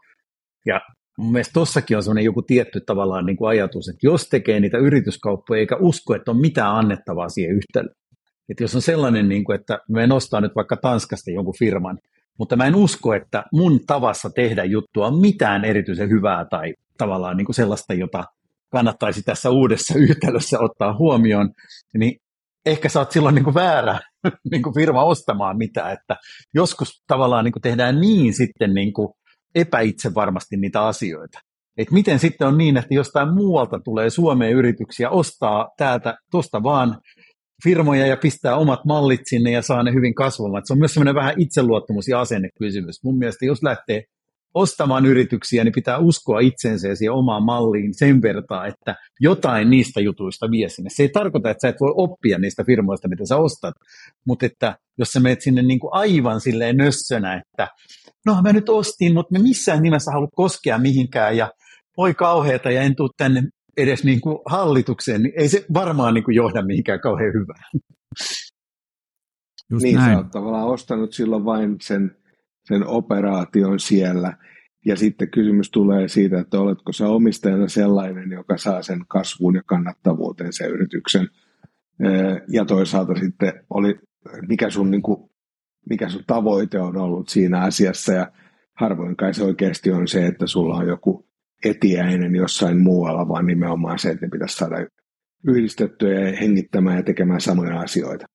Ja 0.67 0.81
mun 1.19 1.33
mielestä 1.33 1.53
tossakin 1.53 1.97
on 1.97 2.03
sellainen 2.03 2.25
joku 2.25 2.43
tietty 2.43 2.81
tavallaan 2.81 3.27
niin 3.27 3.37
kuin 3.37 3.49
ajatus, 3.49 3.89
että 3.89 4.07
jos 4.07 4.29
tekee 4.29 4.61
niitä 4.61 4.79
yrityskauppoja 4.79 5.61
eikä 5.61 5.77
usko, 5.77 6.15
että 6.15 6.31
on 6.31 6.41
mitään 6.41 6.75
annettavaa 6.75 7.29
siihen 7.29 7.57
yhtälöön. 7.57 7.95
Että 8.49 8.65
jos 8.65 8.75
on 8.75 8.83
sellainen, 8.83 9.29
niin 9.29 9.45
kuin, 9.45 9.61
että 9.61 9.79
me 9.89 10.07
nostaa 10.07 10.41
nyt 10.41 10.53
vaikka 10.57 10.77
Tanskasta 10.77 11.31
jonkun 11.31 11.59
firman, 11.59 11.99
mutta 12.39 12.57
mä 12.57 12.67
en 12.67 12.75
usko, 12.75 13.15
että 13.15 13.45
mun 13.53 13.81
tavassa 13.87 14.31
tehdä 14.31 14.65
juttua 14.65 15.07
on 15.07 15.21
mitään 15.21 15.65
erityisen 15.65 16.11
hyvää 16.11 16.45
tai 16.45 16.75
tavallaan 17.03 17.37
niin 17.37 17.45
kuin 17.45 17.55
sellaista, 17.55 17.95
jota 17.95 18.25
kannattaisi 18.73 19.23
tässä 19.23 19.51
uudessa 19.51 19.99
yhtälössä 19.99 20.61
ottaa 20.61 20.97
huomioon, 20.99 21.51
niin 21.99 22.17
ehkä 22.67 22.89
sä 22.89 22.99
oot 22.99 23.11
silloin 23.11 23.35
niin 23.35 23.45
kuin 23.45 23.55
väärä 23.55 23.99
niin 24.51 24.63
kuin 24.63 24.75
firma 24.75 25.05
ostamaan 25.05 25.59
mitään, 25.59 25.93
että 25.93 26.17
joskus 26.55 27.03
tavallaan 27.07 27.45
niin 27.45 27.53
kuin 27.53 27.63
tehdään 27.63 28.01
niin 28.01 28.35
sitten 28.35 28.75
niin 28.75 28.93
kuin 28.93 29.09
epäitse 29.55 30.15
varmasti 30.15 30.57
niitä 30.57 30.87
asioita. 30.87 31.39
Et 31.79 31.91
miten 31.91 32.19
sitten 32.19 32.49
on 32.49 32.59
niin, 32.59 32.77
että 32.77 32.95
jostain 32.95 33.35
muualta 33.35 33.81
tulee 33.85 34.11
Suomeen 34.11 34.53
yrityksiä, 34.53 35.11
ostaa 35.11 35.69
täältä 35.77 36.15
tuosta 36.31 36.63
vaan 36.63 37.01
firmoja 37.65 38.07
ja 38.07 38.17
pistää 38.17 38.57
omat 38.57 38.85
mallit 38.85 39.21
sinne 39.25 39.51
ja 39.51 39.63
saa 39.63 39.83
ne 39.83 39.93
hyvin 39.93 40.15
kasvamaan. 40.15 40.63
Se 40.67 40.73
on 40.73 40.79
myös 40.79 40.95
semmoinen 40.95 41.15
vähän 41.15 41.35
itseluottamus- 41.39 42.09
ja 42.09 42.21
asennekysymys. 42.21 43.05
Mun 43.05 43.19
mielestä 43.19 43.47
jos 43.47 43.63
lähtee 43.63 44.03
ostamaan 44.55 45.07
yrityksiä, 45.07 45.65
niin 45.65 45.73
pitää 45.73 45.99
uskoa 45.99 46.41
itsensä 46.41 46.89
ja 46.89 46.97
siihen 46.97 47.13
omaan 47.13 47.43
malliin 47.43 47.95
sen 47.95 48.23
verran, 48.23 48.69
että 48.69 48.97
jotain 49.21 49.71
niistä 49.71 50.01
jutuista 50.01 50.51
vie 50.51 50.69
sinne. 50.69 50.91
Se 50.93 51.03
ei 51.03 51.09
tarkoita, 51.09 51.51
että 51.51 51.61
sä 51.61 51.69
et 51.69 51.81
voi 51.81 51.93
oppia 51.97 52.39
niistä 52.39 52.65
firmoista, 52.65 53.09
mitä 53.09 53.27
sä 53.27 53.37
ostat, 53.37 53.75
mutta 54.27 54.47
että 54.47 54.79
jos 54.99 55.13
sä 55.13 55.21
menet 55.21 55.41
sinne 55.41 55.63
niin 55.63 55.81
kuin 55.81 55.95
aivan 55.95 56.41
silleen 56.41 56.77
nössönä, 56.77 57.35
että 57.35 57.69
no 58.27 58.43
mä 58.43 58.53
nyt 58.53 58.69
ostin, 58.69 59.15
mutta 59.15 59.33
me 59.33 59.39
missään 59.39 59.83
nimessä 59.83 60.11
halua 60.11 60.29
koskea 60.35 60.79
mihinkään 60.79 61.37
ja 61.37 61.51
voi 61.97 62.15
kauheata 62.15 62.71
ja 62.71 62.83
en 62.83 62.97
tule 62.97 63.11
tänne 63.17 63.43
edes 63.77 64.05
niin 64.05 64.21
kuin 64.21 64.39
hallitukseen, 64.47 65.23
niin 65.23 65.33
ei 65.37 65.49
se 65.49 65.65
varmaan 65.75 66.15
niin 66.15 66.25
kuin 66.25 66.35
johda 66.35 66.63
mihinkään 66.63 67.01
kauhean 67.01 67.33
hyvään. 67.35 67.65
Just 69.71 69.83
niin, 69.83 69.97
näin. 69.97 70.13
sä 70.13 70.19
oot 70.19 70.31
tavallaan 70.31 70.69
ostanut 70.69 71.13
silloin 71.13 71.45
vain 71.45 71.77
sen 71.83 72.17
sen 72.65 72.87
operaation 72.87 73.81
siellä. 73.81 74.37
Ja 74.87 74.97
sitten 74.97 75.31
kysymys 75.31 75.71
tulee 75.71 76.09
siitä, 76.09 76.41
että 76.41 76.61
oletko 76.61 76.93
sä 76.93 77.09
omistajana 77.09 77.69
sellainen, 77.69 78.31
joka 78.31 78.59
saa 78.59 78.83
sen 78.83 79.05
kasvuun 79.09 79.55
ja 79.55 79.63
kannattavuuteen 79.67 80.53
sen 80.53 80.71
yrityksen. 80.71 81.29
Ja 82.49 82.65
toisaalta 82.65 83.15
sitten 83.15 83.53
oli, 83.71 83.99
mikä 84.49 84.71
sun, 84.71 84.91
niin 84.91 85.03
kuin, 85.03 85.31
mikä 85.91 86.09
sun 86.09 86.25
tavoite 86.27 86.81
on 86.81 86.97
ollut 86.97 87.29
siinä 87.29 87.61
asiassa. 87.61 88.13
Ja 88.13 88.33
harvoin 88.75 89.17
kai 89.17 89.35
se 89.35 89.45
oikeasti 89.45 89.91
on 89.93 90.09
se, 90.09 90.27
että 90.27 90.47
sulla 90.47 90.77
on 90.77 90.89
joku 90.89 91.27
etiäinen 91.65 92.35
jossain 92.35 92.81
muualla, 92.81 93.29
vaan 93.29 93.47
nimenomaan 93.47 93.99
se, 93.99 94.11
että 94.11 94.27
ne 94.27 94.31
pitäisi 94.31 94.57
saada 94.57 94.77
yhdistettyä 95.49 96.21
ja 96.21 96.37
hengittämään 96.37 96.97
ja 96.97 97.03
tekemään 97.03 97.41
samoja 97.41 97.81
asioita. 97.81 98.27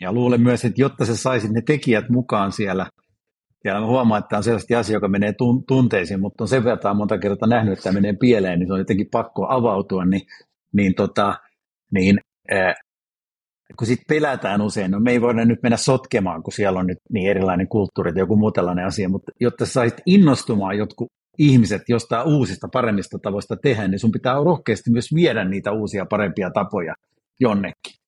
Ja 0.00 0.12
luulen 0.12 0.40
myös, 0.40 0.64
että 0.64 0.80
jotta 0.80 1.04
sä 1.04 1.16
saisit 1.16 1.50
ne 1.50 1.62
tekijät 1.66 2.08
mukaan 2.08 2.52
siellä, 2.52 2.86
ja 3.64 3.80
mä 3.80 3.86
huomaan, 3.86 4.18
että 4.18 4.28
tämä 4.28 4.38
on 4.38 4.44
sellaista 4.44 4.78
asia, 4.78 4.96
joka 4.96 5.08
menee 5.08 5.32
tunteisiin, 5.68 6.20
mutta 6.20 6.44
on 6.44 6.48
sen 6.48 6.64
verran 6.64 6.96
monta 6.96 7.18
kertaa 7.18 7.48
nähnyt, 7.48 7.72
että 7.72 7.82
tämä 7.82 7.94
menee 7.94 8.12
pieleen, 8.20 8.58
niin 8.58 8.66
se 8.66 8.72
on 8.72 8.78
jotenkin 8.78 9.08
pakko 9.12 9.46
avautua, 9.48 10.04
niin, 10.04 10.22
niin, 10.72 10.94
tota, 10.94 11.34
niin 11.92 12.18
äh, 12.52 12.74
kun 13.78 13.86
sitten 13.86 14.04
pelätään 14.08 14.62
usein, 14.62 14.90
no 14.90 15.00
me 15.00 15.10
ei 15.10 15.20
voida 15.20 15.44
nyt 15.44 15.62
mennä 15.62 15.76
sotkemaan, 15.76 16.42
kun 16.42 16.52
siellä 16.52 16.80
on 16.80 16.86
nyt 16.86 16.98
niin 17.12 17.30
erilainen 17.30 17.68
kulttuuri 17.68 18.12
tai 18.12 18.20
joku 18.20 18.36
muu 18.36 18.52
tällainen 18.52 18.86
asia, 18.86 19.08
mutta 19.08 19.32
jotta 19.40 19.66
sä 19.66 19.72
saisit 19.72 20.00
innostumaan 20.06 20.78
jotkut 20.78 21.08
ihmiset 21.38 21.82
jostain 21.88 22.28
uusista, 22.28 22.68
paremmista 22.72 23.18
tavoista 23.18 23.56
tehdä, 23.56 23.88
niin 23.88 23.98
sun 23.98 24.12
pitää 24.12 24.34
rohkeasti 24.34 24.90
myös 24.90 25.14
viedä 25.14 25.44
niitä 25.44 25.72
uusia, 25.72 26.06
parempia 26.06 26.50
tapoja 26.54 26.94
jonnekin 27.40 27.99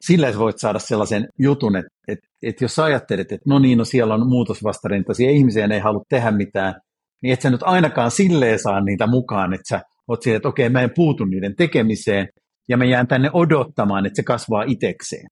sillä 0.00 0.38
voit 0.38 0.58
saada 0.58 0.78
sellaisen 0.78 1.28
jutun, 1.38 1.76
että, 1.76 1.90
että, 2.08 2.28
että 2.42 2.64
jos 2.64 2.74
sä 2.74 2.84
ajattelet, 2.84 3.32
että 3.32 3.50
no 3.50 3.58
niin, 3.58 3.78
no 3.78 3.84
siellä 3.84 4.14
on 4.14 4.28
muutosvastarintaisia 4.28 5.30
ihmisiä, 5.30 5.68
ne 5.68 5.74
ei 5.74 5.80
halua 5.80 6.04
tehdä 6.08 6.30
mitään, 6.30 6.74
niin 7.22 7.32
et 7.32 7.40
sä 7.40 7.50
nyt 7.50 7.62
ainakaan 7.62 8.10
silleen 8.10 8.58
saa 8.58 8.80
niitä 8.80 9.06
mukaan, 9.06 9.54
että 9.54 9.68
sä 9.68 9.80
oot 10.08 10.22
siellä, 10.22 10.36
että 10.36 10.48
okei, 10.48 10.68
mä 10.68 10.80
en 10.80 10.90
puutu 10.94 11.24
niiden 11.24 11.56
tekemiseen, 11.56 12.28
ja 12.68 12.76
mä 12.76 12.84
jään 12.84 13.06
tänne 13.06 13.30
odottamaan, 13.32 14.06
että 14.06 14.16
se 14.16 14.22
kasvaa 14.22 14.64
itekseen. 14.66 15.26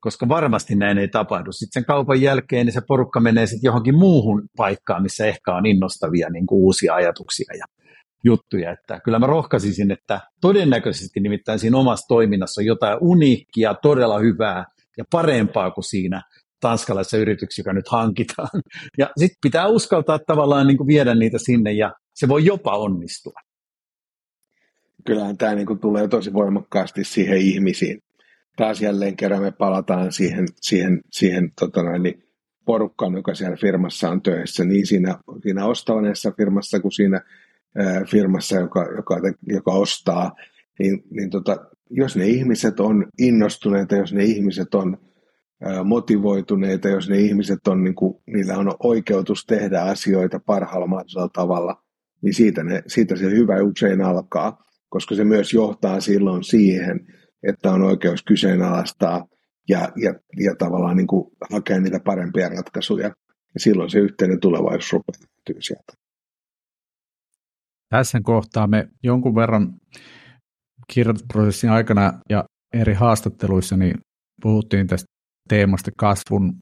Koska 0.00 0.28
varmasti 0.28 0.74
näin 0.74 0.98
ei 0.98 1.08
tapahdu. 1.08 1.52
Sitten 1.52 1.80
sen 1.80 1.86
kaupan 1.86 2.20
jälkeen 2.20 2.66
niin 2.66 2.74
se 2.74 2.80
porukka 2.88 3.20
menee 3.20 3.46
sitten 3.46 3.68
johonkin 3.68 3.94
muuhun 3.94 4.42
paikkaan, 4.56 5.02
missä 5.02 5.26
ehkä 5.26 5.54
on 5.54 5.66
innostavia 5.66 6.30
niin 6.30 6.46
kuin 6.46 6.62
uusia 6.62 6.94
ajatuksia 6.94 7.54
ja 7.58 7.64
juttuja. 8.24 8.72
Että 8.72 9.00
kyllä 9.04 9.18
mä 9.18 9.26
rohkaisisin, 9.26 9.90
että 9.90 10.20
todennäköisesti 10.40 11.20
nimittäin 11.20 11.58
siinä 11.58 11.76
omassa 11.78 12.08
toiminnassa 12.08 12.60
on 12.60 12.66
jotain 12.66 12.98
uniikkia, 13.00 13.74
todella 13.74 14.18
hyvää 14.18 14.64
ja 14.98 15.04
parempaa 15.10 15.70
kuin 15.70 15.84
siinä 15.84 16.22
tanskalaisessa 16.60 17.16
yrityksessä, 17.16 17.60
joka 17.60 17.72
nyt 17.72 17.88
hankitaan. 17.88 18.62
Ja 18.98 19.10
sitten 19.16 19.38
pitää 19.42 19.66
uskaltaa 19.66 20.18
tavallaan 20.18 20.66
niin 20.66 20.76
kuin 20.76 20.86
viedä 20.86 21.14
niitä 21.14 21.38
sinne 21.38 21.72
ja 21.72 21.92
se 22.14 22.28
voi 22.28 22.44
jopa 22.44 22.76
onnistua. 22.76 23.40
Kyllähän 25.06 25.36
tämä 25.36 25.54
niin 25.54 25.66
kuin 25.66 25.78
tulee 25.78 26.08
tosi 26.08 26.32
voimakkaasti 26.32 27.04
siihen 27.04 27.38
ihmisiin. 27.38 28.02
Taas 28.56 28.82
jälleen 28.82 29.16
kerran 29.16 29.42
me 29.42 29.50
palataan 29.50 30.12
siihen, 30.12 30.46
siihen, 30.60 31.00
siihen 31.10 31.50
tota 31.60 31.82
noin, 31.82 32.02
niin 32.02 32.22
porukkaan, 32.64 33.14
joka 33.14 33.34
siellä 33.34 33.56
firmassa 33.56 34.10
on 34.10 34.22
töissä, 34.22 34.64
niin 34.64 34.86
siinä, 34.86 35.18
siinä 35.42 35.66
ostavaneessa 35.66 36.32
firmassa 36.36 36.80
kuin 36.80 36.92
siinä 36.92 37.20
firmassa, 38.10 38.56
joka, 38.56 38.86
joka, 38.96 39.16
joka 39.46 39.72
ostaa, 39.72 40.32
niin, 40.78 41.02
niin 41.10 41.30
tota, 41.30 41.56
jos 41.90 42.16
ne 42.16 42.26
ihmiset 42.26 42.80
on 42.80 43.06
innostuneita, 43.18 43.96
jos 43.96 44.12
ne 44.12 44.24
ihmiset 44.24 44.74
on 44.74 44.98
motivoituneita, 45.84 46.88
jos 46.88 47.08
ne 47.08 47.18
ihmiset 47.18 47.68
on, 47.68 47.84
niin 47.84 47.94
kuin, 47.94 48.22
niillä 48.26 48.56
on 48.56 48.74
oikeutus 48.82 49.46
tehdä 49.46 49.82
asioita 49.82 50.40
parhaalla 50.46 50.86
mahdollisella 50.86 51.28
tavalla, 51.32 51.82
niin 52.22 52.34
siitä, 52.34 52.64
ne, 52.64 52.82
siitä 52.86 53.16
se 53.16 53.30
hyvä 53.30 53.62
usein 53.62 54.00
alkaa, 54.00 54.64
koska 54.88 55.14
se 55.14 55.24
myös 55.24 55.54
johtaa 55.54 56.00
silloin 56.00 56.44
siihen, 56.44 57.06
että 57.42 57.72
on 57.72 57.82
oikeus 57.82 58.22
kyseenalaistaa 58.22 59.26
ja, 59.68 59.92
ja, 59.96 60.14
ja 60.40 60.54
tavallaan 60.58 60.96
niin 60.96 61.06
kuin 61.06 61.30
hakea 61.50 61.80
niitä 61.80 62.00
parempia 62.04 62.48
ratkaisuja. 62.48 63.14
Ja 63.54 63.60
silloin 63.60 63.90
se 63.90 63.98
yhteinen 63.98 64.40
tulevaisuus 64.40 64.92
rupeaa 64.92 65.60
sieltä. 65.60 65.92
Tässä 67.90 68.20
kohtaa 68.22 68.66
me 68.66 68.88
jonkun 69.02 69.34
verran 69.34 69.74
kirjoitusprosessin 70.92 71.70
aikana 71.70 72.12
ja 72.30 72.44
eri 72.74 72.94
haastatteluissa 72.94 73.76
niin 73.76 73.94
puhuttiin 74.42 74.86
tästä 74.86 75.06
teemasta 75.48 75.90
kasvun 75.96 76.52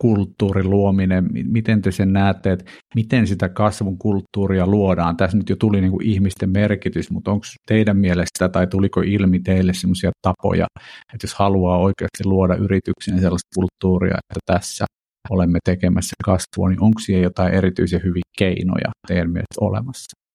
kulttuurin 0.00 0.70
luominen, 0.70 1.28
miten 1.44 1.82
te 1.82 1.90
sen 1.90 2.12
näette, 2.12 2.52
että 2.52 2.70
miten 2.94 3.26
sitä 3.26 3.48
kasvun 3.48 3.98
kulttuuria 3.98 4.66
luodaan? 4.66 5.16
Tässä 5.16 5.36
nyt 5.36 5.48
jo 5.48 5.56
tuli 5.56 5.80
niin 5.80 5.90
kuin 5.90 6.06
ihmisten 6.06 6.50
merkitys, 6.50 7.10
mutta 7.10 7.30
onko 7.30 7.46
teidän 7.68 7.96
mielestä 7.96 8.48
tai 8.48 8.66
tuliko 8.66 9.00
ilmi 9.00 9.40
teille 9.40 9.74
sellaisia 9.74 10.10
tapoja, 10.22 10.66
että 11.14 11.24
jos 11.24 11.34
haluaa 11.34 11.78
oikeasti 11.78 12.24
luoda 12.24 12.54
yrityksen 12.54 13.20
sellaista 13.20 13.48
kulttuuria, 13.54 14.14
että 14.14 14.52
tässä 14.52 14.84
olemme 15.30 15.58
tekemässä 15.64 16.14
kasvua, 16.24 16.68
niin 16.68 16.82
onko 16.82 17.00
siellä 17.00 17.22
jotain 17.22 17.54
erityisen 17.54 18.02
hyviä 18.02 18.22
keinoja 18.38 18.90
teidän 19.08 19.30
mielestä 19.30 19.60
olemassa? 19.60 20.27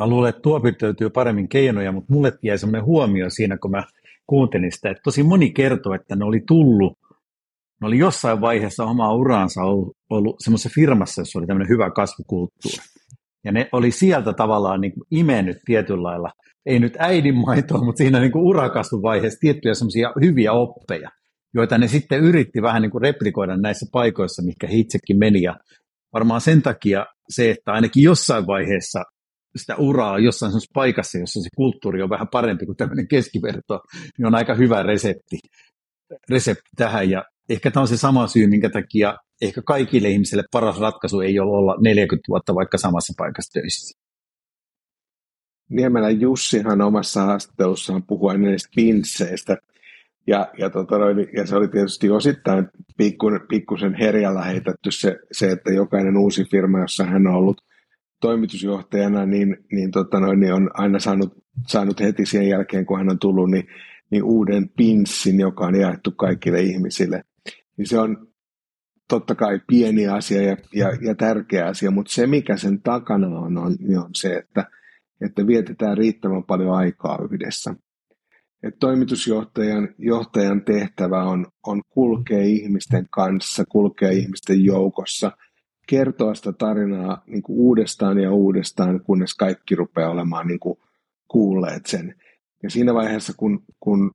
Mä 0.00 0.06
luulen, 0.06 0.28
että 0.28 0.42
tuo 0.42 0.60
löytyy 0.82 1.10
paremmin 1.10 1.48
keinoja, 1.48 1.92
mutta 1.92 2.12
mulle 2.12 2.32
jäi 2.42 2.58
sellainen 2.58 2.84
huomio 2.84 3.30
siinä, 3.30 3.58
kun 3.58 3.70
mä 3.70 3.84
kuuntelin 4.26 4.72
sitä, 4.72 4.90
että 4.90 5.00
tosi 5.04 5.22
moni 5.22 5.50
kertoi, 5.50 5.96
että 5.96 6.16
ne 6.16 6.24
oli 6.24 6.40
tullut, 6.46 6.98
ne 7.80 7.86
oli 7.86 7.98
jossain 7.98 8.40
vaiheessa 8.40 8.84
omaa 8.84 9.14
uraansa 9.14 9.62
ollut, 9.62 9.96
ollut 10.10 10.36
semmoisessa 10.38 10.70
firmassa, 10.74 11.20
jossa 11.20 11.38
oli 11.38 11.46
tämmöinen 11.46 11.68
hyvä 11.68 11.90
kasvukulttuuri. 11.90 12.76
Ja 13.44 13.52
ne 13.52 13.68
oli 13.72 13.90
sieltä 13.90 14.32
tavallaan 14.32 14.80
niin 14.80 14.92
kuin 14.92 15.04
imennyt 15.10 15.56
tietyllä 15.64 16.02
lailla, 16.02 16.30
ei 16.66 16.78
nyt 16.78 16.96
äidinmaitoa, 16.98 17.84
mutta 17.84 17.98
siinä 17.98 18.20
niin 18.20 18.36
urakasvuvaiheessa 18.36 19.40
tiettyjä 19.40 19.74
semmoisia 19.74 20.12
hyviä 20.20 20.52
oppeja, 20.52 21.10
joita 21.54 21.78
ne 21.78 21.88
sitten 21.88 22.20
yritti 22.20 22.62
vähän 22.62 22.82
niin 22.82 22.90
kuin 22.90 23.02
replikoida 23.02 23.56
näissä 23.56 23.86
paikoissa, 23.92 24.42
mikä 24.42 24.66
itsekin 24.70 25.18
meni. 25.18 25.42
Ja 25.42 25.56
varmaan 26.12 26.40
sen 26.40 26.62
takia 26.62 27.06
se, 27.28 27.50
että 27.50 27.72
ainakin 27.72 28.02
jossain 28.02 28.46
vaiheessa 28.46 29.02
sitä 29.56 29.76
uraa 29.76 30.18
jossain 30.18 30.52
paikassa, 30.74 31.18
jossa 31.18 31.40
se 31.40 31.48
kulttuuri 31.56 32.02
on 32.02 32.10
vähän 32.10 32.28
parempi 32.28 32.66
kuin 32.66 32.76
tämmöinen 32.76 33.08
keskiverto, 33.08 33.80
niin 34.18 34.26
on 34.26 34.34
aika 34.34 34.54
hyvä 34.54 34.82
resepti, 34.82 35.38
resepti 36.30 36.70
tähän. 36.76 37.10
Ja 37.10 37.24
ehkä 37.48 37.70
tämä 37.70 37.82
on 37.82 37.88
se 37.88 37.96
sama 37.96 38.26
syy, 38.26 38.46
minkä 38.46 38.70
takia 38.70 39.16
ehkä 39.42 39.62
kaikille 39.62 40.08
ihmisille 40.08 40.44
paras 40.52 40.80
ratkaisu 40.80 41.20
ei 41.20 41.38
ole 41.38 41.56
olla 41.56 41.76
40 41.80 42.28
vuotta 42.28 42.54
vaikka 42.54 42.78
samassa 42.78 43.14
paikassa 43.16 43.60
töissä. 43.60 44.00
Niemelän 45.70 46.20
Jussihan 46.20 46.80
omassa 46.80 47.22
haastattelussaan 47.22 48.02
puhui 48.02 48.38
näistä 48.38 48.68
pinsseistä, 48.76 49.56
ja, 50.26 50.52
ja, 50.58 50.70
tota, 50.70 50.94
ja 51.36 51.46
se 51.46 51.56
oli 51.56 51.68
tietysti 51.68 52.10
osittain 52.10 52.68
pikkusen 53.48 53.94
herjällä 53.94 54.42
heitetty 54.42 54.90
se, 54.90 55.16
se, 55.32 55.50
että 55.50 55.72
jokainen 55.72 56.16
uusi 56.16 56.44
firma, 56.44 56.80
jossa 56.80 57.04
hän 57.04 57.26
on 57.26 57.34
ollut 57.34 57.60
toimitusjohtajana, 58.20 59.26
niin, 59.26 59.56
niin, 59.72 59.90
tota 59.90 60.20
noin, 60.20 60.40
niin 60.40 60.54
on 60.54 60.70
aina 60.74 60.98
saanut, 60.98 61.32
saanut 61.68 62.00
heti 62.00 62.26
sen 62.26 62.48
jälkeen, 62.48 62.86
kun 62.86 62.98
hän 62.98 63.10
on 63.10 63.18
tullut, 63.18 63.50
niin, 63.50 63.68
niin 64.10 64.22
uuden 64.22 64.68
pinssin, 64.68 65.40
joka 65.40 65.66
on 65.66 65.80
jaettu 65.80 66.10
kaikille 66.10 66.60
ihmisille. 66.60 67.24
Niin 67.76 67.88
se 67.88 67.98
on 67.98 68.30
totta 69.08 69.34
kai 69.34 69.60
pieni 69.66 70.08
asia 70.08 70.42
ja, 70.42 70.56
ja, 70.74 70.88
ja 71.00 71.14
tärkeä 71.14 71.66
asia, 71.66 71.90
mutta 71.90 72.12
se 72.12 72.26
mikä 72.26 72.56
sen 72.56 72.82
takana 72.82 73.26
on, 73.26 73.58
on, 73.58 73.76
niin 73.80 73.98
on 73.98 74.10
se, 74.14 74.36
että, 74.36 74.64
että 75.20 75.46
vietetään 75.46 75.96
riittävän 75.96 76.44
paljon 76.44 76.74
aikaa 76.74 77.18
yhdessä. 77.30 77.74
että 78.62 78.78
toimitusjohtajan 78.80 79.88
johtajan 79.98 80.64
tehtävä 80.64 81.24
on, 81.24 81.46
on 81.66 81.82
kulkea 81.88 82.42
ihmisten 82.42 83.06
kanssa, 83.10 83.64
kulkea 83.64 84.10
ihmisten 84.10 84.64
joukossa, 84.64 85.32
kertoa 85.90 86.34
sitä 86.34 86.52
tarinaa 86.52 87.22
niin 87.26 87.42
kuin 87.42 87.58
uudestaan 87.58 88.18
ja 88.18 88.32
uudestaan, 88.32 89.00
kunnes 89.04 89.34
kaikki 89.34 89.74
rupeaa 89.74 90.10
olemaan 90.10 90.46
niin 90.46 90.60
kuin 90.60 90.78
kuulleet 91.28 91.86
sen. 91.86 92.14
Ja 92.62 92.70
siinä 92.70 92.94
vaiheessa, 92.94 93.32
kun, 93.36 93.64
kun, 93.80 94.10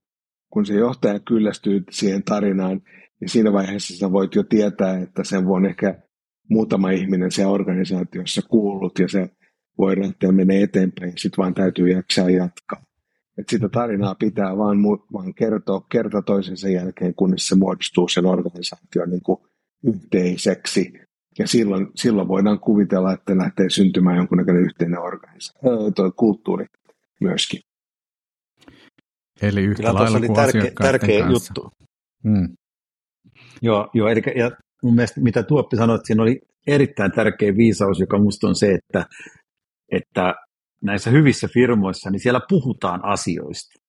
kun 0.49 0.65
se 0.65 0.73
johtaja 0.73 1.19
kyllästyy 1.19 1.83
siihen 1.89 2.23
tarinaan, 2.23 2.81
niin 3.19 3.29
siinä 3.29 3.53
vaiheessa 3.53 3.97
sä 3.97 4.11
voit 4.11 4.35
jo 4.35 4.43
tietää, 4.43 4.97
että 4.97 5.23
sen 5.23 5.45
voi 5.45 5.67
ehkä 5.67 6.01
muutama 6.49 6.89
ihminen 6.89 7.31
se 7.31 7.45
organisaatiossa 7.45 8.41
kuullut 8.49 8.99
ja 8.99 9.07
se 9.07 9.29
voi 9.77 9.99
lähteä 9.99 10.31
menee 10.31 10.63
eteenpäin, 10.63 11.13
sitten 11.15 11.43
vaan 11.43 11.53
täytyy 11.53 11.89
jaksaa 11.89 12.29
jatkaa. 12.29 12.83
Et 13.37 13.49
sitä 13.49 13.69
tarinaa 13.69 14.15
pitää 14.15 14.57
vaan, 14.57 14.77
vaan 15.13 15.33
kertoa 15.33 15.85
kerta 15.91 16.21
toisensa 16.21 16.69
jälkeen, 16.69 17.15
kunnes 17.15 17.47
se 17.47 17.55
muodostuu 17.55 18.07
sen 18.07 18.25
organisaation 18.25 19.09
niin 19.09 19.23
kuin 19.23 19.39
yhteiseksi. 19.83 21.04
Ja 21.39 21.47
silloin, 21.47 21.87
silloin 21.95 22.27
voidaan 22.27 22.59
kuvitella, 22.59 23.13
että 23.13 23.37
lähtee 23.37 23.69
syntymään 23.69 24.17
jonkunnäköinen 24.17 24.63
yhteinen 24.63 24.99
organisaatio, 24.99 26.11
kulttuuri 26.15 26.65
myöskin. 27.21 27.59
Eli 29.41 29.63
yhtä 29.63 29.83
Kyllä 29.83 29.93
lailla 29.93 30.17
oli 30.17 30.29
tärkeä, 30.29 30.71
tärkeä 30.81 31.19
kanssa. 31.19 31.53
juttu. 31.59 31.71
Hmm. 32.23 32.55
Joo, 33.61 33.89
joo 33.93 34.07
eli, 34.07 34.21
ja 34.35 34.51
mun 34.83 34.95
mielestä 34.95 35.21
mitä 35.21 35.43
Tuoppi 35.43 35.77
sanoi, 35.77 35.95
että 35.95 36.07
siinä 36.07 36.23
oli 36.23 36.41
erittäin 36.67 37.11
tärkeä 37.11 37.57
viisaus, 37.57 37.99
joka 37.99 38.19
musta 38.19 38.47
on 38.47 38.55
se, 38.55 38.71
että, 38.71 39.05
että 39.91 40.35
näissä 40.81 41.09
hyvissä 41.09 41.47
firmoissa, 41.53 42.09
niin 42.09 42.19
siellä 42.19 42.41
puhutaan 42.49 43.05
asioista. 43.05 43.79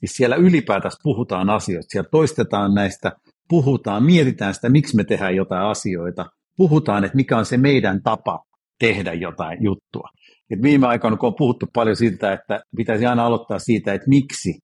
Siis 0.00 0.16
siellä 0.16 0.36
ylipäätään 0.36 0.92
puhutaan 1.02 1.50
asioista, 1.50 1.90
siellä 1.90 2.08
toistetaan 2.10 2.74
näistä, 2.74 3.12
puhutaan, 3.48 4.04
mietitään 4.04 4.54
sitä, 4.54 4.68
miksi 4.68 4.96
me 4.96 5.04
tehdään 5.04 5.36
jotain 5.36 5.62
asioita, 5.62 6.26
puhutaan, 6.58 7.04
että 7.04 7.16
mikä 7.16 7.38
on 7.38 7.46
se 7.46 7.56
meidän 7.56 8.02
tapa 8.02 8.38
tehdä 8.78 9.12
jotain 9.12 9.58
juttua. 9.64 10.08
Et 10.50 10.62
viime 10.62 10.86
aikoina, 10.86 11.16
kun 11.16 11.26
on 11.26 11.34
puhuttu 11.38 11.66
paljon 11.74 11.96
siitä, 11.96 12.32
että 12.32 12.60
pitäisi 12.76 13.06
aina 13.06 13.26
aloittaa 13.26 13.58
siitä, 13.58 13.94
että 13.94 14.08
miksi, 14.08 14.54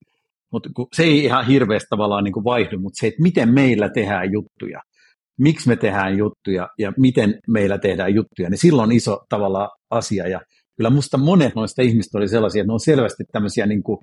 mutta 0.53 0.68
se 0.92 1.03
ei 1.03 1.24
ihan 1.24 1.47
hirveästi 1.47 1.86
tavallaan 1.90 2.24
niin 2.24 2.32
kuin 2.32 2.45
vaihdu, 2.45 2.78
mutta 2.78 3.01
se, 3.01 3.07
että 3.07 3.22
miten 3.22 3.55
meillä 3.55 3.88
tehdään 3.88 4.32
juttuja, 4.32 4.80
miksi 5.38 5.68
me 5.68 5.76
tehdään 5.76 6.18
juttuja 6.18 6.68
ja 6.78 6.92
miten 6.99 7.38
meillä 7.49 7.78
tehdään 7.78 8.14
juttuja, 8.14 8.51
niin 8.51 8.59
silloin 8.59 8.88
on 8.90 8.97
iso 8.97 9.24
tavalla 9.28 9.68
asia. 9.90 10.28
Ja 10.28 10.40
kyllä 10.76 10.90
musta 10.90 11.18
monet 11.18 11.55
noista 11.55 11.82
ihmistä 11.82 12.18
oli 12.18 12.28
sellaisia, 12.28 12.61
että 12.61 12.68
ne 12.70 12.72
on 12.72 12.80
selvästi 12.80 13.24
tämmöisiä, 13.32 13.66
niin 13.66 13.82
kuin, 13.82 13.99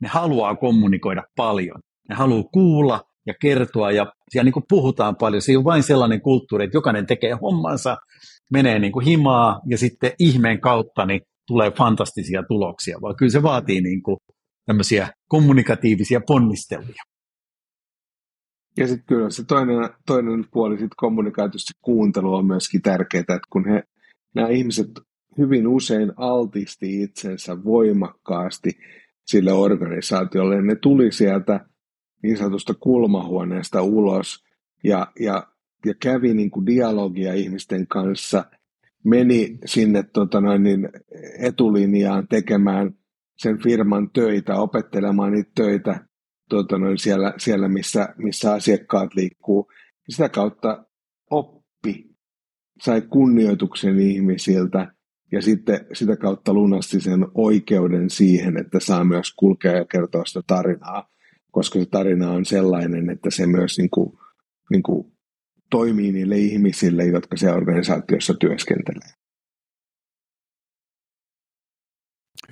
ne 0.00 0.08
haluaa 0.08 0.56
kommunikoida 0.56 1.22
paljon. 1.36 1.80
Ne 2.08 2.14
haluaa 2.14 2.44
kuulla 2.52 3.00
ja 3.26 3.34
kertoa 3.40 3.90
ja 3.90 4.12
siellä 4.30 4.44
niin 4.44 4.52
kuin 4.52 4.64
puhutaan 4.68 5.16
paljon. 5.16 5.42
Se 5.42 5.52
ei 5.52 5.56
ole 5.56 5.64
vain 5.64 5.82
sellainen 5.82 6.20
kulttuuri, 6.20 6.64
että 6.64 6.76
jokainen 6.76 7.06
tekee 7.06 7.32
hommansa, 7.32 7.96
menee 8.52 8.78
niin 8.78 8.92
kuin 8.92 9.04
himaa 9.04 9.60
ja 9.66 9.78
sitten 9.78 10.12
ihmeen 10.18 10.60
kautta 10.60 11.06
niin 11.06 11.20
tulee 11.46 11.70
fantastisia 11.70 12.42
tuloksia, 12.48 12.98
vaan 13.02 13.16
kyllä 13.16 13.32
se 13.32 13.42
vaatii 13.42 13.80
niin 13.80 14.02
kuin 14.02 14.16
tämmöisiä 14.66 15.08
kommunikatiivisia 15.28 16.20
ponnisteluja. 16.26 17.02
Ja 18.76 18.86
sitten 18.88 19.06
kyllä 19.06 19.30
se 19.30 19.44
toinen, 19.44 19.90
toinen 20.06 20.44
puoli 20.52 20.78
sit 20.78 20.92
kommunikaatiosta 20.96 21.72
kuuntelu 21.82 22.34
on 22.34 22.46
myöskin 22.46 22.82
tärkeää, 22.82 23.20
että 23.20 23.38
kun 23.50 23.68
he, 23.68 23.82
nämä 24.34 24.48
ihmiset 24.48 24.86
hyvin 25.38 25.68
usein 25.68 26.12
altisti 26.16 27.02
itsensä 27.02 27.64
voimakkaasti 27.64 28.70
sille 29.26 29.52
organisaatiolle, 29.52 30.62
ne 30.62 30.74
tuli 30.74 31.12
sieltä 31.12 31.66
niin 32.24 32.36
sanotusta 32.36 32.74
kulmahuoneesta 32.74 33.82
ulos. 33.82 34.44
Ja, 34.84 35.12
ja, 35.20 35.46
ja 35.86 35.94
kävi 36.02 36.34
niin 36.34 36.50
kuin 36.50 36.66
dialogia 36.66 37.34
ihmisten 37.34 37.86
kanssa, 37.86 38.44
meni 39.04 39.58
sinne 39.64 40.02
tota 40.02 40.40
noin, 40.40 40.62
niin 40.62 40.88
etulinjaan 41.38 42.28
tekemään 42.28 42.94
sen 43.36 43.58
firman 43.62 44.10
töitä, 44.10 44.56
opettelemaan 44.56 45.32
niitä 45.32 45.50
töitä 45.54 46.06
tota 46.48 46.78
noin, 46.78 46.98
siellä, 46.98 47.34
siellä 47.36 47.68
missä, 47.68 48.08
missä 48.16 48.52
asiakkaat 48.52 49.14
liikkuu. 49.14 49.72
Sitä 50.08 50.28
kautta 50.28 50.84
oppi, 51.30 52.10
sai 52.82 53.02
kunnioituksen 53.02 54.00
ihmisiltä 54.00 54.94
ja 55.32 55.42
sitten 55.42 55.86
sitä 55.92 56.16
kautta 56.16 56.52
lunasti 56.52 57.00
sen 57.00 57.26
oikeuden 57.34 58.10
siihen, 58.10 58.56
että 58.56 58.80
saa 58.80 59.04
myös 59.04 59.34
kulkea 59.36 59.72
ja 59.72 59.84
kertoa 59.84 60.24
sitä 60.24 60.40
tarinaa, 60.46 61.13
koska 61.54 61.78
se 61.78 61.86
tarina 61.90 62.30
on 62.30 62.44
sellainen, 62.44 63.10
että 63.10 63.30
se 63.30 63.46
myös 63.46 63.78
niin 63.78 63.90
kuin, 63.90 64.18
niin 64.70 64.82
kuin 64.82 65.12
toimii 65.70 66.12
niille 66.12 66.36
ihmisille, 66.36 67.04
jotka 67.04 67.36
siellä 67.36 67.56
organisaatiossa 67.56 68.34
työskentelee. 68.34 69.08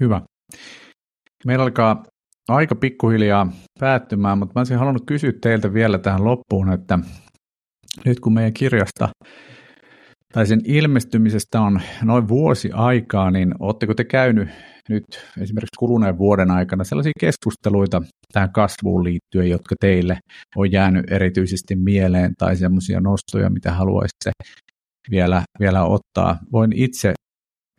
Hyvä. 0.01 0.23
Meillä 1.47 1.65
alkaa 1.65 2.05
aika 2.49 2.75
pikkuhiljaa 2.75 3.53
päättymään, 3.81 4.39
mutta 4.39 4.53
mä 4.55 4.61
olisin 4.61 4.79
halunnut 4.79 5.07
kysyä 5.07 5.33
teiltä 5.43 5.75
vielä 5.75 5.99
tähän 5.99 6.25
loppuun, 6.25 6.73
että 6.73 6.99
nyt 8.05 8.21
kun 8.21 8.33
meidän 8.33 8.53
kirjasta 8.53 9.09
tai 10.33 10.47
sen 10.47 10.61
ilmestymisestä 10.65 11.61
on 11.61 11.81
noin 12.03 12.29
vuosi 12.29 12.71
aikaa, 12.73 13.31
niin 13.31 13.55
oletteko 13.59 13.95
te 13.95 14.05
käynyt 14.05 14.49
nyt 14.89 15.05
esimerkiksi 15.41 15.79
kuluneen 15.79 16.19
vuoden 16.19 16.51
aikana 16.51 16.85
sellaisia 16.85 17.13
keskusteluita 17.21 18.03
tähän 18.33 18.53
kasvuun 18.53 19.05
liittyen, 19.05 19.51
jotka 19.51 19.75
teille 19.81 20.19
on 20.57 20.73
jäänyt 20.73 21.11
erityisesti 21.11 21.77
mieleen 21.77 22.33
tai 22.39 22.57
sellaisia 22.57 23.01
nostoja, 23.01 23.51
mitä 23.51 23.73
haluaisitte 23.73 24.31
vielä, 25.11 25.43
vielä 25.61 25.85
ottaa. 25.85 26.39
Voin 26.53 26.73
itse 26.73 27.13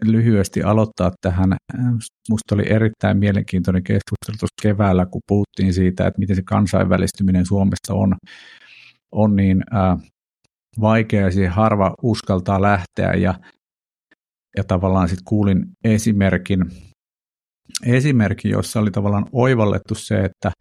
lyhyesti 0.05 0.63
aloittaa 0.63 1.11
tähän. 1.21 1.53
Minusta 1.77 2.55
oli 2.55 2.63
erittäin 2.69 3.17
mielenkiintoinen 3.17 3.83
keskustelu 3.83 4.37
tuossa 4.39 4.61
keväällä, 4.61 5.05
kun 5.05 5.21
puhuttiin 5.27 5.73
siitä, 5.73 6.07
että 6.07 6.19
miten 6.19 6.35
se 6.35 6.41
kansainvälistyminen 6.45 7.45
Suomessa 7.45 7.93
on, 7.93 8.15
on 9.11 9.35
niin 9.35 9.63
äh, 9.75 9.97
vaikea 10.81 11.21
ja 11.21 11.31
siihen 11.31 11.51
harva 11.51 11.93
uskaltaa 12.03 12.61
lähteä. 12.61 13.13
Ja, 13.13 13.33
ja 14.57 14.63
tavallaan 14.63 15.09
sitten 15.09 15.25
kuulin 15.25 15.65
esimerkin, 15.83 16.59
esimerkin, 17.85 18.51
jossa 18.51 18.79
oli 18.79 18.91
tavallaan 18.91 19.25
oivallettu 19.31 19.95
se, 19.95 20.19
että 20.19 20.51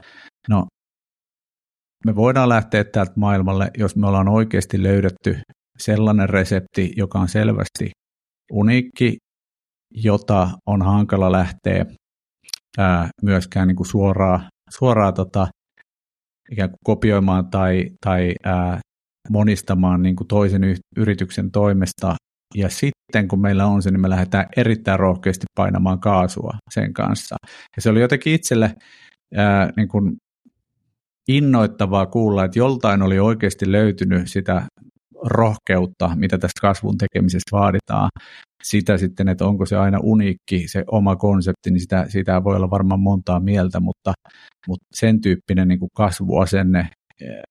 no 0.49 0.67
me 2.07 2.17
voidaan 2.17 2.49
lähteä 2.49 2.85
täältä 2.85 3.13
maailmalle, 3.17 3.71
jos 3.79 3.97
me 3.97 4.07
ollaan 4.07 4.29
oikeasti 4.29 4.83
löydetty 4.83 5.41
sellainen 5.79 6.29
resepti, 6.29 6.93
joka 6.97 7.19
on 7.19 7.29
selvästi 7.29 7.91
uniikki 8.53 9.17
jota 9.95 10.49
on 10.67 10.83
hankala 10.83 11.33
lähteä 11.33 11.87
ää, 12.79 13.09
myöskään 13.23 13.69
niin 13.69 13.77
kuin 13.77 13.87
suoraan, 13.87 14.49
suoraan 14.71 15.15
tota, 15.15 15.47
ikään 16.53 16.71
kuin 16.71 16.79
kopioimaan 16.85 17.51
tai, 17.51 17.91
tai 18.07 18.35
ää, 18.45 18.81
monistamaan 19.33 20.03
niin 20.03 20.16
kuin 20.16 20.28
toisen 20.28 20.62
yrityksen 20.97 21.51
toimesta. 21.51 22.14
Ja 22.55 22.68
sitten 22.68 23.28
kun 23.28 23.41
meillä 23.41 23.66
on 23.66 23.83
se, 23.83 23.91
niin 23.91 24.01
me 24.01 24.11
lähdetään 24.11 24.47
erittäin 24.57 25.01
rohkeasti 25.01 25.47
painamaan 25.55 26.01
kaasua 26.01 26.53
sen 26.70 26.93
kanssa. 26.93 27.37
Ja 27.76 27.83
se 27.83 27.91
oli 27.91 28.01
jotenkin 28.01 28.35
itselle 28.35 28.74
ää, 29.35 29.70
niin 29.76 29.89
kuin 29.89 30.16
innoittavaa 31.28 32.07
kuulla, 32.07 32.45
että 32.45 32.59
joltain 32.59 33.03
oli 33.03 33.18
oikeasti 33.18 33.72
löytynyt 33.72 34.30
sitä 34.30 34.66
rohkeutta, 35.24 36.11
mitä 36.16 36.39
tästä 36.39 36.61
kasvun 36.61 36.99
tekemisestä 36.99 37.57
vaaditaan. 37.57 38.09
Sitä 38.62 38.99
sitten, 38.99 39.28
että 39.28 39.47
onko 39.47 39.66
se 39.66 39.76
aina 39.76 39.99
uniikki, 40.03 40.68
se 40.68 40.85
oma 40.91 41.16
konsepti, 41.16 41.70
niin 41.70 41.80
sitä, 41.80 42.05
sitä 42.09 42.45
voi 42.45 42.57
olla 42.57 42.70
varmaan 42.70 43.01
montaa 43.01 43.41
mieltä, 43.41 43.80
mutta, 43.80 44.12
mutta 44.68 44.87
sen 44.95 45.20
tyyppinen 45.20 45.68
niin 45.68 45.78
kuin 45.78 45.91
kasvuasenne, 45.97 46.89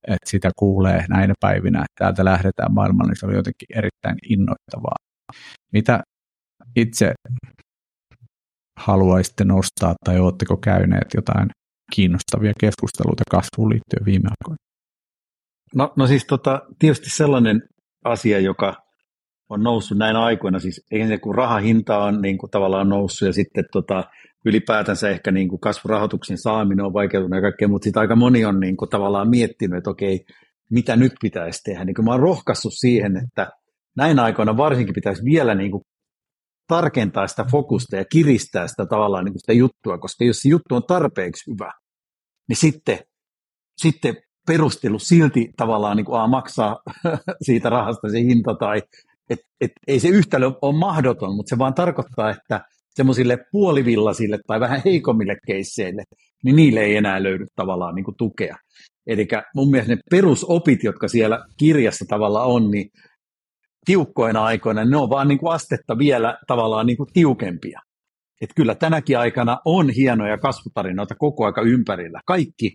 että 0.08 0.30
sitä 0.30 0.50
kuulee 0.56 1.06
näinä 1.10 1.34
päivinä, 1.40 1.80
että 1.80 1.96
täältä 2.00 2.26
lähdetään 2.26 2.74
maailmalle, 2.74 3.10
niin 3.12 3.20
se 3.20 3.26
oli 3.26 3.36
jotenkin 3.36 3.68
erittäin 3.76 4.18
innoittavaa. 4.30 4.96
Mitä 5.74 6.04
itse 6.76 7.14
haluaisitte 8.80 9.44
nostaa 9.44 9.96
tai 10.06 10.20
oletteko 10.20 10.58
käyneet 10.58 11.14
jotain 11.14 11.50
kiinnostavia 11.96 12.54
keskusteluita 12.60 13.24
kasvuun 13.32 13.70
liittyen 13.70 14.06
viime 14.06 14.30
aikoina? 14.30 14.58
No, 15.76 15.94
no 15.96 16.08
siis 16.08 16.26
tota, 16.26 16.62
tietysti 16.80 17.10
sellainen 17.10 17.62
asia, 18.06 18.40
joka 18.40 18.91
on 19.52 19.64
noussut 19.64 19.98
näin 19.98 20.16
aikoina, 20.16 20.60
siis 20.60 20.86
se 21.08 21.18
kun 21.18 21.36
rahahinta 21.36 21.98
on 21.98 22.22
niin 22.22 22.38
kuin 22.38 22.50
tavallaan 22.50 22.90
noussut 22.90 23.26
ja 23.26 23.34
sitten 23.34 23.64
tota, 23.72 24.04
ylipäätänsä 24.46 25.10
ehkä 25.10 25.32
niin 25.32 25.50
kuin 25.50 25.60
kasvurahoituksen 25.60 26.38
saaminen 26.38 26.86
on 26.86 26.94
vaikeutunut 26.94 27.36
ja 27.36 27.42
kaikkea, 27.42 27.68
mutta 27.68 27.84
sitten 27.84 28.02
aika 28.02 28.16
moni 28.16 28.46
on 28.46 28.60
niin 28.60 28.78
kuin 28.78 28.90
tavallaan 28.90 29.30
miettinyt, 29.30 29.78
että 29.78 29.90
okei, 29.90 30.26
mitä 30.70 30.96
nyt 30.96 31.14
pitäisi 31.22 31.64
tehdä. 31.64 31.86
Niin 31.86 31.96
kuin 31.96 32.06
mä 32.06 32.12
oon 32.12 32.20
rohkaissut 32.20 32.74
siihen, 32.76 33.18
että 33.18 33.52
näin 33.98 34.20
aikoina 34.20 34.58
varsinkin 34.58 34.96
pitäisi 34.96 35.24
vielä 35.24 35.56
niin 35.56 35.72
kuin 35.72 35.84
tarkentaa 36.68 37.28
sitä 37.28 37.46
fokusta 37.52 37.96
ja 37.96 38.06
kiristää 38.06 38.68
sitä 38.68 38.86
tavallaan 38.86 39.26
niin 39.26 39.34
kuin 39.34 39.42
sitä 39.42 39.54
juttua, 39.54 39.98
koska 39.98 40.24
jos 40.24 40.40
se 40.40 40.50
juttu 40.50 40.76
on 40.76 40.84
tarpeeksi 40.88 41.52
hyvä, 41.52 41.72
niin 42.50 42.58
sitten, 42.58 43.00
sitten 43.78 44.16
perustelu 44.48 45.00
silti 45.00 45.52
tavallaan 45.58 45.98
niin 45.98 46.06
kuin, 46.06 46.22
a, 46.22 46.28
maksaa 46.28 46.80
siitä 47.48 47.70
rahasta 47.70 48.10
se 48.10 48.20
hinta 48.20 48.56
tai 48.60 48.82
et, 49.32 49.40
et, 49.62 49.72
ei 49.88 50.00
se 50.00 50.08
yhtälö 50.08 50.52
ole 50.62 50.80
mahdoton, 50.80 51.36
mutta 51.36 51.50
se 51.50 51.58
vaan 51.58 51.74
tarkoittaa, 51.74 52.30
että 52.30 52.62
semmoisille 52.96 53.38
puolivillasille 53.52 54.40
tai 54.48 54.60
vähän 54.60 54.82
heikommille 54.86 55.36
keisseille, 55.48 56.04
niin 56.44 56.56
niille 56.56 56.80
ei 56.80 56.96
enää 56.96 57.24
löydy 57.24 57.46
tavallaan 57.56 57.96
niin 57.96 58.06
kuin 58.06 58.18
tukea. 58.18 58.56
Eli 59.08 59.28
mun 59.56 59.72
mielestä 59.72 59.96
ne 59.96 60.02
perusopit, 60.12 60.84
jotka 60.84 61.08
siellä 61.08 61.46
kirjassa 61.58 62.06
tavallaan 62.10 62.48
on, 62.48 62.72
niin 62.72 62.90
tiukkoina 63.86 64.44
aikoina, 64.44 64.86
ne 64.86 64.98
on 64.98 65.10
vaan 65.10 65.28
niin 65.28 65.38
kuin 65.38 65.54
astetta 65.54 65.98
vielä 65.98 66.38
tavallaan 66.48 66.86
niin 66.86 66.98
kuin 66.98 67.10
tiukempia. 67.14 67.80
Että 68.42 68.54
kyllä 68.56 68.76
tänäkin 68.76 69.18
aikana 69.18 69.58
on 69.66 69.90
hienoja 69.90 70.38
kasvutarinoita 70.38 71.16
koko 71.16 71.46
aika 71.46 71.62
ympärillä. 71.62 72.20
Kaikki 72.26 72.74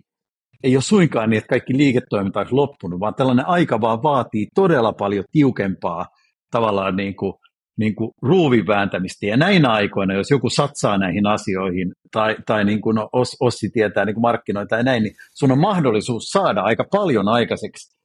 ei 0.63 0.75
ole 0.75 0.81
suinkaan 0.81 1.29
niin, 1.29 1.37
että 1.37 1.49
kaikki 1.49 1.77
liiketoiminta 1.77 2.39
olisi 2.39 2.53
loppunut, 2.53 2.99
vaan 2.99 3.15
tällainen 3.15 3.47
aika 3.47 3.81
vaan 3.81 4.03
vaatii 4.03 4.47
todella 4.55 4.93
paljon 4.93 5.25
tiukempaa 5.31 6.05
tavallaan 6.51 6.95
niin 6.95 7.15
kuin, 7.15 7.33
niin 7.77 7.95
kuin 7.95 8.11
ruuvin 8.21 8.67
vääntämistä. 8.67 9.25
Ja 9.25 9.37
näinä 9.37 9.71
aikoina, 9.71 10.13
jos 10.13 10.31
joku 10.31 10.49
satsaa 10.49 10.97
näihin 10.97 11.25
asioihin, 11.25 11.93
tai, 12.11 12.35
tai 12.45 12.65
niin 12.65 12.81
kuin 12.81 12.95
no, 12.95 13.09
Os, 13.13 13.35
Ossi 13.39 13.69
tietää 13.73 14.05
niin 14.05 14.13
kuin 14.13 14.21
markkinoita 14.21 14.75
ja 14.75 14.83
näin, 14.83 15.03
niin 15.03 15.15
sun 15.33 15.51
on 15.51 15.59
mahdollisuus 15.59 16.23
saada 16.23 16.61
aika 16.61 16.85
paljon 16.91 17.27
aikaiseksi 17.27 17.97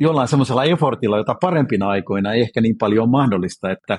jollain 0.00 0.28
semmoisella 0.28 0.64
effortilla, 0.64 1.16
jota 1.16 1.34
parempina 1.40 1.88
aikoina 1.88 2.32
ei 2.32 2.40
ehkä 2.40 2.60
niin 2.60 2.78
paljon 2.78 3.02
ole 3.02 3.10
mahdollista, 3.10 3.70
että, 3.70 3.98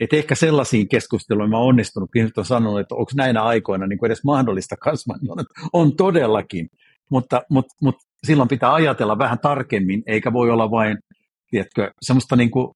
että 0.00 0.16
ehkä 0.16 0.34
sellaisiin 0.34 0.88
keskusteluihin 0.88 1.50
mä 1.50 1.58
oon 1.58 1.68
onnistunut, 1.68 2.10
kun 2.12 2.30
on 2.36 2.44
sanonut, 2.44 2.80
että 2.80 2.94
onko 2.94 3.12
näinä 3.16 3.42
aikoina 3.42 3.86
niin 3.86 3.98
kuin 3.98 4.08
edes 4.08 4.24
mahdollista 4.24 4.76
kasvaa, 4.76 5.16
niin 5.20 5.30
on, 5.32 5.44
on 5.72 5.96
todellakin, 5.96 6.68
mutta, 7.10 7.42
mutta, 7.50 7.74
mutta 7.82 8.00
silloin 8.26 8.48
pitää 8.48 8.74
ajatella 8.74 9.18
vähän 9.18 9.38
tarkemmin, 9.38 10.02
eikä 10.06 10.32
voi 10.32 10.50
olla 10.50 10.70
vain, 10.70 10.98
tiedätkö, 11.50 11.90
semmoista 12.02 12.36
niin 12.36 12.50
kuin, 12.50 12.68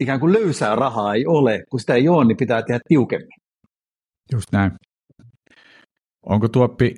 ikään 0.00 0.20
kuin 0.20 0.32
löysää 0.32 0.76
rahaa 0.76 1.14
ei 1.14 1.26
ole, 1.26 1.64
kun 1.70 1.80
sitä 1.80 1.94
ei 1.94 2.08
ole, 2.08 2.24
niin 2.24 2.36
pitää 2.36 2.62
tehdä 2.62 2.80
tiukemmin. 2.88 3.38
Just 4.32 4.52
näin. 4.52 4.72
Onko 6.26 6.48
Tuoppi 6.48 6.94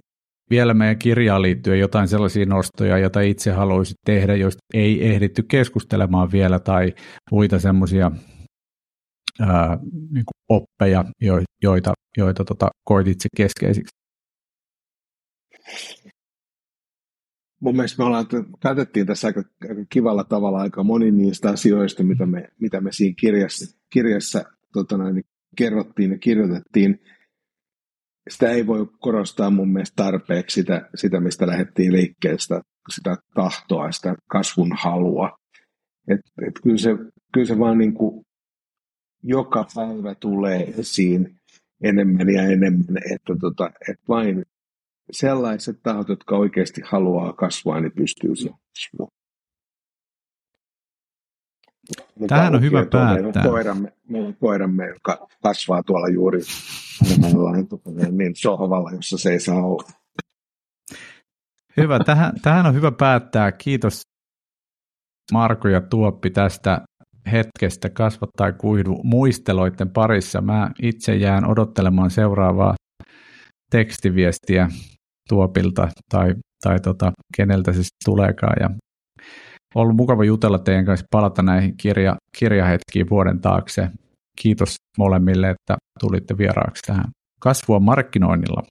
vielä 0.51 0.75
meidän 0.75 0.99
kirjaan 0.99 1.43
liittyen 1.43 1.81
jotain 1.81 2.09
sellaisia 2.09 2.47
nostoja, 2.47 2.99
joita 2.99 3.21
itse 3.21 3.51
haluaisit 3.51 3.97
tehdä, 4.07 4.37
joista 4.37 4.61
ei 4.75 5.09
ehditty 5.09 5.43
keskustelemaan 5.43 6.33
vielä, 6.33 6.59
tai 6.59 6.95
muita 7.31 7.59
semmoisia 7.59 8.11
niin 10.11 10.25
oppeja, 10.49 11.05
joita, 11.63 11.93
joita 12.17 12.45
tota, 12.45 12.69
koit 12.85 13.09
itse 13.09 13.29
keskeisiksi? 13.37 14.01
Mun 17.61 17.77
mielestä 17.77 18.03
me 18.03 18.07
ollaan, 18.07 18.27
käytettiin 18.61 19.07
tässä 19.07 19.29
aika, 19.29 19.43
aika 19.69 19.85
kivalla 19.89 20.25
tavalla 20.25 20.61
aika 20.61 20.83
moni 20.83 21.11
niistä 21.11 21.51
asioista, 21.51 22.03
mitä 22.03 22.27
me, 22.27 22.49
mitä 22.61 22.81
me 22.81 22.93
siinä 22.93 23.15
kirjassa, 23.21 23.79
kirjassa 23.91 24.45
tota 24.73 24.97
noin, 24.97 25.25
kerrottiin 25.57 26.11
ja 26.11 26.19
kirjoitettiin 26.19 27.01
sitä 28.31 28.51
ei 28.51 28.67
voi 28.67 28.87
korostaa 28.99 29.51
mun 29.51 29.73
mielestä 29.73 30.05
tarpeeksi 30.05 30.55
sitä, 30.55 30.89
sitä 30.95 31.21
mistä 31.21 31.47
lähdettiin 31.47 31.93
liikkeelle, 31.93 32.39
sitä, 32.39 32.63
sitä 32.95 33.17
tahtoa, 33.35 33.93
sitä 33.93 34.15
kasvun 34.27 34.73
halua. 34.79 35.39
Et, 36.09 36.21
et 36.47 36.55
kyllä, 36.63 36.79
se, 36.79 36.91
kyllä 37.33 37.47
se 37.47 37.59
vaan 37.59 37.79
niin 37.79 37.95
kuin 37.95 38.27
joka 39.23 39.67
päivä 39.75 40.15
tulee 40.15 40.75
esiin 40.79 41.37
enemmän 41.83 42.29
ja 42.29 42.43
enemmän, 42.43 42.97
että, 43.15 43.37
tota, 43.41 43.71
että 43.89 44.05
vain 44.09 44.45
sellaiset 45.13 45.83
tahot, 45.83 46.09
jotka 46.09 46.37
oikeasti 46.37 46.81
haluaa 46.85 47.33
kasvaa, 47.33 47.81
niin 47.81 47.93
pystyy 47.93 48.37
se 48.37 48.51
Tähän 52.29 52.55
on 52.55 52.63
hyvä 52.63 52.87
päättää. 52.93 53.23
Meidän 53.23 53.51
koiramme, 53.51 53.93
meidän 54.09 54.37
koiramme, 54.37 54.89
joka 54.89 55.29
kasvaa 55.43 55.83
tuolla 55.83 56.09
juuri 56.09 56.41
niin 58.11 58.37
sohvalla, 58.37 58.91
jossa 58.91 59.19
se 59.19 59.31
ei 59.31 59.41
saa 59.41 59.65
olla. 59.65 59.89
Hyvä, 61.77 61.99
tähän, 61.99 62.33
tähän 62.43 62.67
on 62.67 62.75
hyvä 62.75 62.93
päättää. 62.93 63.53
Kiitos 63.53 64.03
Marko 65.33 65.69
ja 65.69 65.81
Tuoppi 65.81 66.31
tästä 66.31 66.81
hetkestä 67.33 67.91
kasvattaa 67.91 68.53
kuidu 68.53 69.01
muisteloiden 69.05 69.91
parissa. 69.91 70.41
Mä 70.41 70.71
itse 70.83 71.17
jään 71.17 71.51
odottelemaan 71.51 72.11
seuraavaa 72.11 72.75
tekstiviestiä 73.71 74.69
Tuopilta 75.31 75.89
tai, 76.09 76.35
tai 76.63 76.81
tota, 76.81 77.13
keneltä 77.37 77.73
se 77.73 77.83
tuleekaan. 78.05 78.57
Ja 78.61 78.71
ollut 79.75 79.97
mukava 79.97 80.25
jutella 80.25 80.59
teidän 80.59 80.85
kanssa, 80.85 81.07
palata 81.11 81.43
näihin 81.43 81.77
kirja, 81.77 82.17
kirjahetkiin 82.39 83.11
vuoden 83.11 83.41
taakse. 83.41 83.89
Kiitos 84.43 84.75
molemmille, 84.99 85.51
että 85.51 85.77
tulitte 86.01 86.39
vieraaksi 86.39 86.83
tähän 86.87 87.05
kasvua 87.41 87.81
markkinoinnilla 87.81 88.63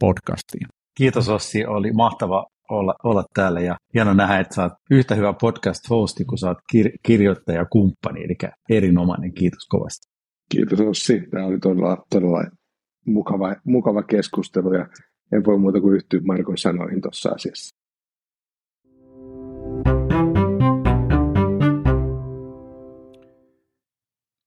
podcastiin. 0.00 0.66
Kiitos 0.98 1.28
Ossi, 1.28 1.66
oli 1.66 1.92
mahtava 1.92 2.46
olla, 2.70 2.94
olla 3.04 3.24
täällä 3.34 3.60
ja 3.60 3.76
hieno 3.94 4.14
nähdä, 4.14 4.38
että 4.40 4.54
saat 4.54 4.72
yhtä 4.90 5.14
hyvä 5.14 5.32
podcast-hosti 5.32 6.24
kuin 6.24 6.38
saat 6.38 6.58
kir- 6.76 6.96
kirjoittajakumppani, 7.06 8.24
eli 8.24 8.36
erinomainen, 8.70 9.34
kiitos 9.34 9.66
kovasti. 9.68 10.06
Kiitos 10.50 10.80
Ossi, 10.80 11.22
tämä 11.30 11.46
oli 11.46 11.58
todella, 11.58 11.96
todella 12.10 12.44
mukava, 13.06 13.56
mukava 13.66 14.02
keskustelu 14.02 14.74
ja 14.74 14.86
en 15.34 15.44
voi 15.44 15.58
muuta 15.58 15.80
kuin 15.80 15.96
yhtyä 15.96 16.20
Markon 16.24 16.58
sanoihin 16.58 17.02
tuossa 17.02 17.30
asiassa. 17.30 17.74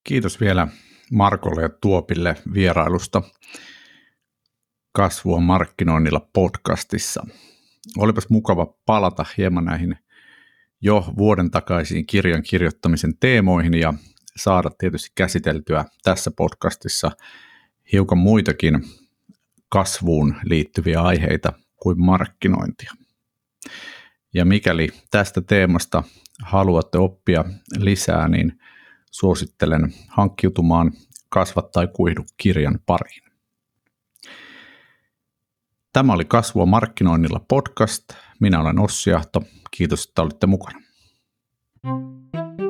Kiitos 0.04 0.42
vielä 0.42 0.68
Markolle 1.12 1.62
ja 1.62 1.70
Tuopille 1.70 2.36
vierailusta 2.54 3.22
kasvua 4.92 5.40
markkinoinnilla 5.40 6.30
podcastissa. 6.34 7.28
Olipas 7.98 8.30
mukava 8.30 8.74
palata 8.86 9.26
hieman 9.38 9.66
näihin 9.66 9.96
jo 10.82 11.06
vuoden 11.18 11.52
takaisiin 11.52 12.06
kirjan 12.06 12.44
kirjoittamisen 12.44 13.18
teemoihin 13.20 13.74
ja 13.74 13.94
saada 14.36 14.70
tietysti 14.78 15.12
käsiteltyä 15.16 15.86
tässä 16.04 16.32
podcastissa 16.32 17.12
hiukan 17.94 18.18
muitakin 18.18 18.84
kasvuun 19.70 20.36
liittyviä 20.44 21.02
aiheita 21.02 21.54
kuin 21.76 22.02
markkinointia. 22.02 22.92
Ja 24.34 24.46
mikäli 24.46 24.90
tästä 25.12 25.42
teemasta 25.42 26.04
haluatte 26.44 26.98
oppia 26.98 27.46
lisää, 27.78 28.28
niin 28.28 28.60
suosittelen 29.12 29.94
hankkiutumaan 30.10 30.92
Kasva 31.30 31.62
tai 31.62 31.88
kuihdu 31.88 32.26
kirjan 32.38 32.80
pariin. 32.86 33.24
Tämä 35.94 36.14
oli 36.14 36.26
Kasvua 36.26 36.66
markkinoinnilla 36.66 37.46
podcast. 37.48 38.04
Minä 38.40 38.62
olen 38.62 38.80
Ossi 38.80 39.14
Ahto. 39.14 39.44
Kiitos, 39.72 40.06
että 40.06 40.22
olitte 40.22 40.48
mukana. 40.48 40.82
thank 41.84 42.60
you 42.60 42.67